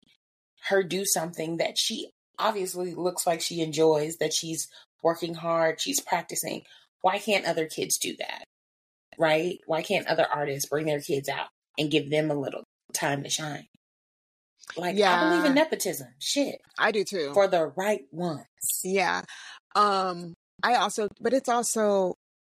[0.68, 2.10] her do something that she
[2.42, 4.68] obviously looks like she enjoys, that she's
[5.02, 6.62] working hard, she's practicing.
[7.00, 8.44] Why can't other kids do that?
[9.18, 9.58] Right?
[9.66, 11.48] Why can't other artists bring their kids out
[11.78, 12.64] and give them a little
[12.94, 13.66] time to shine?
[14.76, 15.20] Like, yeah.
[15.20, 16.08] I believe in nepotism.
[16.18, 16.56] Shit.
[16.78, 17.32] I do too.
[17.34, 18.46] For the right ones.
[18.84, 19.22] Yeah.
[19.74, 22.14] Um I also but it's also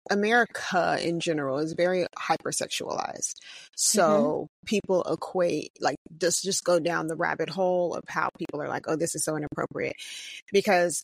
[0.09, 3.33] America in general is very hypersexualized.
[3.75, 8.67] So people equate like just just go down the rabbit hole of how people are
[8.69, 9.95] like, oh, this is so inappropriate.
[10.51, 11.03] Because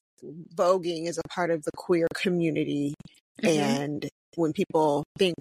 [0.55, 2.93] voguing is a part of the queer community
[3.41, 3.57] Mhm.
[3.57, 5.35] and when people think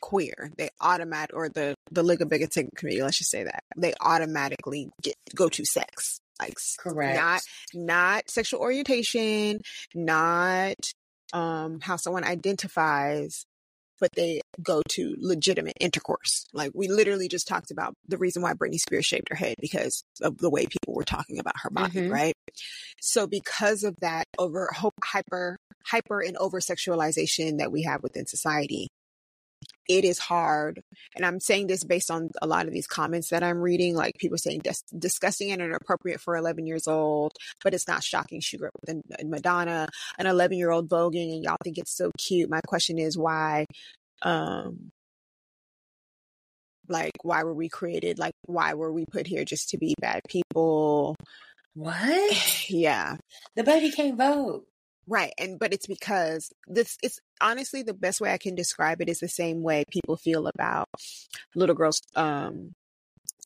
[0.00, 5.14] queer, they automatic or the the ligabigotic community, let's just say that, they automatically get
[5.34, 6.18] go to sex.
[6.40, 7.16] Like Correct.
[7.16, 7.40] not
[7.74, 9.60] not sexual orientation,
[9.94, 10.74] not
[11.32, 13.44] um how someone identifies,
[14.00, 16.46] but they go to legitimate intercourse.
[16.52, 20.02] Like we literally just talked about the reason why Britney Spears shaved her head because
[20.20, 22.10] of the way people were talking about her body, Mhm.
[22.10, 22.34] right?
[23.00, 24.70] So because of that over
[25.02, 25.56] hyper
[25.86, 28.88] hyper and over sexualization that we have within society,
[29.88, 30.82] it is hard.
[31.16, 34.16] And I'm saying this based on a lot of these comments that I'm reading, like
[34.18, 37.32] people saying dis- disgusting and inappropriate for 11 years old,
[37.62, 38.40] but it's not shocking.
[38.40, 39.88] She grew up with a- Madonna,
[40.18, 42.50] an 11 year old voguing, and y'all think it's so cute.
[42.50, 43.66] My question is why,
[44.22, 44.90] um,
[46.88, 48.18] like, why were we created?
[48.18, 51.16] Like, why were we put here just to be bad people?
[51.74, 52.66] What?
[52.68, 53.16] Yeah.
[53.56, 54.64] The baby can't vote.
[55.06, 55.32] Right.
[55.38, 59.18] And but it's because this it's honestly the best way I can describe it is
[59.18, 60.88] the same way people feel about
[61.54, 62.72] little girls um,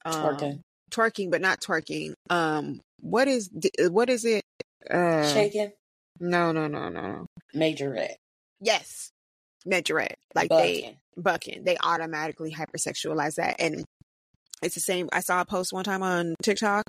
[0.04, 0.60] um Twerking.
[0.90, 2.12] twerking but not twerking.
[2.30, 3.50] Um what is
[3.90, 4.42] what is it?
[4.90, 5.72] Uh Shaking.
[6.20, 7.26] no, no, no, no, no.
[7.54, 8.16] Majorette.
[8.60, 9.10] Yes.
[9.66, 10.14] Majorette.
[10.34, 10.96] Like they Bucking.
[11.16, 11.64] bucking.
[11.64, 13.84] They automatically hypersexualize that and
[14.62, 16.84] it's the same I saw a post one time on TikTok,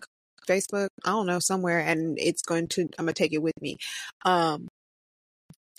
[0.48, 3.60] Facebook, I don't know, somewhere and it's going to I'm going to take it with
[3.62, 3.78] me.
[4.26, 4.68] Um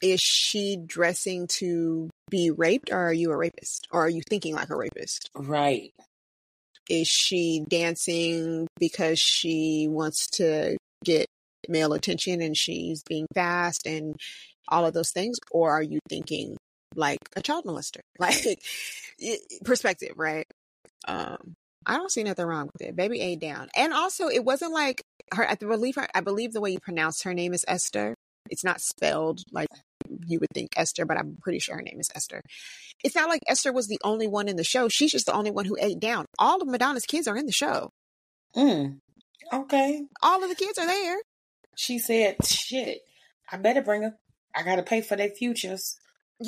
[0.01, 3.89] is she dressing to be raped or are you a rapist?
[3.91, 5.29] Or are you thinking like a rapist?
[5.35, 5.93] Right.
[6.89, 11.27] is she dancing because she wants to get
[11.69, 14.17] male attention and she's being fast and
[14.69, 15.37] all of those things?
[15.51, 16.57] Or are you thinking
[16.95, 18.01] like a child molester?
[18.21, 18.61] Like
[19.65, 20.47] perspective right?
[21.09, 21.55] Um
[21.89, 25.03] i don't see nothing wrong with it baby a down and also it wasn't like
[25.35, 28.15] her i believe her i believe the way you pronounce her name is esther
[28.51, 29.69] it's not spelled like
[30.27, 32.41] you would think esther but i'm pretty sure her name is esther
[33.03, 35.51] it's not like esther was the only one in the show she's just the only
[35.51, 37.91] one who ate down all of madonna's kids are in the show
[38.57, 39.01] Mm.
[39.53, 40.03] Okay.
[40.23, 41.17] all of the kids are there
[41.77, 43.03] She said, "Shit,
[43.53, 44.15] I better bring her.
[44.57, 45.97] I gotta pay for their futures.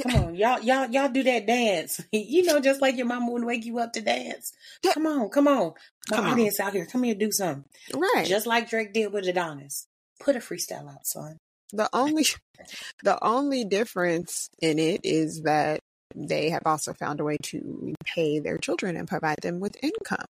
[0.02, 2.00] Come on, y'all, y'all, y'all do that dance.
[2.12, 4.52] you know, just like your mama would wake you up to dance.
[4.84, 4.92] Yeah.
[4.92, 5.72] Come on, come on,
[6.10, 6.32] my Come on.
[6.32, 7.64] audience out here, come here, do something.
[7.94, 9.86] right Just like Drake did with Adonis.
[10.20, 11.38] Put a freestyle out, son.
[11.72, 12.24] The only
[13.02, 15.80] the only difference in it is that
[16.14, 20.26] they have also found a way to pay their children and provide them with income.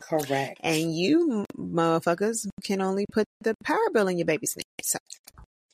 [0.00, 0.60] Correct.
[0.62, 4.64] And you motherfuckers can only put the power bill in your baby's name.
[4.82, 4.98] So,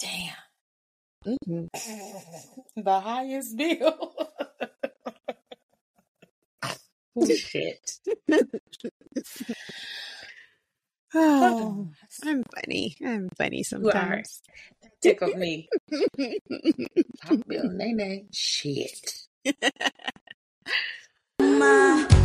[0.01, 0.35] Damn,
[1.27, 1.69] mhm.
[2.77, 4.15] the highest bill.
[7.17, 8.01] oh, shit.
[11.19, 11.89] Oh,
[12.25, 12.95] I'm funny.
[13.03, 14.43] I'm funny sometimes.
[15.01, 15.69] Tickle me.
[17.23, 18.27] Pop bill, nay nay.
[18.33, 19.27] Shit.
[21.41, 22.07] My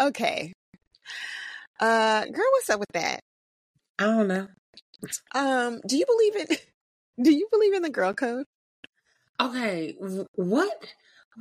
[0.00, 0.52] okay.
[1.80, 3.20] Uh girl, what's up with that?
[3.98, 4.48] I don't know.
[5.34, 6.56] Um, do you believe in
[7.24, 8.44] do you believe in the girl code?
[9.40, 9.94] Okay,
[10.34, 10.86] what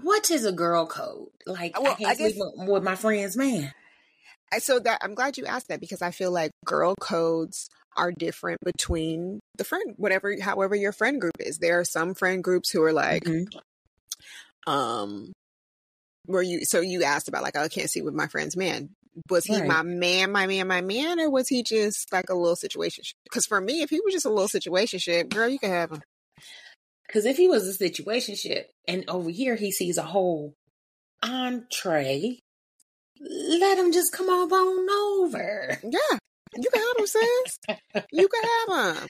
[0.03, 1.29] what is a girl code?
[1.47, 3.73] Like Well, I can't I guess- sleep with, my friend's man.
[4.53, 7.67] I- so that I'm glad you asked that because I feel like girl codes
[7.97, 11.57] are different between the friend whatever however your friend group is.
[11.57, 13.45] There are some friend groups who are like Mhm.
[14.67, 15.33] um
[16.27, 18.89] where you so you asked about like oh, I can't see with my friend's man.
[19.31, 19.67] Was he Right.
[19.67, 23.03] my man, my man, my man, or was he just like a little situation?
[23.23, 25.91] Because for me, if he was just a little situation shit, girl, you can have
[25.91, 26.01] him.
[27.07, 30.53] Because if he was a situationship and over here he sees a whole
[31.23, 32.37] entree,
[33.19, 35.79] let him just come on on over.
[35.83, 36.17] Yeah,
[36.55, 38.03] you can have him, sis.
[38.11, 39.07] You can have him.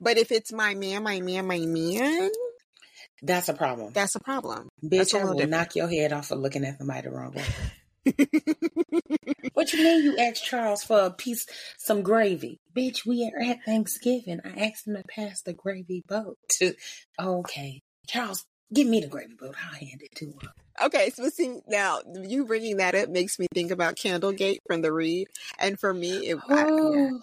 [0.00, 2.30] But if it's my man, my man, my man,
[3.22, 3.92] That's a problem.
[3.92, 4.68] that's a problem.
[4.84, 5.50] Bitch, that's a I little will different.
[5.52, 7.44] knock your head off for looking at somebody the wrong way.
[9.54, 11.46] What you mean you asked Charles for a piece,
[11.78, 12.60] some gravy?
[12.76, 14.40] Bitch, we are at Thanksgiving.
[14.44, 16.36] I asked him to pass the gravy boat.
[17.18, 17.80] okay.
[18.06, 19.54] Charles, give me the gravy boat.
[19.64, 20.38] I'll hand it to him.
[20.84, 24.92] Okay, so see now you bringing that up makes me think about Candlegate from the
[24.92, 25.26] read,
[25.58, 27.20] and for me, it, I, yeah, Oh,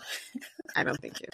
[0.75, 1.29] I don't think it.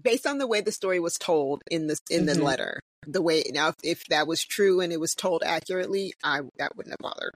[0.00, 2.42] Based on the way the story was told in the in the Mhm.
[2.42, 6.40] letter, the way now if, if that was true and it was told accurately, I
[6.58, 7.34] that wouldn't have bothered.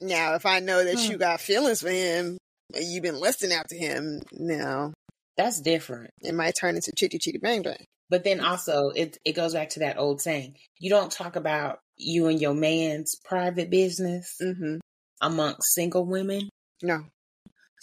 [0.00, 1.12] Now, if I know that Hmm.
[1.12, 2.36] you got feelings for him,
[2.74, 4.92] and you've been listening out to him, now
[5.36, 6.10] that's different.
[6.20, 7.84] it might turn into chitty chitty bang bang.
[8.10, 11.78] But then also, it it goes back to that old saying: you don't talk about
[11.96, 14.76] you and your man's private business Mm-hmm.
[15.20, 16.50] amongst single women.
[16.82, 17.06] No,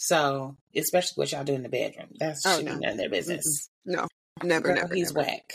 [0.04, 2.74] So, especially what y'all do in the bedroom, that's Oh, no.
[2.74, 3.68] be none of their business.
[3.84, 4.08] no,
[4.42, 4.94] never, Girl, never.
[4.94, 5.26] he's never.
[5.28, 5.52] whack.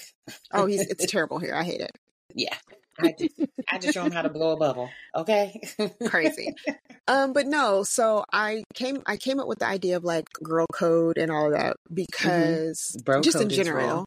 [0.53, 1.53] Oh, he's it's terrible here.
[1.53, 1.91] I hate it.
[2.33, 2.55] Yeah.
[2.99, 3.33] I just,
[3.69, 4.89] I just show him how to blow a bubble.
[5.15, 5.59] Okay.
[6.05, 6.53] crazy.
[7.09, 10.65] Um, but no, so I came I came up with the idea of like girl
[10.73, 13.03] code and all that because Mm-hmm.
[13.05, 13.87] Bro just in general.
[13.87, 14.05] real.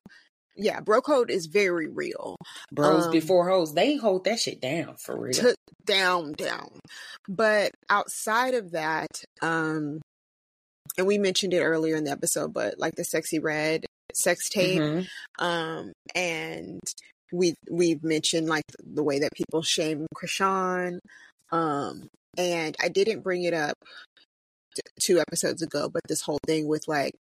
[0.55, 2.37] Yeah, bro code is very real.
[2.73, 5.33] Bros Um, before hoes, they hold that shit down for real.
[5.33, 5.55] To
[5.87, 6.79] down, down.
[7.27, 9.09] But outside of that,
[9.41, 10.03] um,
[11.01, 14.81] and we mentioned it earlier in the episode, but like the Sexyy Red sex tape,
[14.81, 15.07] Mhm.
[15.39, 16.79] um, and
[17.33, 20.99] we we've mentioned like the way that people shame Chrisean,
[21.53, 23.77] um, and I didn't bring it up
[24.75, 27.15] t- two episodes ago, but this whole thing with like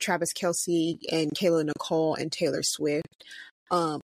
[0.00, 3.24] Travis Kelce and Kayla Nicole and Taylor Swift,
[3.70, 4.00] um,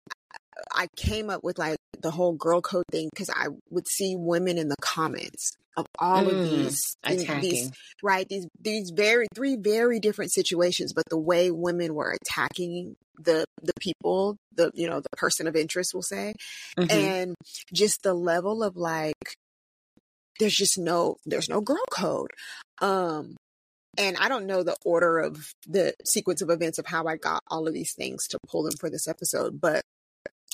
[0.71, 4.57] I came up with like the whole girl code thing because I would see women
[4.57, 7.71] in the comments of all of Mm, these, in these
[8.03, 13.45] right these these very three very different situations but the way women were attacking the
[13.61, 16.33] the people the you know the person of interest we'll say
[16.77, 16.91] Mhm.
[16.91, 17.35] and
[17.73, 19.35] just the level of like
[20.39, 22.31] there's just no there's no girl code
[22.81, 23.35] um
[23.97, 27.41] and i don't know the order of the sequence of events of how i got
[27.49, 29.81] all of these things to pull them for this episode but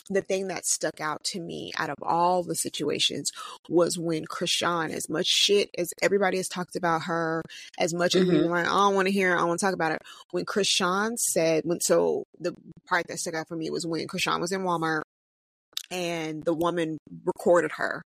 [0.10, 3.32] the thing that stuck out to me out of all the situations
[3.70, 7.42] was when Chrisean, as much shit as everybody has talked about her,
[7.80, 8.44] as much as we Mhm.
[8.44, 10.02] were like, I don't want to hear it, I want to talk about it.
[10.32, 12.54] When Chrisean said, when so the
[12.88, 15.02] part that stuck out for me was when Chrisean was in Walmart
[15.92, 18.02] and the woman recorded her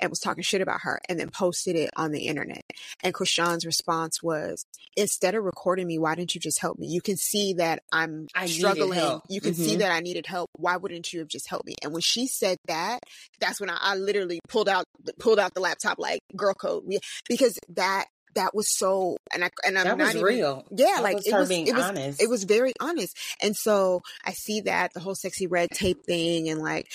[0.00, 2.62] and was talking shit about her and then posted it on the internet.
[3.02, 4.64] And Chrisean's response was,
[4.96, 6.86] instead of recording me, why didn't you just help me?
[6.88, 9.20] You can see that I'm I struggling.
[9.28, 9.78] You can see Mhm.
[9.78, 10.50] that I needed help.
[10.56, 11.74] Why wouldn't you have just helped me?
[11.82, 13.00] And when she said that,
[13.40, 14.84] that's when I, I literally pulled out
[15.18, 16.84] pulled out the laptop like girl code
[17.28, 20.64] because that that was so and I and I'm that not even, real.
[20.70, 22.22] Yeah, That like was it was it was honest.
[22.22, 23.16] it was very honest.
[23.42, 26.86] And so I see that the whole Sexyy Red tape thing and like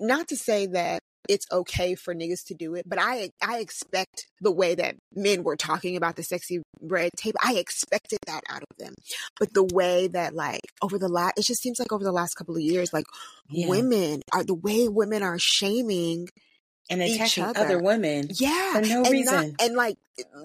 [0.00, 4.26] not to say that it's okay for niggas to do it, but I I expect
[4.40, 7.34] the way that men were talking about the Sexyy Red tape.
[7.44, 8.94] I expected that out of them.
[9.38, 12.34] But the way that like over the last it just seems like over the last
[12.34, 13.04] couple of years, like
[13.50, 13.68] Yeah.
[13.68, 16.28] women are the way women are shaming
[16.90, 17.60] and each attacking other.
[17.60, 18.28] other women.
[18.40, 19.34] yeah, For no and reason.
[19.34, 19.96] Not, and like,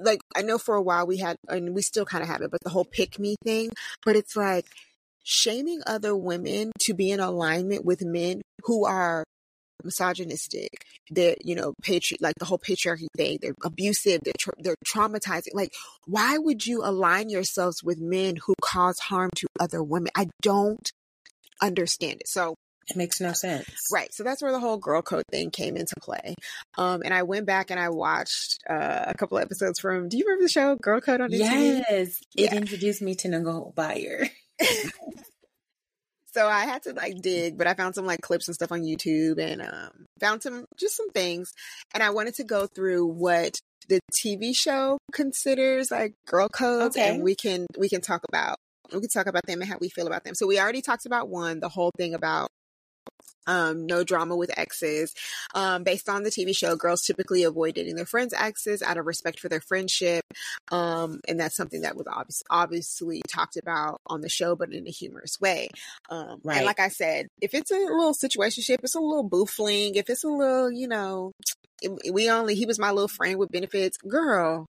[0.04, 2.52] like I know for a while we had, and we still kind of have it,
[2.52, 3.70] but the whole pick me thing.
[4.04, 4.66] But it's like
[5.24, 9.24] shaming other women to be in alignment with men who are
[9.84, 10.70] misogynistic.
[11.10, 13.40] They're, you know, patri like the whole patriarchy thing.
[13.42, 14.22] They're abusive.
[14.24, 15.54] They're tra- they're traumatizing.
[15.54, 15.72] Like,
[16.06, 20.12] why would you align yourselves with men who cause harm to other women?
[20.16, 20.90] I don't
[21.62, 22.28] understand it.
[22.28, 22.56] So
[22.90, 23.70] It makes no sense.
[23.94, 24.14] Right.
[24.14, 26.36] So that's where the whole girl code thing came into play.
[26.78, 30.10] Um, and I went back and I watched uh, a couple of episodes from.
[30.10, 31.40] Do you remember the show Girl Code on MTV?
[31.40, 32.20] Yes.
[32.36, 32.56] It Yeah.
[32.56, 34.30] introduced me to Nicole Byer.
[36.34, 38.82] So I had to like dig, but I found some like clips and stuff on
[38.82, 41.52] YouTube and um, found some just some things.
[41.94, 47.16] And I wanted to go through what the TV show considers like girl codes, Okay.
[47.16, 48.58] and we can we can talk about
[48.92, 50.34] we can talk about them and how we feel about them.
[50.36, 52.48] So we already talked about one, the whole thing about
[53.48, 55.14] um, no drama with exes.
[55.56, 59.06] Um, based on the TV show, girls typically avoid dating their friends' exes out of
[59.06, 60.24] respect for their friendship.
[60.72, 64.88] Um, and that's something that was obvious, obviously talked about on the show, but in
[64.88, 65.70] a humorous way.
[66.10, 66.58] Um, Right.
[66.58, 69.96] And like I said, if it's a little situation situationship, it's a little boo fling.
[69.96, 71.32] If it's a little, you know,
[72.12, 73.98] we only, he was my little friend with benefits.
[73.98, 74.68] Girl,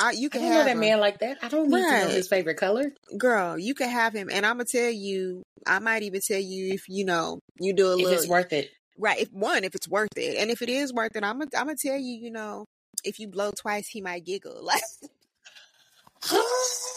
[0.00, 0.80] I, you can know have that him.
[0.80, 1.38] man like that.
[1.42, 2.92] I don't need to know his favorite color.
[3.16, 4.28] Girl, you can have him.
[4.30, 7.86] And I'm to tell you, I might even tell you if, you know, you do
[7.88, 8.12] a If little.
[8.12, 8.70] it's worth it.
[8.98, 9.20] Right.
[9.20, 11.66] If one, if it's worth it, and if it is worth it, I'm gonna I'm
[11.66, 12.64] gonna tell you, you know,
[13.04, 14.60] if you blow twice, he might giggle.
[14.62, 14.82] Like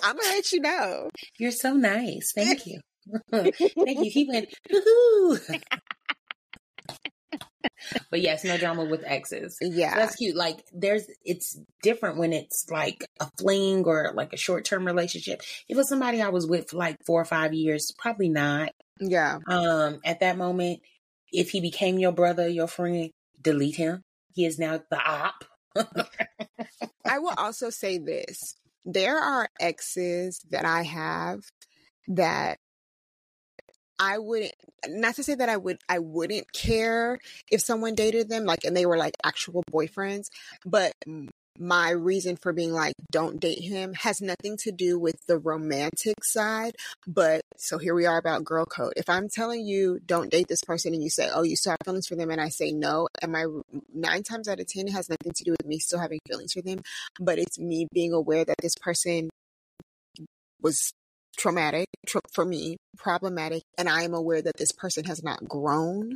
[0.03, 1.09] I'm gonna let you know.
[1.37, 2.31] You're so nice.
[2.33, 2.79] Thank you.
[3.31, 4.11] Thank you.
[4.11, 4.49] He went,
[8.09, 9.57] But yes, no drama with exes.
[9.61, 9.95] Yeah.
[9.95, 10.35] That's cute.
[10.35, 15.41] Like there's it's different when it's like a fling or like a short term relationship.
[15.67, 18.71] If it's somebody I was with for like four or five years, probably not.
[18.99, 19.39] yeah.
[19.47, 20.81] Um, at that moment,
[21.31, 24.03] if he became your brother, your friend, delete him.
[24.33, 25.45] He is now the op.
[27.05, 28.55] I will also say this:
[28.85, 31.41] there are exes that I have
[32.07, 32.59] that
[33.99, 34.53] I wouldn't.
[34.87, 35.79] Not to say that I would.
[35.89, 37.19] I wouldn't care
[37.51, 40.27] if someone dated them, like, and they were like actual boyfriends.
[40.65, 40.93] But
[41.59, 46.23] my reason for being like, don't date him, has nothing to do with the romantic
[46.23, 46.75] side.
[47.07, 48.93] But so here we are about girl code.
[48.95, 51.79] If I'm telling you don't date this person, and you say, oh, you still have
[51.83, 53.45] feelings for them, and I say no, am I
[53.93, 56.53] nine times out of ten it has nothing to do with me still having feelings
[56.53, 56.79] for them?
[57.19, 59.29] but it's me being aware that this person
[60.61, 60.91] was
[61.37, 66.15] traumatic tr- for me, problematic, and I am aware that this person has not grown.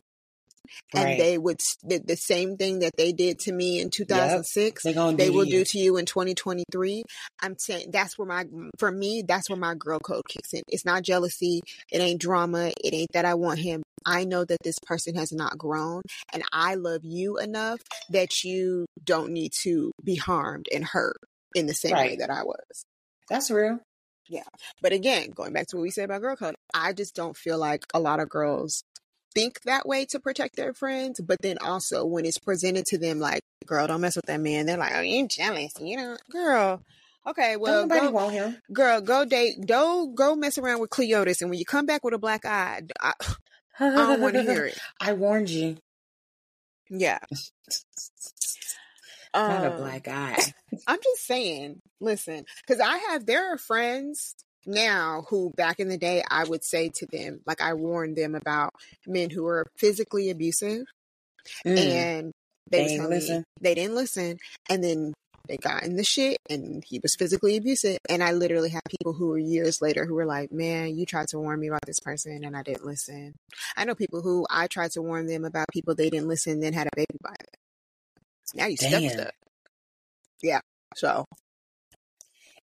[0.94, 4.94] and they would the, the same thing that they did to me in 2006 They
[4.94, 7.04] they do will to do to you in 2023
[7.42, 10.62] i'm saying that's where my mm, for me that's where my girl code kicks in.
[10.68, 11.62] It's not jealousy
[11.92, 13.84] it ain't drama it ain't that i want him.
[14.06, 16.02] I know that this person has not grown
[16.34, 17.80] and i love you enough
[18.10, 21.18] that you don't need to be harmed and hurt
[21.56, 22.86] in the same way that i was.
[23.30, 23.80] That's real.
[24.82, 27.58] But again going back to what we said about girl code i just don't feel
[27.58, 28.84] like a lot of girls
[29.34, 33.20] think that way to protect their friends but then also when it's presented to them
[33.20, 36.82] like girl don't mess with that man they're like oh you jealous you know girl
[37.26, 38.58] okay well nobody go, want him.
[38.74, 42.14] girl go date go go mess around with cleotis and when you come back with
[42.14, 43.14] a black eye i,
[43.80, 45.78] I don't want to hear it I warned you.
[46.90, 47.20] yeah
[49.34, 50.54] Not a Um, black eye.
[50.88, 54.36] I'm just saying, listen, because I have, there are friends
[54.66, 58.36] now who back in the day I would say to them, like I warned them
[58.36, 58.74] about
[59.08, 60.86] men who were physically abusive
[61.66, 61.78] Mm.
[61.78, 62.32] and
[62.70, 63.44] they, They was ain't me listen.
[63.60, 64.38] they didn't listen.
[64.70, 65.14] And then
[65.48, 67.98] they got in the shit and he was physically abusive.
[68.10, 71.28] And I literally have people who were years later who were like, man, you tried
[71.30, 73.34] to warn me about this person and I didn't listen.
[73.76, 76.74] I know people who I tried to warn them about people they didn't listen, then
[76.74, 77.56] had a baby by it.
[78.54, 79.04] Now you Damn.
[79.12, 79.34] stuck.
[80.42, 80.62] Yeah.
[80.96, 81.26] So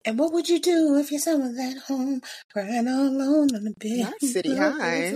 [0.05, 3.65] And what would you do if your son was at home crying all alone on
[3.65, 3.99] the bed?
[3.99, 5.13] Not City High.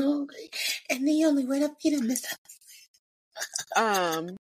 [0.90, 2.26] And the only way to feed him is
[3.76, 4.38] Um.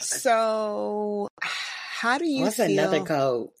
[0.00, 2.68] So, how do you What's feel?
[2.72, 3.50] another code?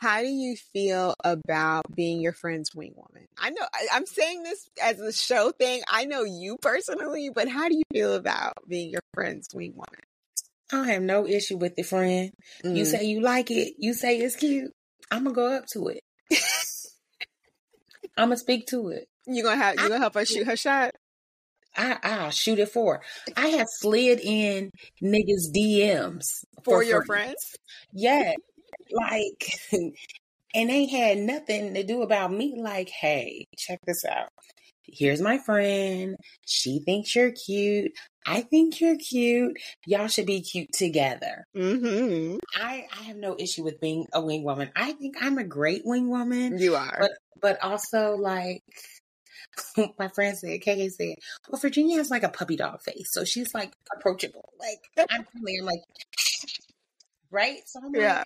[0.00, 3.26] How do you feel about being your friend's wing woman?
[3.38, 5.82] I know I, I'm saying this as a show thing.
[5.88, 10.00] I know you personally, but how do you feel about being your friend's wing woman?
[10.72, 12.30] I have no issue with it, friend.
[12.64, 12.86] You Mm.
[12.86, 13.74] say you like it.
[13.78, 14.72] You say it's cute.
[15.10, 16.00] I'm gonna go up to it.
[18.16, 19.04] I'm gonna speak to it.
[19.26, 20.92] you gonna have you gonna help her shoot her shot?
[21.76, 22.94] I I'll shoot it for.
[23.26, 23.32] her.
[23.36, 24.70] I have slid in
[25.02, 26.24] niggas DMs
[26.64, 27.06] for your free.
[27.06, 27.56] friends.
[27.92, 28.32] Yeah,
[28.90, 29.50] like,
[30.54, 32.54] and they had nothing to do about me.
[32.60, 34.28] Like, hey, check this out.
[34.92, 36.16] Here's my friend.
[36.44, 37.92] She thinks you're cute.
[38.26, 39.56] I think you're cute.
[39.86, 41.46] Y'all should be cute together.
[41.56, 42.38] Mm-hmm.
[42.56, 44.70] I, I have no issue with being a wing woman.
[44.74, 46.96] I think I'm a great wing woman, You are.
[47.00, 48.62] but but also like
[49.98, 51.14] my friend said, KK said,
[51.48, 54.52] well, Virginia has like a puppy dog face, so she's like approachable.
[54.58, 55.26] Like I'm.
[55.34, 55.80] I'm like,
[57.30, 57.58] right?
[57.66, 58.24] So I'm like, yeah.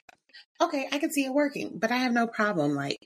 [0.60, 2.74] Okay, I can see it working, but I have no problem.
[2.74, 2.98] Like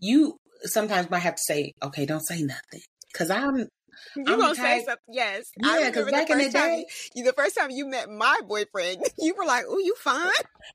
[0.00, 2.80] you sometimes might have to say, okay, don't say nothing.
[3.14, 3.56] Cause I'm,
[4.16, 4.96] You I'm gonna say something?
[5.08, 5.50] Yes.
[5.58, 9.02] Yeah, 'cause remember back in the day- you, the first time you met my boyfriend,
[9.18, 10.30] you were like, "Oh, you fine."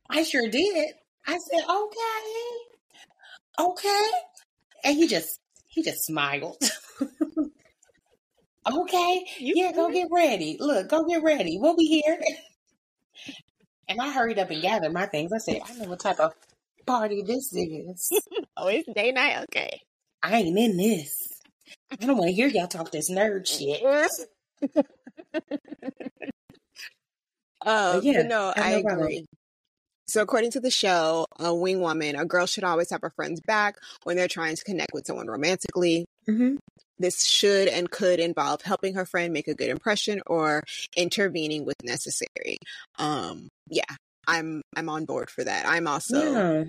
[0.09, 0.93] I sure did.
[1.25, 4.07] I said, okay, okay.
[4.83, 6.57] And he just, he just smiled.
[8.71, 9.25] okay.
[9.39, 10.57] You yeah, go get ready.
[10.59, 11.57] Look, go get ready.
[11.59, 12.19] We'll be here.
[13.89, 15.31] And I hurried up and gathered my things.
[15.31, 16.33] I said, I know what type of
[16.85, 18.11] party this is.
[18.59, 19.43] Oh, it's day night.
[19.43, 19.81] Okay.
[20.23, 21.29] I ain't in this.
[21.91, 23.83] I don't want to hear y'all talk this nerd shit.
[27.65, 29.05] Um, yeah, no, I have I problem.
[29.07, 29.25] agree.
[30.07, 33.41] So, according to the show, a wing woman, a girl should always have her friends
[33.41, 36.05] back when they're trying to connect with someone romantically.
[36.25, 36.55] hmm
[36.99, 40.63] This should and could involve helping her friend make a good impression or
[40.95, 42.57] intervening with necessary.
[42.97, 43.83] Um, yeah,
[44.27, 45.65] I'm I'm on board for that.
[45.67, 46.63] I'm also yeah.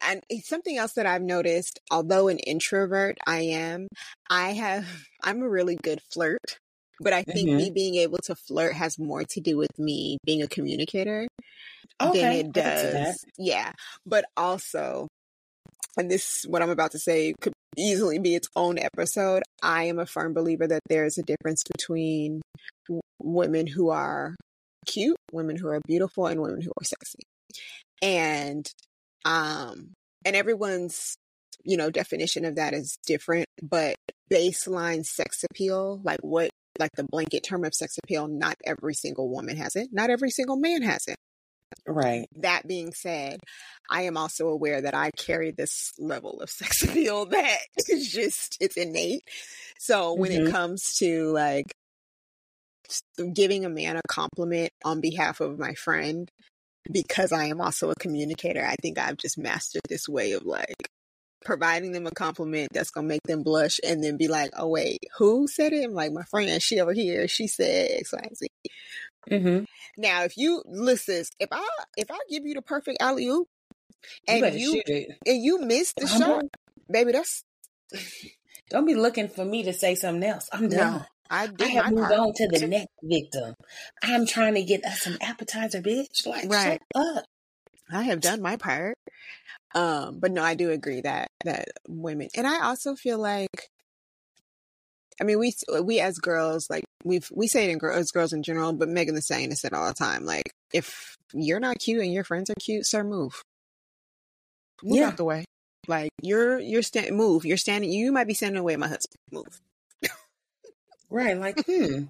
[0.00, 3.88] and something else that I've noticed, although an introvert I am,
[4.30, 4.86] I have
[5.22, 6.58] I'm a really good flirt.
[7.00, 7.56] But I think Mhm.
[7.56, 11.26] me being able to flirt has more to do with me being a communicator
[11.98, 13.06] than it I can see that.
[13.06, 13.24] does.
[13.36, 13.72] Yeah.
[14.06, 15.08] But also,
[15.96, 19.42] and this what I'm about to say could easily be its own episode.
[19.62, 22.42] I am a firm believer that there is a difference between
[22.88, 24.34] w- women who are
[24.86, 27.20] cute, women who are beautiful, and women who are sexy.
[28.02, 28.68] And
[29.24, 29.92] um
[30.24, 31.16] and everyone's
[31.64, 33.94] you know definition of that is different, but
[34.30, 39.28] baseline sex appeal, like what like the blanket term of sex appeal, not every single
[39.30, 39.88] woman has it.
[39.92, 41.16] Not every single man has it
[41.86, 42.26] Right.
[42.36, 43.40] that being said,
[43.90, 47.58] I am also aware that I carry this level of sex appeal that
[47.88, 49.22] is just it's innate.
[49.78, 50.46] So when Mhm.
[50.48, 51.74] it comes to like
[53.32, 56.28] giving a man a compliment on behalf of my friend,
[56.92, 60.88] because I am also a communicator, I think I've just mastered this way of like
[61.44, 65.00] providing them a compliment that's gonna make them blush and then be like, oh wait,
[65.18, 65.84] who said it?
[65.84, 68.48] I'm like my friend, she over here, she said X, Y, Z.
[69.30, 69.64] Mm-hmm.
[69.96, 73.48] Now, if you listen, if I if I give you the perfect alley oop
[74.28, 74.82] and better you,
[75.26, 76.44] and you miss the I'm shot,
[76.90, 77.44] baby, that's
[78.70, 80.48] Don't be looking for me to say something else.
[80.52, 81.06] I'm no, done.
[81.30, 82.18] I I did have moved part.
[82.18, 83.54] on to the next victim.
[84.02, 86.26] I'm trying to get us some appetizer, bitch.
[86.26, 86.80] Like, Right.
[86.94, 87.24] shut up.
[87.90, 88.96] I have done my part.
[89.74, 93.68] Um, but no, I do agree that that women, and I also feel like,
[95.20, 98.32] I mean, we we as girls, like we've we say it in girls, as girls
[98.32, 101.78] in general, but Megan Thee Stallion has said all the time, like if you're not
[101.78, 103.42] cute and your friends are cute, sir, move,
[104.82, 105.08] move Yeah.
[105.08, 105.44] out the way.
[105.86, 107.44] Like you're you're stand move.
[107.44, 107.90] You're standing.
[107.92, 108.76] You might be standing away.
[108.76, 109.16] my husband.
[109.30, 109.60] Move.
[111.10, 111.38] Right.
[111.38, 112.04] Like, hmm.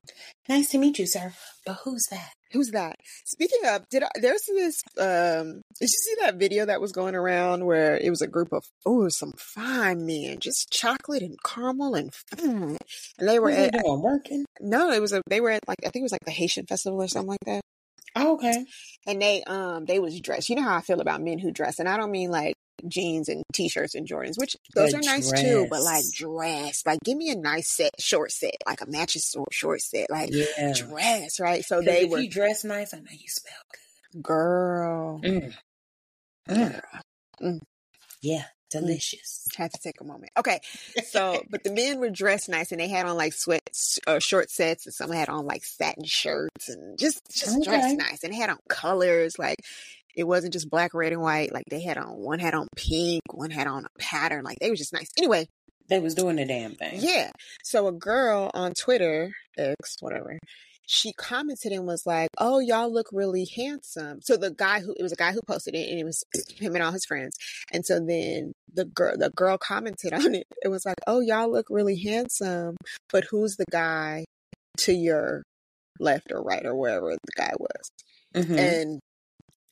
[0.48, 1.34] Nice to meet you, sir.
[1.66, 2.32] But who's that?
[2.54, 2.96] Who's that?
[3.26, 4.80] Speaking of, did I, there's this?
[4.98, 8.52] Um, did you see that video that was going around where it was a group
[8.52, 12.76] of oh some fine men, just chocolate and caramel and mm,
[13.18, 14.00] and they were What they doing?
[14.02, 14.44] Working?
[14.60, 16.66] no, it was a they were at like I think it was like the Haitian
[16.66, 17.60] festival or something like that,
[18.16, 18.64] Oh, okay.
[19.06, 20.48] and they um they was dressed.
[20.48, 22.54] You know how I feel about men who dress, and I don't mean like
[22.88, 26.10] jeans and t-shirts and Jordans, which those But are nice too, but like dress.
[26.12, 30.10] dress, like give me a nice set, short set, like a matching short short set,
[30.10, 30.72] like Yeah.
[30.74, 31.64] dress, right?
[31.64, 35.18] So they if were you dress nice, I know you smell girl.
[35.18, 35.54] good.
[36.48, 36.80] Mm.
[37.40, 37.60] girl.
[38.22, 38.44] Yeah.
[38.70, 39.46] Delicious.
[39.56, 40.32] had to take a moment.
[40.36, 40.58] Okay,
[41.06, 43.62] so but the men were dressed nice and they had on like sweat
[44.08, 47.62] uh, short sets and some had on like satin shirts and just just Okay.
[47.70, 49.58] dressed nice and had on colors like
[50.16, 51.52] it wasn't just black, red, and white.
[51.52, 54.44] Like they had on one had on pink, one had on a pattern.
[54.44, 55.10] Like they were just nice.
[55.18, 55.46] Anyway,
[55.88, 56.98] They was doing the damn thing.
[57.00, 57.30] yeah.
[57.62, 60.38] So a girl on Twitter, X, whatever,
[60.86, 65.02] she commented and was like, "Oh, y'all look really handsome." So the guy who it
[65.02, 66.22] was a guy who posted it, and it was
[66.58, 67.34] him and all his friends.
[67.72, 70.46] And so then the girl, the girl commented on it.
[70.62, 72.76] It was like, "Oh, y'all look really handsome,
[73.10, 74.24] but who's the guy
[74.80, 75.42] to your
[76.00, 77.88] left or right or wherever the guy was?"
[78.44, 78.58] Mhm.
[78.58, 79.00] And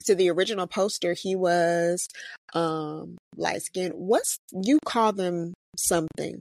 [0.04, 2.06] to the original poster, he was
[2.54, 3.94] um light skinned.
[3.96, 6.40] What's you call them something?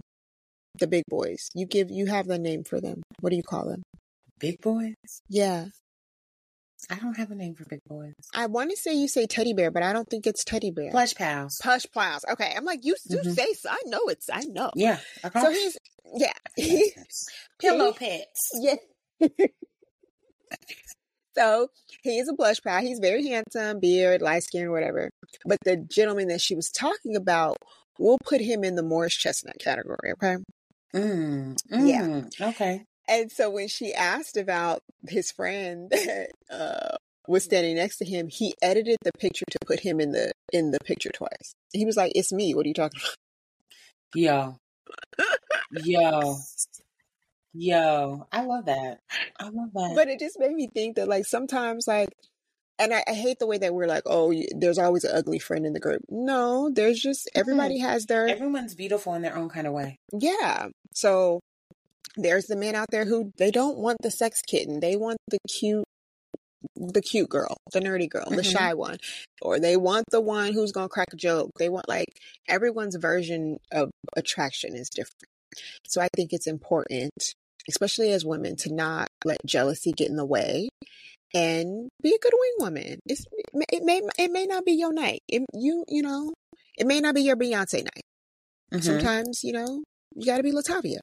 [0.80, 1.50] The big boys.
[1.54, 3.02] You give you have the name for them.
[3.20, 3.84] What do you call them?
[4.40, 4.96] Big boys?
[5.30, 5.66] Yeah.
[6.90, 8.14] I don't have a name for big boys.
[8.34, 10.90] I want to say you say teddy bear, but I don't think it's teddy bear.
[10.90, 11.60] Plush pals.
[11.62, 12.26] Push plows.
[12.32, 12.54] Okay.
[12.58, 13.36] I'm like, you you Mhm.
[13.36, 13.70] say so.
[13.70, 14.72] I know it's I know.
[14.76, 14.98] Yeah.
[15.40, 15.78] So he's
[16.16, 16.34] yeah.
[17.60, 18.50] Pillow pets.
[18.60, 18.76] Yeah.
[21.38, 21.68] so
[22.04, 22.82] he's a blush pal.
[22.82, 25.10] He's very handsome, beard, light skin, whatever.
[25.46, 27.58] But the gentleman that she was talking about,
[28.00, 30.38] we'll put him in the Morris Chestnut category, okay?
[30.96, 32.02] Mm, Yeah.
[32.02, 32.84] mm, Okay.
[33.08, 36.96] And so when she asked about his friend that uh,
[37.28, 40.72] was standing next to him, he edited the picture to put him in the in
[40.72, 41.54] the picture twice.
[41.74, 42.54] He was like, "It's me.
[42.54, 43.16] What are you talking about?"
[44.16, 44.52] Yeah.
[45.72, 46.36] Yo.
[47.54, 48.28] Yo.
[48.32, 49.00] I love that.
[49.40, 49.94] I love that.
[49.96, 52.10] But it just made me think that like sometimes like
[52.80, 55.66] and I, I hate the way that we're like, oh, there's always an ugly friend
[55.68, 56.02] in the group.
[56.10, 59.98] No, there's just everybody has their Everyone's beautiful in their own kind of way.
[60.18, 60.68] yeah.
[60.94, 61.40] So
[62.18, 64.80] there's the men out there who they don't want the sex kitten.
[64.80, 65.84] They want the cute
[66.76, 68.52] the cute girl, the nerdy girl, the Mhm.
[68.52, 68.98] shy one.
[69.42, 71.52] Or they want the one who's gonna crack a joke.
[71.60, 72.08] They want like
[72.48, 75.28] everyone's version of attraction is different.
[75.88, 77.12] So I think it's important,
[77.70, 80.70] especially as women, to not let jealousy get in the way
[81.34, 83.00] and be a good wing woman.
[83.06, 85.22] It's, it may it may not be your night.
[85.28, 86.34] It, you you know,
[86.78, 88.04] it may not be your Beyonce night.
[88.74, 88.84] Mhm.
[88.84, 89.84] Sometimes you know
[90.16, 91.00] you got to be Latavia.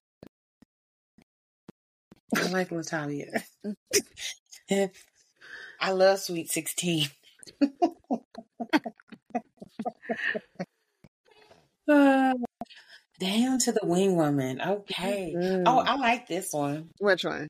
[2.37, 3.43] I like Latavia.
[5.81, 7.09] I love Sweet 16.
[11.89, 12.35] Uh,
[13.19, 14.61] down to the wing woman.
[14.61, 15.35] Okay.
[15.37, 15.65] Mm.
[15.67, 16.91] Oh, I like this one.
[16.99, 17.49] Which one?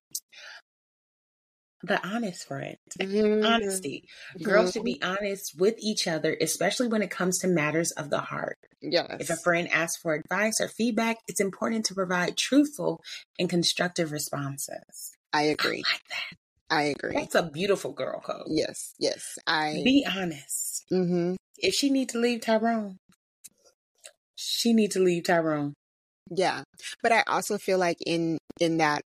[1.84, 2.76] The honest friend.
[2.98, 3.46] Mhm.
[3.46, 4.02] Honesty.
[4.42, 8.18] Girls should be honest with each other, especially when it comes to matters of the
[8.18, 8.58] heart.
[8.80, 9.16] Yes.
[9.20, 13.00] If a friend asks for advice or feedback, it's important to provide truthful
[13.38, 15.12] and constructive responses.
[15.32, 15.84] I I agree.
[15.88, 16.36] like that.
[16.70, 17.14] I agree.
[17.14, 18.46] That's a beautiful girl code.
[18.48, 18.94] Yes.
[18.98, 19.38] Yes.
[19.46, 19.80] I.
[19.84, 20.84] Be honest.
[20.90, 21.34] Mm-hmm.
[21.58, 22.98] If she need to leave Tyrone,
[24.38, 25.74] she need to leave Tyrone.
[26.30, 26.62] Yeah.
[27.02, 29.02] But I also feel like in in that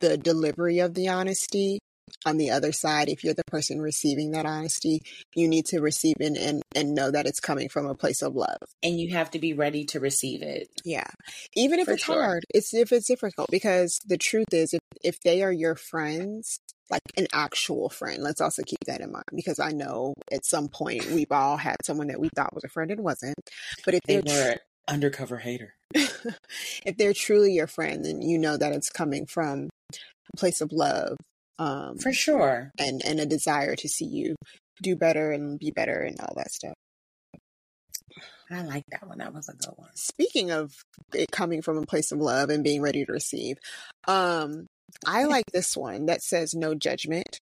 [0.00, 1.78] the delivery of the honesty
[2.24, 5.00] on the other side, if you're the person receiving that honesty,
[5.34, 8.36] you need to receive it and and know that it's coming from a place of
[8.36, 8.58] love.
[8.82, 10.68] And you have to be ready to receive it.
[10.84, 11.08] Yeah.
[11.56, 12.22] Even if For it's sure.
[12.22, 16.58] hard, it's if it's difficult because the truth is if if they are your friends,
[16.90, 20.68] like an actual friend, let's also keep that in mind because I know at some
[20.68, 23.34] point we've all had someone that we thought was a friend and wasn't.
[23.84, 24.56] But if They were
[24.88, 25.74] undercover hater.
[25.94, 30.72] if they're truly your friend, then you know that it's coming from a place of
[30.72, 31.16] love.
[31.58, 32.70] Um For sure.
[32.78, 34.36] and and a desire to see you
[34.82, 36.74] do better and be better and all that stuff.
[38.50, 39.18] I like that one.
[39.18, 39.90] That was a good one.
[39.94, 40.74] speaking of
[41.14, 43.56] it coming from a place of love and being ready to receive
[44.06, 44.66] um
[45.06, 47.40] I like this one that says no judgment.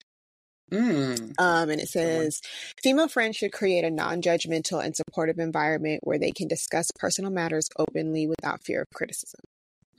[0.70, 1.35] Mm.
[1.39, 2.40] Um, and it says
[2.82, 7.69] female friends should create a non-judgmental and supportive environment where they can discuss personal matters
[7.78, 9.40] openly without fear of criticism.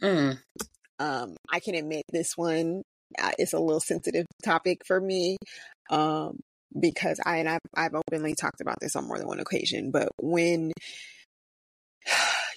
[0.02, 0.40] Mm.
[1.00, 2.84] Um, I can admit this one
[3.22, 5.38] uh, is a little sensitive topic for me.
[5.90, 6.40] Um,
[6.80, 10.10] because I and I've, I've openly talked about this on more than one occasion, but
[10.22, 10.72] when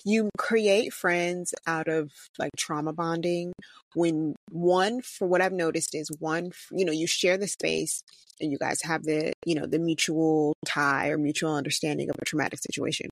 [0.05, 3.53] you create friends out of like trauma bonding,
[3.95, 8.03] when one, for what I've noticed is one, you know, you share the space
[8.41, 12.25] and you guys have the, you know, the mutual tie or mutual understanding of a
[12.25, 13.09] traumatic situation.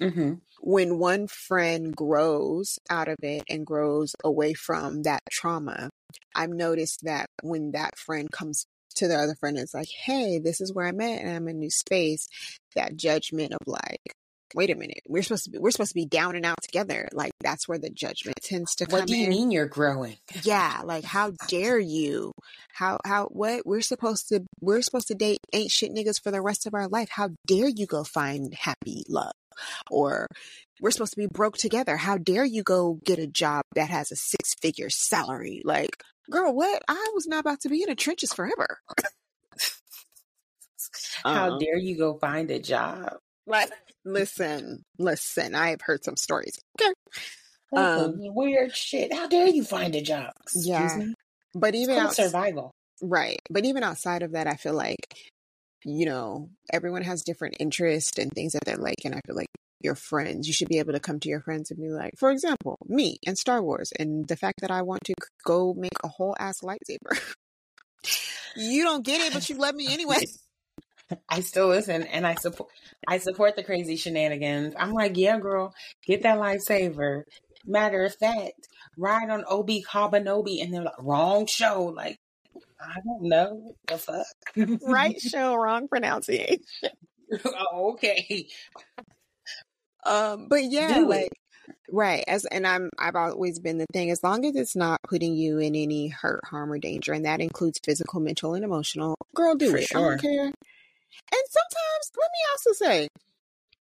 [0.00, 5.90] hmm When one friend grows out of it and grows away from that trauma,
[6.34, 8.66] I've noticed that when that friend comes
[8.96, 11.48] to the other friend and is like, hey, this is where I'm at and I'm
[11.48, 12.28] in a new space,
[12.74, 14.14] that judgment of like,
[14.54, 17.08] wait a minute, we're supposed to be we're supposed to be down and out together.
[17.12, 19.30] Like that's where the judgment tends to come What do you in.
[19.30, 20.16] mean you're growing?
[20.42, 22.32] Yeah, like how dare you?
[22.72, 26.40] How how what we're supposed to we're supposed to date ain't shit niggas for the
[26.40, 27.08] rest of our life.
[27.10, 29.32] How dare you go find happy love?
[29.90, 30.26] Or
[30.80, 31.96] we're supposed to be broke together.
[31.96, 35.62] How dare you go get a job that has a six figure salary?
[35.64, 36.82] Like, girl, what?
[36.88, 38.78] I was not about to be in the trenches forever.
[41.24, 43.18] How Um, dare you go find a job?
[43.46, 43.70] Like
[44.04, 46.58] listen, listen, I have heard some stories.
[46.80, 46.92] Okay.
[47.76, 49.12] Um, weird shit.
[49.12, 50.32] How dare you find a job?
[50.42, 50.96] Excuse Yeah.
[50.96, 51.14] me.
[51.54, 52.70] But even outs- survival.
[53.02, 53.38] Right.
[53.50, 55.16] But even outside of that, I feel like,
[55.84, 59.04] you know, everyone has different interests and things that they're like.
[59.04, 59.48] And I feel like
[59.80, 62.30] your friends, you should be able to come to your friends and be like, for
[62.30, 65.14] example, me and Star Wars and the fact that I want to
[65.44, 67.20] go make a whole ass lightsaber.
[68.56, 70.24] you don't get it, but you love me anyway.
[71.28, 72.70] I still listen and I support
[73.08, 74.74] I support the crazy shenanigans.
[74.78, 75.74] I'm like, yeah, girl,
[76.06, 77.22] get that lifesaver.
[77.66, 78.68] Matter of fact,
[78.98, 81.84] ride on Obi Kabanobi and they're like, wrong show.
[81.84, 82.18] Like,
[82.80, 84.26] I don't know the fuck.
[84.86, 86.60] right show, wrong pronunciation.
[87.44, 88.46] oh, okay.
[90.04, 91.08] Um, but yeah, Do it.
[91.08, 91.32] like
[91.90, 92.22] right.
[92.28, 95.58] As and I'm I've always been the thing, as long as it's not putting you
[95.58, 99.70] in any hurt, harm, or danger, and that includes physical, mental, and emotional, girl, do
[99.70, 99.88] For it.
[99.94, 100.52] I don't care.
[101.32, 103.08] And sometimes let me also say,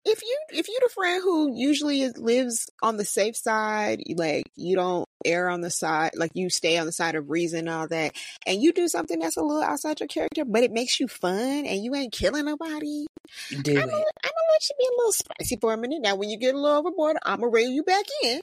[0.06, 4.76] if you if you're the friend who usually lives on the safe side, like you
[4.76, 7.88] don't err on the side, like you stay on the side of reason and all
[7.88, 8.14] that,
[8.46, 11.64] and you do something that's a little outside your character, but it makes you fun
[11.66, 13.06] and you ain't killing nobody,
[13.50, 13.76] Do I'm it.
[13.76, 16.02] gonna, I'm gonna let you be a little spicy for a minute.
[16.02, 18.40] Now, when you get a little overboard, I'm gonna reel you back in.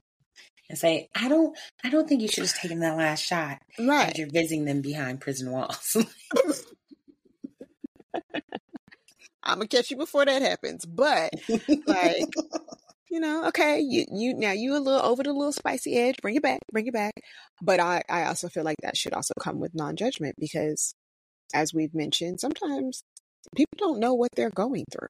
[0.67, 4.17] And say, I don't I don't think you should have taken that last shot Right.
[4.17, 5.95] you're visiting them behind prison walls.
[9.43, 10.85] I'm gonna catch you before that happens.
[10.85, 11.31] But
[11.87, 12.25] like,
[13.09, 16.15] you know, okay, you you now you a little over the little spicy edge.
[16.21, 17.13] Bring it back, bring it back.
[17.61, 20.93] But I I also feel like that should also come with non judgment because,
[21.53, 23.03] as we've mentioned, sometimes
[23.55, 25.09] people don't know what they're going through,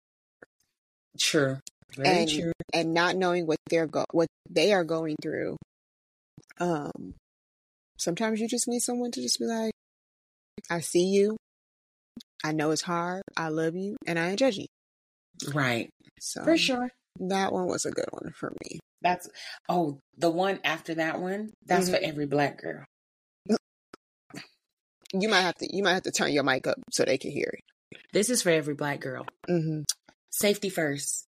[1.20, 1.58] true.
[1.96, 2.52] Very and true.
[2.74, 5.58] and not knowing what they're go what they are going through.
[6.60, 7.16] Um,
[7.98, 9.74] sometimes you just need someone to just be like,
[10.70, 11.38] I see you.
[12.44, 13.22] I know it's hard.
[13.38, 14.68] I love you, and I ain't judging
[15.44, 15.52] you.
[15.54, 15.90] Right.
[16.20, 16.90] So For sure.
[17.20, 18.80] that one was a good one for me.
[19.02, 19.28] That's
[19.70, 21.96] oh, the one after that one, that's Mm-hmm.
[21.96, 22.86] for every black girl.
[25.14, 27.32] You might have to you might have to turn your mic up so they can
[27.32, 27.98] hear it.
[28.14, 29.26] This is for every black girl.
[29.50, 29.82] Mm-hmm.
[30.32, 31.26] Safety first.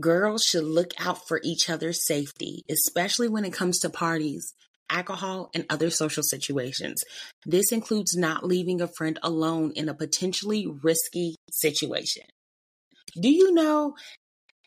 [0.00, 4.52] Girls should look out for each other's safety, especially when it comes to parties,
[4.90, 7.02] alcohol, and other social situations.
[7.44, 12.24] This includes not leaving a friend alone in a potentially risky situation.
[13.20, 13.94] Do you know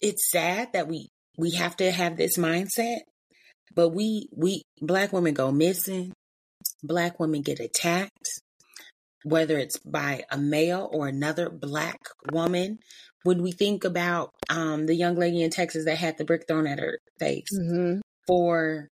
[0.01, 2.99] it's sad that we we have to have this mindset,
[3.75, 6.13] but we we black women go missing,
[6.83, 8.29] black women get attacked,
[9.23, 11.99] whether it's by a male or another black
[12.31, 12.79] woman.
[13.23, 16.65] When we think about um, the young lady in Texas that had the brick thrown
[16.65, 17.99] at her face Mm-hmm.
[18.25, 18.87] for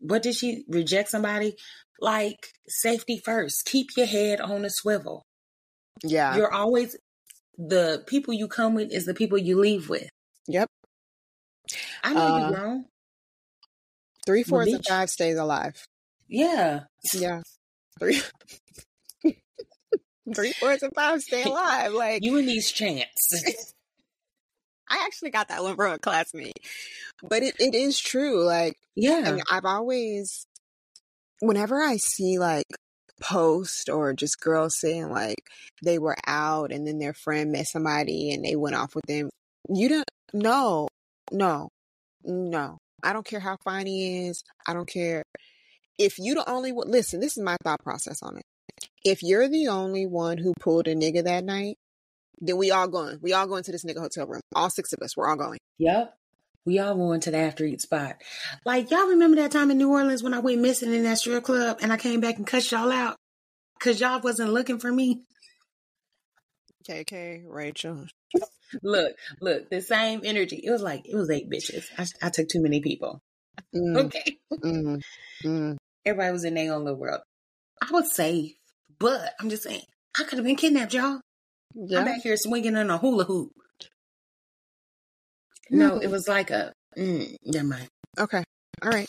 [0.00, 1.56] what did she reject somebody?
[2.00, 3.64] Like safety first.
[3.66, 5.24] Keep your head on a swivel.
[6.02, 6.36] Yeah.
[6.36, 6.96] You're always
[7.58, 10.08] the people you come with is the people you leave with.
[10.48, 10.68] Yep.
[12.04, 12.84] I know Uh, you're grown.
[14.26, 14.88] Three fourths and bitch.
[14.88, 15.86] five stays alive.
[16.28, 16.80] Yeah.
[17.14, 17.40] Yeah.
[17.98, 18.20] Three
[20.34, 21.92] Three fourths and five stay alive.
[21.92, 23.72] Like You and these chants.
[24.88, 26.58] I actually got that one from a classmate.
[27.22, 28.44] But it, it is true.
[28.44, 29.22] Like yeah.
[29.26, 30.46] and I've always
[31.40, 32.66] whenever I see like
[33.20, 35.38] post or just girls saying like
[35.82, 39.30] they were out and then their friend met somebody and they went off with them,
[39.68, 40.88] you don't no,
[41.32, 41.70] no,
[42.24, 42.78] no.
[43.02, 44.42] I don't care how fine he is.
[44.66, 45.22] I don't care.
[45.98, 48.44] if you the only one, listen, this is my thought process on it.
[49.04, 51.78] If you're the only one who pulled a nigga that night,
[52.38, 53.18] then we all going.
[53.22, 54.42] We all going to this nigga hotel room.
[54.54, 55.58] All six of us, we're all going.
[55.78, 56.14] Yep.
[56.64, 58.16] We all going to the after eat spot.
[58.64, 61.44] Like y'all remember that time in New Orleans when I went missing in that strip
[61.44, 63.16] club and I came back and cut y'all out
[63.78, 65.22] because y'all wasn't looking for me.
[66.88, 68.06] KK, Rachel.
[68.82, 70.60] Look, look, the same energy.
[70.62, 71.84] It was like it was eight bitches.
[71.96, 73.20] I, I took too many people.
[73.74, 75.00] Mm, Okay, mm,
[75.44, 75.76] mm.
[76.04, 77.20] everybody was in their own little world.
[77.80, 78.52] I was safe,
[78.98, 79.82] but I'm just saying
[80.18, 81.20] I could have been kidnapped, y'all.
[81.76, 83.52] I'm back here swinging on a hula hoop.
[85.70, 86.72] No, it was like a.
[86.96, 87.88] Mm, never mind.
[88.18, 88.44] Okay.
[88.82, 89.08] All right.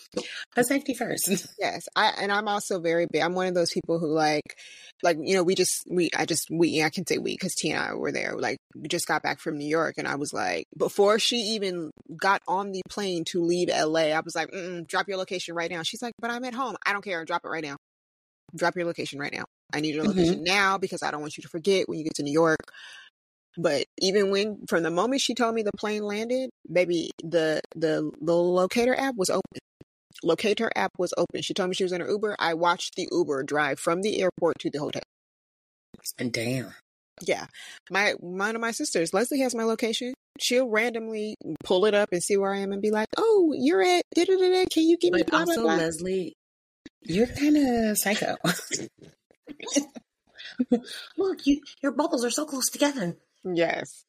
[0.56, 1.30] But safety first.
[1.60, 3.22] Yes, I and I'm also very big.
[3.22, 4.56] I'm one of those people who like,
[5.04, 7.76] like you know, we just we I just we I can say we because Tia
[7.76, 8.36] and I were there.
[8.38, 11.92] Like we just got back from New York, and I was like, before she even
[12.16, 14.50] got on the plane to leave LA, I was like,
[14.88, 15.84] drop your location right now.
[15.84, 16.76] She's like, but I'm at home.
[16.86, 17.24] I don't care.
[17.26, 17.76] Drop it right now.
[18.56, 19.46] Drop your location right now.
[19.74, 20.08] I need your Mhm.
[20.10, 22.60] location now because I don't want you to forget when you get to New York.
[23.58, 28.12] But even when from the moment she told me the plane landed, baby, the the
[28.22, 29.60] the locator app was open.
[30.24, 31.42] Locator app was open.
[31.42, 32.36] She told me she was in her Uber.
[32.40, 35.02] I watched the Uber drive from the airport to the hotel.
[36.18, 36.74] And damn.
[37.22, 37.48] Yeah.
[37.90, 40.14] My one of my sisters, Leslie has my location.
[40.40, 43.82] She'll randomly pull it up and see where I am and be like, "Oh, you're
[43.82, 44.66] at da da da.
[44.72, 46.34] Can you give me But blah blah also, blah?" Leslie,
[47.02, 48.38] you're kind of psycho.
[51.18, 53.18] Look, you your bubbles are so close together.
[53.44, 54.04] Yes.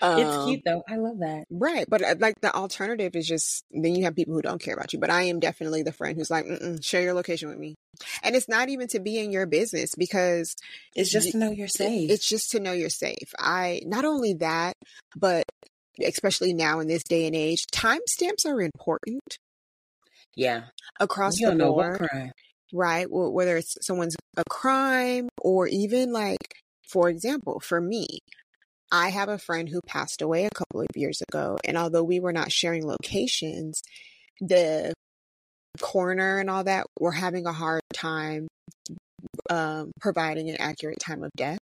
[0.00, 0.82] it's Um, cute though.
[0.88, 1.44] I love that.
[1.50, 4.74] Right, but uh, like the alternative is just then you have people who don't care
[4.74, 4.98] about you.
[4.98, 7.74] But I am definitely the friend who's like, Mm-mm, share your location with me,
[8.22, 10.54] and it's not even to be in your business because
[10.94, 12.10] It's just you- to know you're safe.
[12.10, 13.32] it's just to know you're safe.
[13.38, 14.74] I not only that,
[15.16, 15.44] but
[16.04, 19.20] especially now in this day and age, timestamps are important
[20.34, 20.64] yeah.
[20.98, 22.32] across you the don't know board, what crime.
[22.72, 23.06] Right?
[23.08, 26.54] Whether it's someone's a crime or even like,
[26.88, 28.18] for example, for me.
[28.94, 32.20] I have a friend who passed away a couple of years ago, and although we
[32.20, 33.80] were not sharing locations,
[34.38, 34.92] the
[35.80, 38.48] coroner and all that were having a hard time
[39.50, 41.58] um, providing an accurate time of death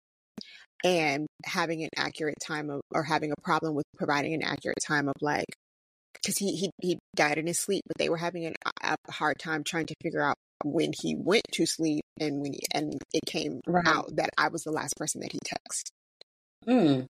[0.83, 5.07] and having an accurate time of or having a problem with providing an accurate time
[5.07, 5.45] of like
[6.13, 9.37] because he, he he died in his sleep but they were having an, a hard
[9.37, 13.25] time trying to figure out when he went to sleep and when he, and it
[13.25, 13.87] came Right.
[13.87, 15.89] out that I was the last person that he texted.
[16.67, 17.05] Mm.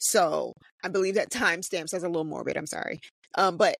[0.00, 0.52] So
[0.84, 2.56] I believe that timestamps that's a little morbid.
[2.56, 3.00] I'm sorry,
[3.36, 3.76] um, but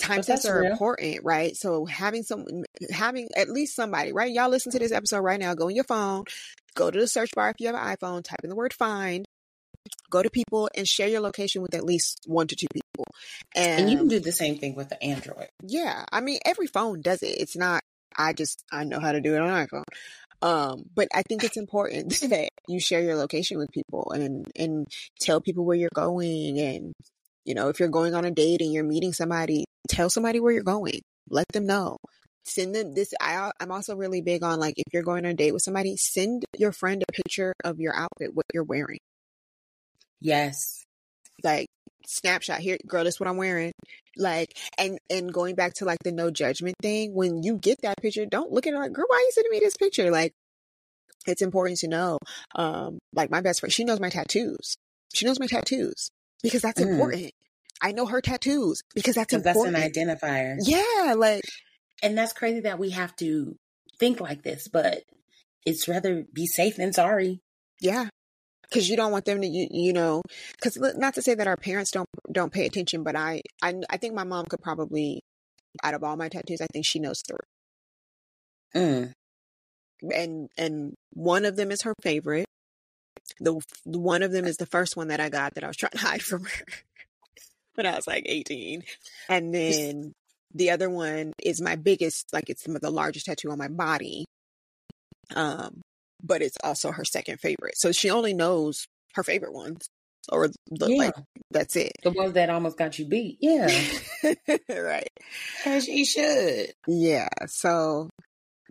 [0.00, 0.72] timestamps are real.
[0.72, 1.56] important, right?
[1.56, 2.46] So having some,
[2.90, 4.32] having at least somebody, right?
[4.32, 5.54] Y'all listen to this episode right now.
[5.54, 6.24] Go on your phone,
[6.74, 9.24] go to the search bar if you have an iPhone, type in the word "find,"
[10.10, 13.04] go to people and share your location with at least one to two people.
[13.56, 15.48] And, And you can do the same thing with the Android.
[15.62, 17.36] yeah, I mean every phone does it.
[17.40, 17.82] It's not.
[18.16, 19.84] I just I know how to do it on iPhone.
[20.42, 24.86] Um, but I think it's important that you share your location with people and and
[25.20, 26.92] tell people where you're going and
[27.44, 30.52] you know if you're going on a date and you're meeting somebody, tell somebody where
[30.52, 31.00] you're going.
[31.30, 31.96] Let them know.
[32.44, 33.14] Send them this.
[33.20, 35.96] I I'm also really big on like if you're going on a date with somebody,
[35.96, 39.00] send your friend a picture of your outfit, what you're wearing.
[40.20, 40.84] Yes.
[41.42, 41.68] like
[42.06, 43.72] snapshot here girl this what i'm wearing
[44.16, 47.96] like and and going back to like the no judgment thing when you get that
[48.00, 50.32] picture don't look at it like girl why are you sending me this picture like
[51.26, 52.18] it's important to know
[52.54, 54.76] um like my best friend she knows my tattoos
[55.14, 56.08] she knows my tattoos
[56.42, 56.90] because that's Mm.
[56.92, 57.30] important
[57.80, 60.56] i know her tattoos because that's 'Cause that's an important identifier.
[60.64, 61.42] yeah like
[62.02, 63.56] And that's crazy that we have to
[63.98, 65.04] think like this, but
[65.64, 67.40] it's rather be safe than sorry.
[67.80, 68.08] Yeah.
[68.72, 70.22] Cause you don't want them to, you, you know,
[70.62, 73.96] cause not to say that our parents don't, don't pay attention, but I, I, I
[73.96, 75.20] think my mom could probably,
[75.82, 77.38] out of all my tattoos, I think she knows three.
[78.74, 79.12] Mm.
[80.14, 82.46] And, and one of them is her favorite.
[83.40, 85.76] The, the one of them is the first one that I got that I was
[85.78, 86.64] trying to hide from her
[87.74, 88.82] when I was like 18.
[89.28, 90.12] And then
[90.54, 94.24] the other one is my biggest, like it's the largest tattoo on my body.
[95.34, 95.80] Um,
[96.24, 97.74] but it's also her second favorite.
[97.76, 99.86] So she only knows her favorite ones
[100.32, 100.96] or the, Yeah.
[100.96, 101.14] like,
[101.50, 101.92] that's it.
[102.02, 103.36] The ones that almost got you beat.
[103.40, 103.68] Yeah.
[104.68, 105.08] right.
[105.66, 106.72] As she should.
[106.88, 107.28] Yeah.
[107.46, 108.08] So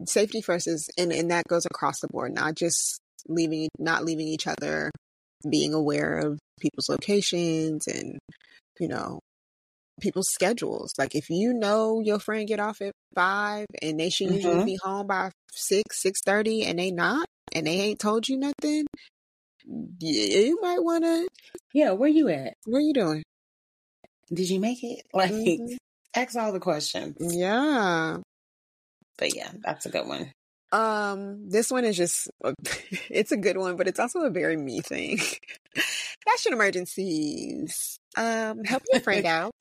[0.05, 4.27] safety first is, and, and that goes across the board, not just leaving, not leaving
[4.27, 4.89] each other,
[5.49, 8.17] being aware of people's locations and,
[8.79, 9.19] you know,
[10.01, 10.91] people's schedules.
[10.97, 14.65] Like if you know your friend get off at five and they should usually Mhm.
[14.65, 18.85] be home by six, six thirty and they not, and they ain't told you nothing,
[19.99, 21.27] you might want to,
[21.73, 22.53] Yeah, where you at?
[22.65, 23.23] what are you doing?
[24.33, 25.01] Did you make it?
[25.13, 25.77] Like Mhm.
[26.15, 27.17] ask all the questions.
[27.19, 28.17] Yeah.
[29.17, 30.31] But yeah, that's a good one.
[30.71, 32.31] Um, this one is just
[33.09, 35.19] it's a good one, but it's also a very me thing.
[36.25, 37.97] Fashion emergencies.
[38.17, 39.51] Um, help your friend out.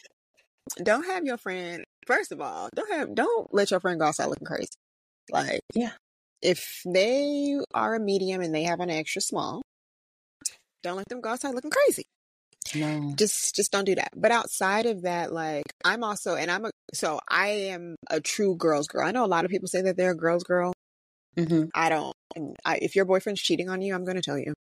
[0.83, 4.27] Don't have your friend first of all, don't have don't let your friend go outside
[4.27, 4.69] looking crazy.
[5.31, 5.93] Like Yeah.
[6.43, 9.63] If they are a medium and they have an extra small,
[10.83, 12.05] don't let them go outside looking crazy.
[12.75, 13.13] No.
[13.17, 14.11] just just don't do that.
[14.17, 18.57] But outside of that like i'm also and i'm a so i am a true
[18.57, 19.07] girls girl.
[19.07, 20.73] I know a lot of people say that they're a girls girl.
[21.37, 22.15] Hmm i don't
[22.65, 24.55] I, if your boyfriend's cheating on you i'm going to tell you.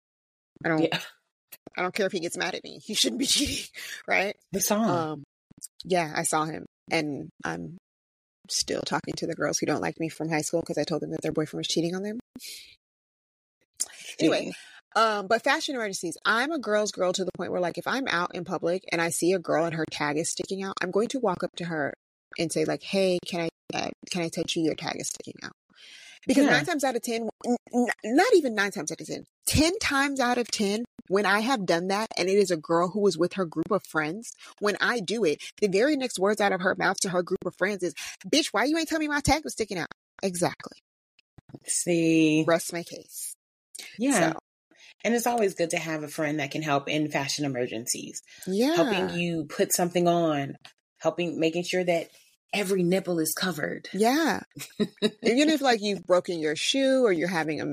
[0.64, 0.98] I don't Yeah.
[1.76, 2.80] i don't care if he gets mad at me.
[2.84, 3.64] He shouldn't be cheating
[4.06, 4.36] right?
[4.52, 4.90] The song.
[4.90, 5.22] um
[5.84, 7.78] yeah i saw him and i'm
[8.54, 11.02] still talking to the girls who don't like me from high school because i told
[11.02, 12.18] them that their boyfriend was cheating on them
[14.18, 14.52] anyway
[14.94, 16.18] Um, but fashion emergencies.
[16.26, 19.00] I'm a girl's girl to the point where, like, if I'm out in public and
[19.00, 21.48] I see a girl and her tag is sticking out, I'm going to walk up
[21.56, 21.94] to her
[22.38, 24.64] and say, like, "Hey, can I uh, can I touch you?
[24.64, 25.52] Your tag is sticking out."
[26.26, 26.50] Because Yeah.
[26.50, 29.78] nine times out of ten, n- n- not even nine times out of ten, ten
[29.80, 33.06] times out of ten, when I have done that and it is a girl who
[33.06, 36.52] is with her group of friends, when I do it, the very next words out
[36.52, 37.92] of her mouth to her group of friends is,
[38.26, 39.90] "Bitch, why you ain't tell me my tag was sticking out?"
[40.22, 40.78] Exactly.
[41.66, 43.34] See, Rest my case.
[43.98, 44.32] yeah.
[44.32, 44.38] So,
[45.04, 48.74] And it's always good to have a friend that can help in fashion emergencies, yeah.
[48.76, 50.56] helping you put something on,
[50.98, 52.10] helping, making sure that
[52.52, 53.88] every nipple is covered.
[53.94, 54.40] Yeah.
[55.22, 57.64] Even if like you've broken your shoe or you're having a,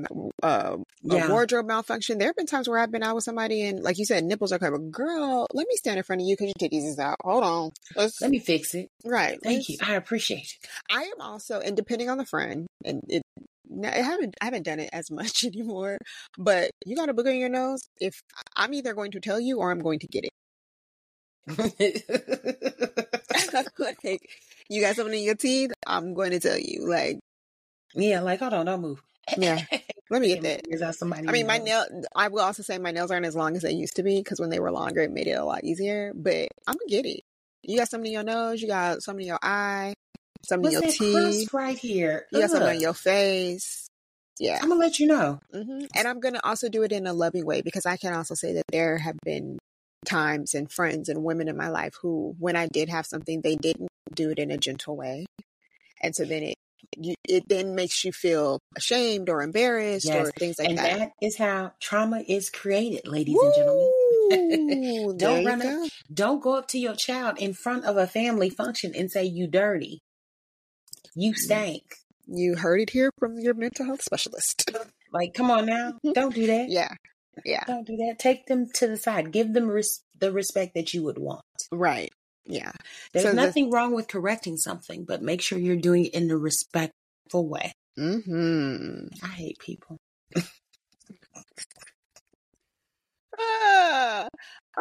[0.43, 1.29] a, um, a Yeah.
[1.29, 4.05] wardrobe malfunction, there have been times where I've been out with somebody and like you
[4.05, 4.91] said, nipples are covered.
[4.91, 7.17] Girl, let me stand in front of you because your titties is out.
[7.23, 7.71] Hold on.
[7.95, 8.87] Let's, Let me fix it.
[9.03, 9.37] right.
[9.43, 9.77] Thank you.
[9.79, 10.69] let's- I appreciate it.
[10.89, 13.21] I am also, and depending on the friend, and it,
[13.69, 15.97] no, I haven't, I haven't done it as much anymore.
[16.37, 17.81] But you got a booger in your nose.
[17.99, 18.13] If
[18.55, 20.31] I'm either going to tell you or I'm going to get it.
[23.77, 24.29] like,
[24.69, 25.71] you got something in your teeth.
[25.85, 26.87] I'm going to tell you.
[26.87, 27.19] Like,
[27.93, 29.01] yeah, like hold on, don't move.
[29.37, 29.63] Yeah.
[30.09, 30.61] let me get that.
[30.67, 31.27] Is that somebody?
[31.27, 31.85] I mean, my nail.
[32.15, 34.39] I will also say my nails aren't as long as they used to be because
[34.39, 36.11] when they were longer, it made it a lot easier.
[36.15, 37.21] But I'm gonna get it.
[37.63, 38.61] You got something in your nose.
[38.61, 39.93] You got something in your eye.
[40.45, 41.53] Something What's in your teeth.
[41.53, 42.25] right here?
[42.31, 43.87] You got something on your face.
[44.39, 44.59] Yeah.
[44.61, 45.39] I'm gonna let you know.
[45.51, 48.35] hmm And I'm gonna also do it in a loving way because I can also
[48.35, 49.59] say that there have been
[50.05, 53.55] times and friends and women in my life who, when I did have something, they
[53.55, 55.25] didn't do it in a gentle way,
[56.01, 56.55] and so then it.
[56.97, 60.27] You, it then makes you feel ashamed or embarrassed Yes.
[60.27, 60.97] or things like and that.
[60.99, 65.17] that is how trauma is created, ladies and gentlemen.
[65.17, 65.83] Don't run go.
[65.85, 65.91] up.
[66.11, 69.45] Don't go up to your child in front of a family function and say you
[69.47, 69.99] dirty.
[71.15, 71.83] You stank.
[72.25, 74.71] You heard it here from your mental health specialist.
[75.13, 75.93] Like, come on now.
[76.13, 76.69] Don't do that.
[76.69, 76.93] yeah.
[77.45, 77.63] Yeah.
[77.67, 78.17] Don't do that.
[78.19, 79.31] Take them to the side.
[79.31, 81.41] Give them res- the respect that you would want.
[81.71, 82.09] Right.
[82.45, 82.71] Yeah.
[83.13, 86.29] There's So the- nothing wrong with correcting something, but make sure you're doing it in
[86.31, 87.71] a respectful way.
[87.97, 89.97] hmm I hate people.
[93.39, 94.27] Ah.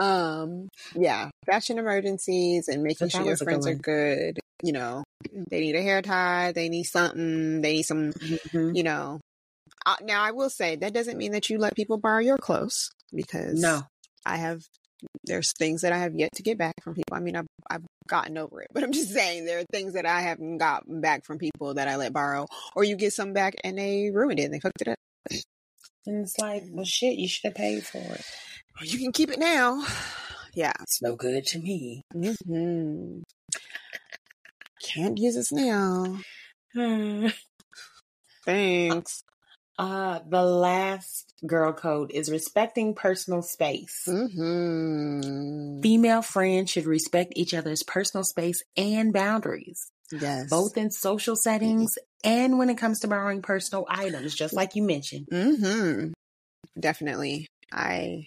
[0.01, 0.69] Um.
[0.95, 1.31] Yeah.
[1.47, 4.39] Fashion emergencies and making sure your was a good friends are good.
[4.63, 5.05] You know,
[5.51, 6.53] they need a hair tie.
[6.53, 7.61] They need something.
[7.63, 8.13] They need some.
[8.13, 8.77] Mhm.
[8.77, 9.21] You know.
[9.89, 12.91] Uh, now I will say that doesn't mean that you let people borrow your clothes
[13.11, 13.83] because No.
[14.27, 14.61] I have
[15.25, 17.17] there's things that I have yet to get back from people.
[17.17, 20.05] I mean, I've I've gotten over it, but I'm just saying there are things that
[20.05, 22.47] I haven't gotten back from people that I let borrow,
[22.77, 24.99] or you get some back and they ruined it and they fucked it up.
[26.07, 28.25] And it's like, well, shit, you should have paid for it.
[28.83, 29.85] You can keep it now.
[30.55, 30.73] Yeah.
[30.81, 32.03] It's no good to me.
[32.13, 33.21] hmm
[34.83, 36.19] Can't use this now.
[38.45, 39.23] Thanks.
[39.79, 44.03] Uh, the last girl code is respecting personal space.
[44.09, 45.81] Mm-hmm.
[45.83, 50.49] Female friends should respect each other's personal space and boundaries, Yes.
[50.51, 51.93] both in social settings
[52.25, 55.29] and when it comes to borrowing personal items, just like you mentioned.
[55.31, 56.11] Mm-hmm.
[56.81, 57.47] Definitely.
[57.73, 58.27] I.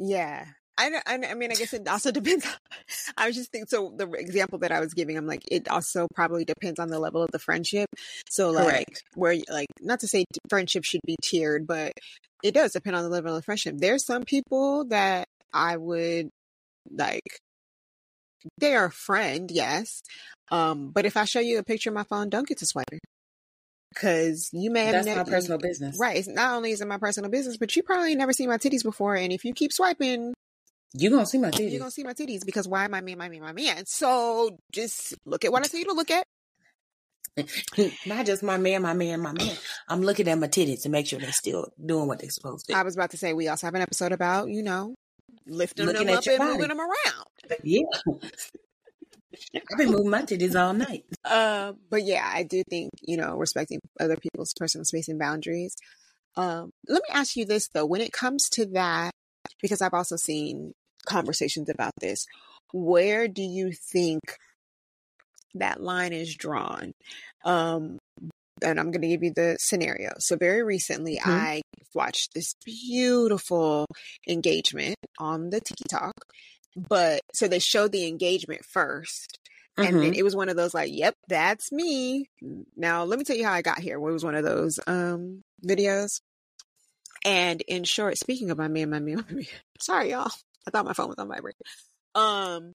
[0.00, 0.46] Yeah.
[0.78, 2.46] I, I, I mean, I guess it also depends.
[3.16, 6.06] I was just thinking, so the example that I was giving, I'm like, it also
[6.14, 7.88] probably depends on the level of the friendship.
[8.30, 9.04] So, like, Correct.
[9.14, 11.92] where, like, not to say friendship should be tiered, but
[12.42, 13.74] it does depend on the level of friendship.
[13.76, 16.30] There's some people that I would,
[16.90, 17.40] like,
[18.58, 20.00] they are a friend, yes.
[20.50, 23.00] Um, but if I show you a picture of my phone, don't get to swiping.
[23.92, 25.96] Because you may have That's my personal business.
[25.98, 26.18] Right.
[26.18, 28.82] It's not only is it my personal business, but you probably never seen my titties
[28.82, 29.16] before.
[29.16, 30.34] And if you keep swiping,
[30.94, 31.70] You gonna see my titties.
[31.70, 33.84] you're gonna see my titties because why my man, my man, my man.
[33.86, 36.26] So just look at what I tell you to look at.
[38.06, 39.56] Not just my man, my man, my man.
[39.88, 42.76] I'm looking at my titties to make sure they're still doing what they're supposed to.
[42.76, 44.94] I was about to say we also have an episode about, you know,
[45.46, 46.52] lifting Looking them at up and body.
[46.52, 47.60] moving them around.
[47.62, 47.82] Yeah.
[49.54, 51.04] I've been moving my titties all night.
[51.24, 55.76] Uh, but yeah, I do think, you know, respecting other people's personal space and boundaries.
[56.34, 59.12] Um, let me ask you this though, when it comes to that,
[59.62, 60.72] because I've also seen
[61.06, 62.26] conversations about this,
[62.72, 64.20] where do you think
[65.54, 66.92] that line is drawn?
[67.44, 67.98] Um,
[68.62, 70.12] and I'm going to give you the scenario.
[70.18, 71.24] So very recently, Mhm.
[71.26, 71.62] I
[71.94, 73.86] watched this beautiful
[74.28, 76.12] engagement on the TikTok,
[76.88, 79.38] but so they showed the engagement first,
[79.78, 80.16] and then Mhm.
[80.16, 82.26] it was one of those like, "Yep, that's me."
[82.76, 83.96] Now let me tell you how I got here.
[83.96, 86.20] It was one of those um videos,
[87.24, 89.46] and in short, speaking of my man, my man, my
[89.80, 90.30] sorry y'all,
[90.66, 91.56] I thought my phone was on vibrate.
[92.14, 92.72] Um,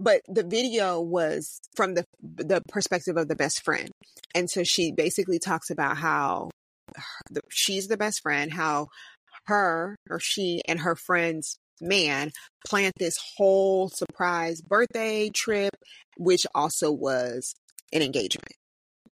[0.00, 3.90] but the video was from the the perspective of the best friend
[4.34, 6.50] and so she basically talks about how
[6.96, 8.88] her, the, she's the best friend how
[9.46, 12.30] her or she and her friend's man
[12.66, 15.74] planned this whole surprise birthday trip
[16.16, 17.54] which also was
[17.92, 18.52] an engagement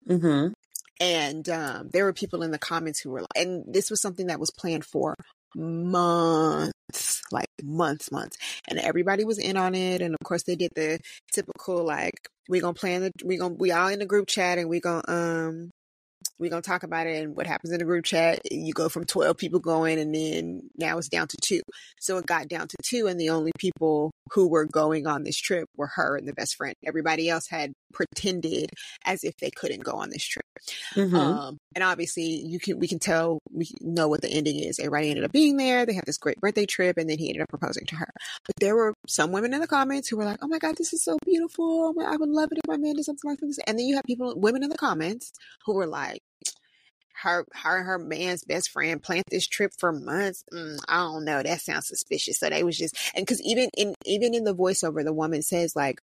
[0.08, 0.52] Mhm.
[1.01, 4.27] And um, there were people in the comments who were like, and this was something
[4.27, 5.14] that was planned for
[5.56, 8.36] months, like months, months,
[8.68, 10.02] and everybody was in on it.
[10.02, 11.01] And of course, they did the
[11.32, 14.68] typical like, we're gonna plan the, we gonna, we all in the group chat, and
[14.68, 15.70] we're gonna um,
[16.39, 17.22] we're gonna talk about it.
[17.22, 20.68] And what happens in the group chat, you go from twelve people going, and then
[20.77, 21.62] now it's down to two.
[21.98, 25.36] So it got down to two, and the only people who were going on this
[25.36, 26.74] trip were her and the best friend.
[26.85, 28.70] Everybody else had pretended
[29.04, 30.44] as if they couldn't go on this trip.
[30.94, 31.14] Mhm.
[31.14, 34.78] Um, and obviously, you can we can tell we know what the ending is.
[34.78, 35.86] Everybody ended up being there.
[35.86, 38.10] They had this great birthday trip, and then he ended up proposing to her.
[38.46, 40.92] But there were some women in the comments who were like, "Oh my god, this
[40.92, 41.94] is so beautiful!
[41.96, 43.96] Oh I would love it if my man did something like this." And then you
[43.96, 45.32] have people, women in the comments,
[45.64, 46.20] who were like,
[47.22, 50.44] "Her, her, and her man's best friend planned this trip for months.
[50.52, 51.42] Mm, I don't know.
[51.42, 55.04] That sounds suspicious." So they was just, and because even in even in the voiceover,
[55.04, 56.00] the woman says like.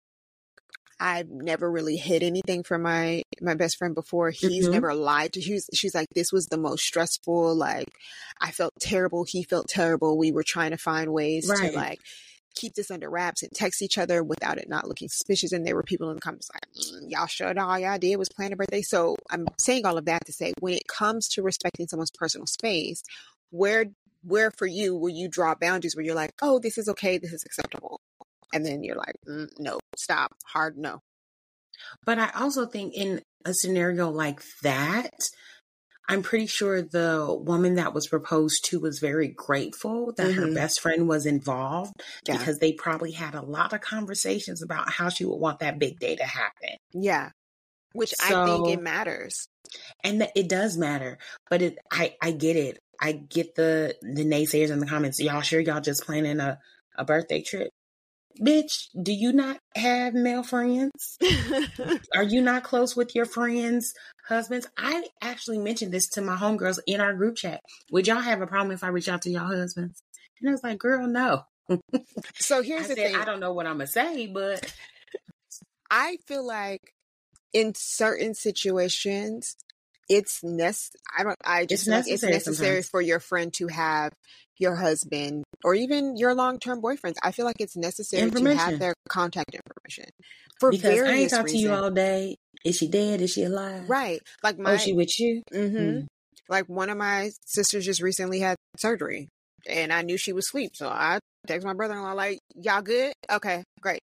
[1.04, 4.30] I've never really hid anything from my my best friend before.
[4.30, 4.72] He's Mhm.
[4.72, 5.42] never lied to.
[5.42, 7.56] She's she's like this was the most stressful.
[7.56, 7.88] Like
[8.40, 9.26] I felt terrible.
[9.28, 10.18] He felt terrible.
[10.18, 11.72] We were trying to find ways Right.
[11.72, 12.00] to like
[12.54, 15.54] keep this under wraps and text each other without it not looking suspicious.
[15.54, 18.30] And there were people in the comments like, "Mm, y'all sure all y'all did was
[18.30, 18.82] plan a birthday.
[18.82, 22.46] So I'm saying all of that to say when it comes to respecting someone's personal
[22.46, 23.02] space,
[23.50, 23.86] where
[24.24, 27.34] where for you will you draw boundaries where you're like, oh, this is okay, this
[27.34, 28.00] is acceptable,
[28.54, 31.00] and then you're like, mm, no, stop, hard no.
[32.06, 35.12] But I also think in a scenario like that,
[36.08, 40.56] I'm pretty sure the woman that was proposed to was very grateful that her Mhm.
[40.56, 41.94] best friend was involved
[42.28, 42.38] Yeah.
[42.38, 46.00] because they probably had a lot of conversations about how she would want that big
[46.00, 46.76] day to happen.
[46.92, 47.32] Yeah.
[47.94, 49.48] Which I think it matters.
[50.04, 51.18] And that it does matter,
[51.50, 52.80] but it I I get it.
[53.00, 55.20] I get the the naysayers in the comments.
[55.20, 56.60] Y'all sure y'all just planning a
[56.98, 57.70] a birthday trip?
[58.40, 61.18] Bitch, do you not have male friends?
[62.16, 63.94] Are you not close with your friends'
[64.28, 64.68] husbands?
[64.78, 67.62] I actually mentioned this to my homegirls in our group chat.
[67.92, 70.02] Would y'all have a problem if I reach out to y'all husbands?
[70.40, 71.44] And I was like, girl, no.
[72.36, 73.16] so I here's the said, thing.
[73.16, 74.74] I don't know what I'm gonna say, but
[75.90, 76.94] I feel like
[77.54, 79.56] in certain situations,
[80.10, 80.76] it's nec-
[81.18, 81.38] I don't.
[81.44, 82.90] I just It's like it's necessary necessary sometimes.
[82.90, 84.14] for your friend to have
[84.58, 87.16] your husband or even your long-term boyfriends.
[87.24, 90.06] I feel like it's necessary to have their contact information
[90.60, 92.36] for because I ain't various talked to you all day.
[92.64, 93.22] Is she dead?
[93.22, 93.90] Is she alive?
[93.90, 95.42] Right, like my Oh, she with you?
[95.54, 95.78] Mm-hmm.
[95.78, 96.08] Mm.
[96.50, 99.28] like one of my sisters just recently had surgery,
[99.68, 103.14] and I knew she was asleep, so I text my brother-in-law like, "Y'all good?
[103.32, 104.00] Okay, great."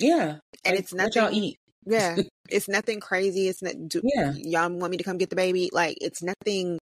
[0.00, 0.38] Yeah.
[0.64, 1.44] And Like, it's what y'all nothing.
[1.44, 1.56] eat.
[1.86, 2.16] Yeah,
[2.48, 3.48] it's nothing crazy.
[3.48, 3.74] It's not.
[3.88, 4.32] Do, Yeah.
[4.36, 5.70] y'all want me to come get the baby?
[5.72, 6.78] Like it's nothing.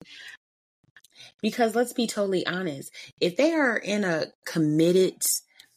[1.43, 5.23] Because let's be totally honest, if they are in a committed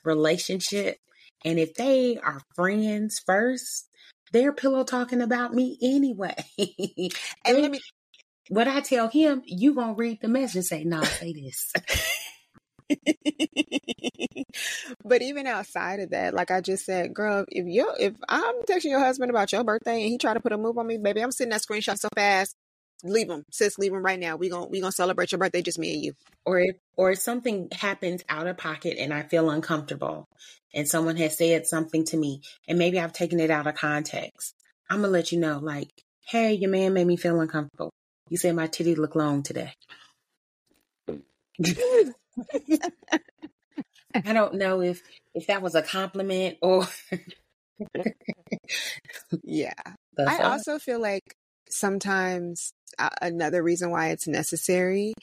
[0.04, 0.98] relationship
[1.46, 3.90] and if they are friends first,
[4.32, 6.36] they're pillow talking about me anyway.
[7.46, 7.80] And let me.
[8.50, 11.72] what I tell him, you gonna read the message and say, "Nah, say this."
[15.04, 18.92] but even outside of that, like I just said, girl, if you if I'm texting
[18.92, 21.22] your husband about your birthday and he try to put a move on me, baby,
[21.22, 22.56] I'm sending that screenshot so fast.
[23.04, 23.78] Leave them sis.
[23.78, 24.36] Leave them right now.
[24.38, 26.14] We gon' we gonna celebrate your birthday, just me and you.
[26.46, 30.26] or if or if something happens out of pocket and I feel uncomfortable,
[30.74, 34.56] and someone has said something to me, and maybe I've taken it out of context,
[34.90, 35.90] I'm gonna let you know, like,
[36.26, 37.92] "Hey, your man made me feel uncomfortable.
[38.30, 39.74] You said my titty look long today."
[44.16, 45.02] I don't know if
[45.34, 46.88] if that was a compliment or
[49.44, 49.74] Yeah.
[50.16, 50.46] the I fuck.
[50.46, 51.24] also feel like
[51.74, 55.14] sometimes uh, another reason why it's necessary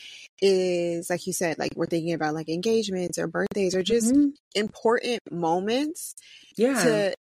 [0.43, 4.33] is like you said, like we're thinking about like engagements or birthdays or just Mhm.
[4.55, 6.15] important moments
[6.57, 6.83] yeah.
[6.83, 7.15] to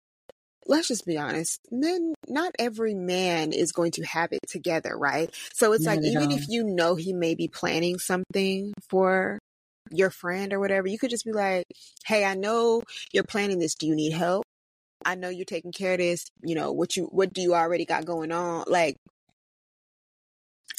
[0.69, 1.61] let's just be honest.
[1.71, 5.31] Men, not every man is going to have it together, right?
[5.53, 6.37] So it's like Not even all.
[6.37, 9.39] if you know he may be planning something for
[9.93, 11.65] your friend or whatever, you could just be like,
[12.05, 12.83] "Hey, I know
[13.13, 13.75] you're planning this.
[13.77, 14.45] Do you need help?
[15.05, 16.25] I know you're taking care of this.
[16.43, 18.65] You know what you what do you already got going on?
[18.67, 18.97] Like,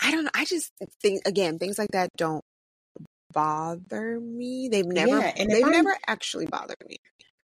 [0.08, 0.32] I don't know.
[0.34, 0.72] I just
[1.02, 2.42] think again, things like that don't
[3.34, 4.70] bother me.
[4.72, 6.96] They've never Yeah, and they've I'm- never actually bothered me.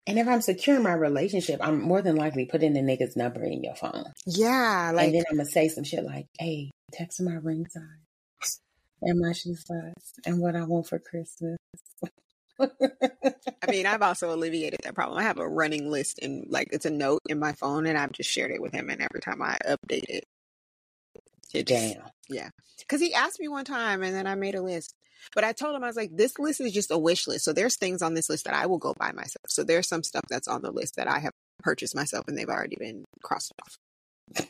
[0.06, 3.42] And if I'm secure in my relationship, I'm more than likely putting the nigga's number
[3.44, 4.04] in your phone.
[4.24, 8.60] Yeah, like and then I'm gonna say some shit like, "Hey, text my ring size
[9.02, 11.58] and my shoe size and what I want for Christmas."
[12.58, 15.18] I mean, I've also alleviated that problem.
[15.18, 18.12] I have a running list and like it's a note in my phone, and I've
[18.12, 18.88] just shared it with him.
[18.88, 20.24] And every time I update it,
[21.54, 21.96] it just,
[22.28, 22.50] Damn.
[22.78, 24.94] because he asked me one time, and then I made a list.
[25.34, 27.44] But I told him I was like, this list is just a wish list.
[27.44, 29.46] So there's things on this list that I will go buy myself.
[29.48, 31.32] So there's some stuff that's on the list that I have
[31.62, 34.46] purchased myself, and they've already been crossed off.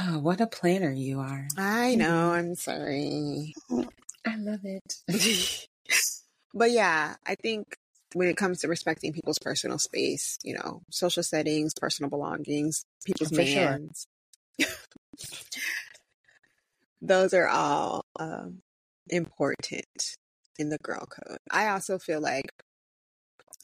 [0.00, 1.48] Oh, what a planner you are.
[1.56, 2.32] I know.
[2.32, 3.54] I'm sorry.
[4.26, 4.98] I love it.
[6.54, 7.76] but yeah, I think
[8.14, 13.30] when it comes to respecting people's personal space, you know, social settings, personal belongings, people's
[13.30, 13.80] For sure.
[17.00, 18.58] those are all um,
[19.08, 19.84] important
[20.58, 21.38] in the girl code.
[21.50, 22.50] I also feel like,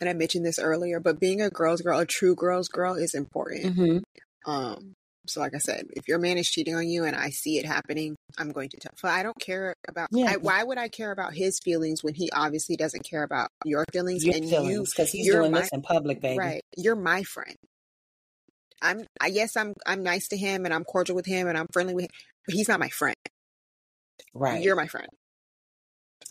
[0.00, 3.14] and I mentioned this earlier, but being a girl's girl, a true girl's girl, is
[3.14, 3.74] important.
[3.74, 3.98] hmm
[4.46, 4.94] Um,
[5.26, 7.64] so like I said, if your man is cheating on you and I see it
[7.64, 8.92] happening, I'm going to tell.
[8.96, 10.08] So I don't care about.
[10.12, 10.32] Yeah.
[10.32, 13.86] I, why would I care about his feelings when he obviously doesn't care about your
[13.90, 14.22] feelings?
[14.22, 16.38] Your and feelings, because he's doing my- this in public, you, baby.
[16.38, 16.62] right?
[16.76, 17.56] You're my friend.
[18.84, 19.06] I'm.
[19.20, 19.74] I yes, I'm.
[19.86, 22.10] I'm nice to him and I'm cordial with him and I'm friendly with him,
[22.46, 23.16] but he's not my friend.
[24.34, 24.62] Right.
[24.62, 25.08] You're my friend.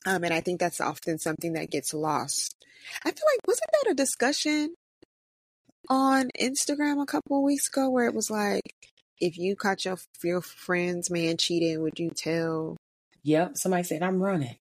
[0.06, 2.56] Um, and I think that's often something that gets lost.
[3.04, 4.76] I feel like wasn't that a discussion
[5.90, 8.74] on Instagram a couple of weeks ago where it was like,
[9.20, 12.78] if you caught your your friend's man cheating, would you tell?
[13.24, 13.58] Yep.
[13.58, 14.58] Somebody said I'm running.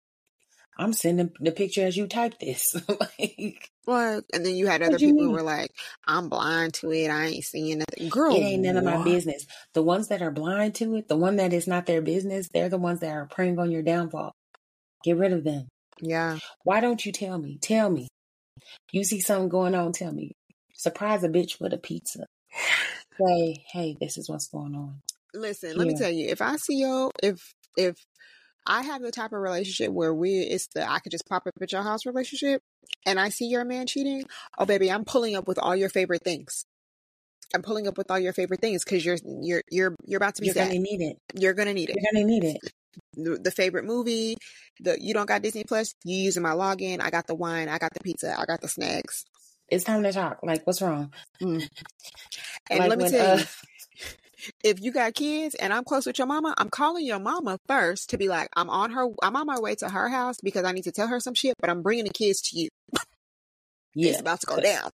[0.81, 2.65] I'm sending the picture as you type this.
[2.89, 4.25] like, What?
[4.33, 5.71] And then you had other people who were like,
[6.07, 7.11] I'm blind to it.
[7.11, 8.09] I ain't seeing nothing.
[8.09, 9.47] Girl, it ain't none of my business.
[9.75, 12.71] The ones that are blind to it, the one that is not their business, they're
[12.71, 14.33] the ones that are preying on your downfall.
[15.05, 15.69] Get rid of them.
[16.01, 16.39] Yeah.
[16.65, 17.59] Why don't you tell me?
[17.61, 18.09] Tell me.
[18.91, 20.33] You see something going on, tell me.
[20.73, 22.25] Surprise a bitch with a pizza.
[23.21, 25.01] Say, hey, this is what's going on.
[25.35, 27.97] Listen, let me tell you, if I see yo, if if
[28.67, 31.55] I have the type of relationship where we it's the I could just pop up
[31.61, 32.63] at your house relationship
[33.07, 34.25] and I see your man cheating,
[34.59, 36.65] oh baby, I'm pulling up with all your favorite things.
[37.55, 40.41] I'm pulling up with all your favorite things because you're you're you're you're about to
[40.43, 40.69] be You're sad.
[40.69, 41.17] gonna need it.
[41.35, 41.97] You're gonna need it.
[41.97, 42.59] You're gonna need it.
[43.15, 44.37] The, the favorite movie,
[44.81, 47.01] the you don't got Disney Plus, you using my login.
[47.01, 49.25] I got the wine, I got the pizza, I got the snacks.
[49.69, 50.41] It's time to talk.
[50.43, 51.13] Like, what's wrong?
[51.43, 51.69] Mm.
[52.71, 53.45] And Like let me when, tell uh, you,
[54.65, 58.11] if you got kids and I'm close with your mama, I'm calling your mama first
[58.11, 60.73] to be like, I'm on her, I'm on my way to her house because I
[60.73, 62.69] need to tell her some shit, but I'm bringing the kids to you.
[63.95, 64.91] yeah, It's about to go down.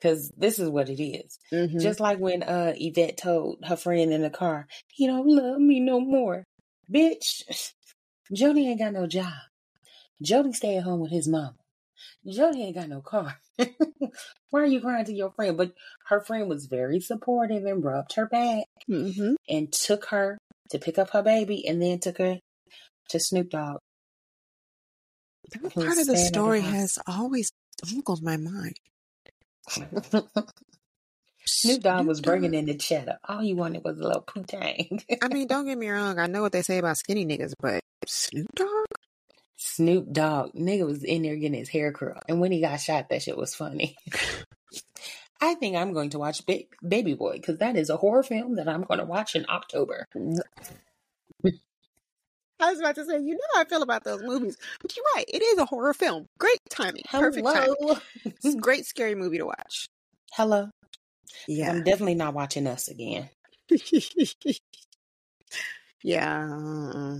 [0.00, 1.38] because this is what it is.
[1.52, 1.80] Mhm.
[1.80, 5.80] Just like when uh Yvette told her friend in the car, "He don't love me
[5.80, 6.44] no more,
[6.92, 7.42] bitch."
[8.32, 9.32] Jody ain't got no job.
[10.22, 11.54] Jody stay at home with his mama.
[12.26, 13.38] Jody ain't got no car.
[14.50, 15.56] Why are you crying to your friend?
[15.56, 15.72] But
[16.08, 19.34] her friend was very supportive and rubbed her back Mhm.
[19.48, 20.38] and took her
[20.70, 22.38] to pick up her baby and then took her
[23.10, 23.78] to Snoop Dogg.
[25.52, 27.50] That part of the story has always
[27.92, 28.76] boggled my mind.
[31.46, 33.18] Snoop Dogg was bringing in the cheddar.
[33.28, 35.02] All you wanted was a little poutine.
[35.22, 36.18] I mean, don't get me wrong.
[36.18, 38.86] I know what they say about skinny niggas, but Snoop Dogg?
[39.56, 42.22] Snoop Dogg, nigga was in there getting his hair curled.
[42.28, 43.96] And when he got shot, that shit was funny.
[45.40, 48.56] I think I'm going to watch ba- Baby Boy because that is a horror film
[48.56, 50.06] that I'm going to watch in October.
[52.60, 55.04] I was about to say, you know how I feel about those movies, but you're
[55.16, 55.24] right.
[55.28, 56.26] It is a horror film.
[56.38, 57.02] Great timing.
[57.10, 57.74] Perfect timing.
[57.78, 57.98] Hello.
[58.24, 59.88] It's a great scary movie to watch.
[60.32, 60.70] Hello.
[61.48, 61.70] Yeah.
[61.72, 63.28] I'm definitely not watching Us again.
[66.02, 67.16] yeah.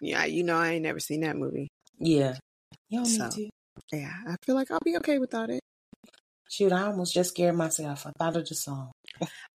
[0.00, 1.68] Yeah, you know I ain't never seen that movie.
[1.98, 2.36] Yeah.
[2.88, 3.24] You don't So.
[3.24, 3.48] need to.
[3.96, 5.60] Yeah, I feel like I'll be okay without it.
[6.48, 8.06] Shoot, I almost just scared myself.
[8.06, 8.92] I thought of the song.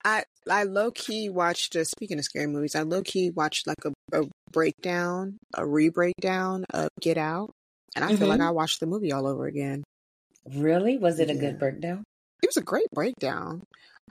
[0.03, 1.75] I I low key watched.
[1.75, 5.89] Uh, speaking of scary movies, I low key watched like a, a breakdown, a re
[5.89, 7.51] breakdown of Get Out,
[7.95, 8.47] and I feel like Mhm.
[8.47, 9.83] I watched the movie all over again.
[10.53, 10.97] Really?
[10.97, 12.03] Was it a good breakdown?
[12.43, 13.63] It was a great breakdown.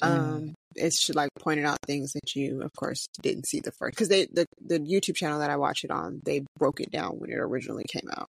[0.02, 0.06] Mm.
[0.08, 4.08] Um, it's like pointed out things that you, of course, didn't see the first because
[4.08, 7.30] they the the YouTube channel that I watch it on, they broke it down when
[7.30, 8.28] it originally came out,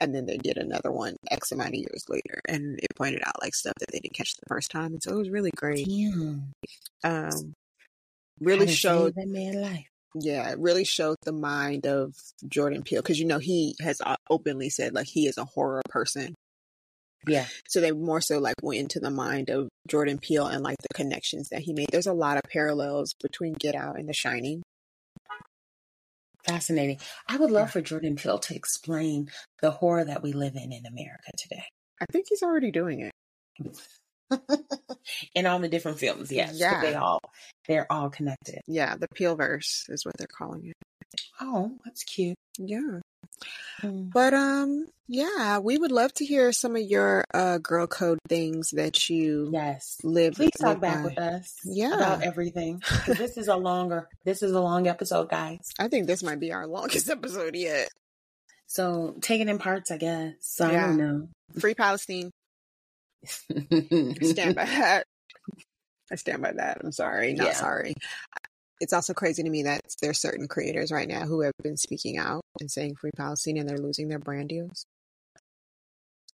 [0.00, 3.40] And then they did another one X amount of years later, and it pointed out
[3.42, 5.86] like stuff that they didn't catch the first time, and so it was really great.
[5.86, 6.52] Damn.
[7.04, 7.52] Um,
[8.40, 9.86] really showed that man life.
[10.14, 12.14] yeah, it really showed the mind of
[12.48, 14.00] Jordan Peele because you know he has
[14.30, 16.34] openly said like he is a horror person.
[17.26, 17.46] Yeah.
[17.68, 20.94] So they more so like went into the mind of Jordan Peele and like the
[20.94, 21.88] connections that he made.
[21.90, 24.62] There's a lot of parallels between Get Out and The Shining.
[26.44, 26.98] Fascinating.
[27.28, 30.86] I would love for Jordan Peele to explain the horror that we live in in
[30.86, 31.64] America today.
[32.00, 33.12] I think he's already doing it.
[35.34, 36.58] in all the different films, yes.
[36.58, 36.80] Yeah.
[36.80, 37.20] They all
[37.68, 38.60] they're all connected.
[38.66, 41.20] Yeah, the Peele verse is what they're calling it.
[41.40, 42.36] Oh, that's cute.
[42.58, 43.00] Yeah.
[43.82, 44.12] Mm.
[44.12, 48.70] But um yeah, we would love to hear some of your uh girl code things
[48.70, 49.98] that you Yes.
[50.04, 51.08] live Please talk back by.
[51.10, 51.94] with us Yeah.
[51.94, 52.80] about everything.
[53.06, 55.70] this is a longer this is a long episode, guys.
[55.78, 57.88] I think this might be our longest episode yet.
[58.68, 60.60] So take it in parts, I guess.
[60.60, 60.86] I Yeah.
[60.86, 61.28] don't know.
[61.58, 62.30] Free Palestine.
[63.26, 65.04] stand by that.
[66.10, 66.78] I stand by that.
[66.82, 67.52] I'm sorry, not Yeah.
[67.54, 67.94] sorry.
[68.82, 72.18] It's also crazy to me that there's certain creators right now who have been speaking
[72.18, 74.86] out and saying free Palestine and they're losing their brand deals.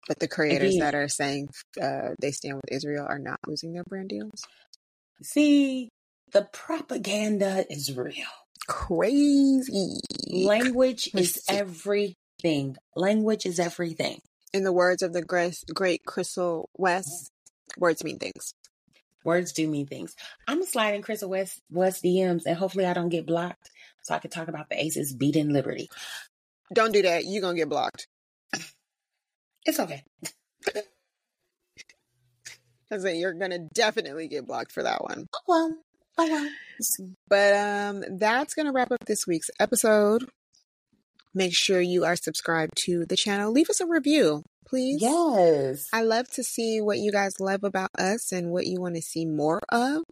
[0.08, 0.86] But the creators Again.
[0.86, 1.50] that are saying
[1.82, 4.46] uh, they stand with Israel are not losing their brand deals.
[5.22, 5.90] See,
[6.32, 8.14] the propaganda is real.
[8.66, 10.00] Crazy.
[10.32, 12.78] Language is everything.
[12.96, 14.20] Language is everything.
[14.54, 17.30] In the words of the great, great Crystal West,
[17.78, 18.54] words mean things.
[19.28, 20.16] Words do mean things.
[20.48, 23.70] I'm sliding Crystal West West DMs, and hopefully I don't get blocked,
[24.02, 25.90] so I can talk about the Aces beating Liberty.
[26.74, 27.26] Don't do that.
[27.26, 28.08] You're to get blocked.
[29.66, 30.02] It's okay.
[32.98, 35.28] Say you're to definitely get blocked for that one.
[35.36, 35.76] Oh well.
[36.18, 36.50] Oh well.
[37.28, 40.30] But um that's gonna wrap up this week's episode.
[41.34, 43.52] Make sure you are subscribed to the channel.
[43.52, 45.02] Leave us a review, please.
[45.02, 45.88] Yes.
[45.94, 49.02] I love to see what you guys love about us and what you want to
[49.02, 50.04] see more of.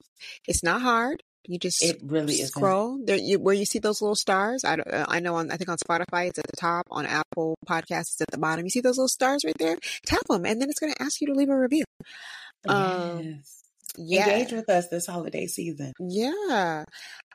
[0.47, 1.21] It's not hard.
[1.47, 2.47] You just It really is.
[2.49, 3.17] scroll there.
[3.17, 4.63] You where you see those little stars.
[4.65, 6.87] I don't, uh, I know on I think on Spotify it's at the top.
[6.89, 8.65] On Apple Podcasts it's at the bottom.
[8.65, 9.77] You see those little stars right there.
[10.07, 11.83] Tap them, and then it's going to ask you to leave a review.
[12.67, 13.61] Um, Yes.
[13.97, 14.27] Yeah.
[14.29, 15.93] Engage with us this holiday season.
[15.99, 16.83] Yeah.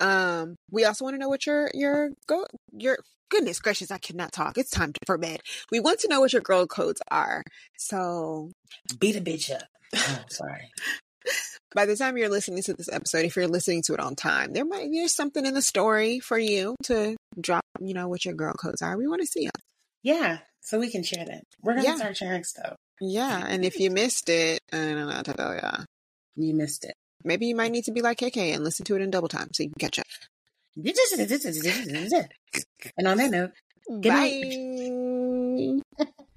[0.01, 2.45] Um, we also want to know what your your go
[2.77, 2.99] your
[3.31, 4.59] goodness gracious, I cannot talk.
[4.59, 5.41] It's time for bed.
[5.71, 7.43] We want to know what your girl codes are.
[7.79, 8.51] So
[8.99, 9.63] Beat a bitch up.
[9.97, 10.71] Oh, sorry.
[11.75, 14.53] by the time you're listening to this episode, if you're listening to it on time,
[14.53, 18.35] there might there's something in the story for you to drop, you know, what your
[18.35, 18.97] girl codes are.
[18.99, 19.53] We want to see them.
[20.03, 20.39] Yeah.
[20.63, 21.43] So we can share that.
[21.63, 21.97] We're gonna Yeah.
[21.97, 22.77] start sharing stuff.
[23.01, 23.45] Yeah.
[23.47, 25.85] And if you missed it, I don't know how to tell ya.
[26.37, 26.95] You missed it.
[27.25, 29.49] Maybe you might need to be like KK and listen to it in double time
[29.53, 30.07] so you can catch up.
[32.97, 33.51] And on that note,
[34.01, 36.07] Good Bye.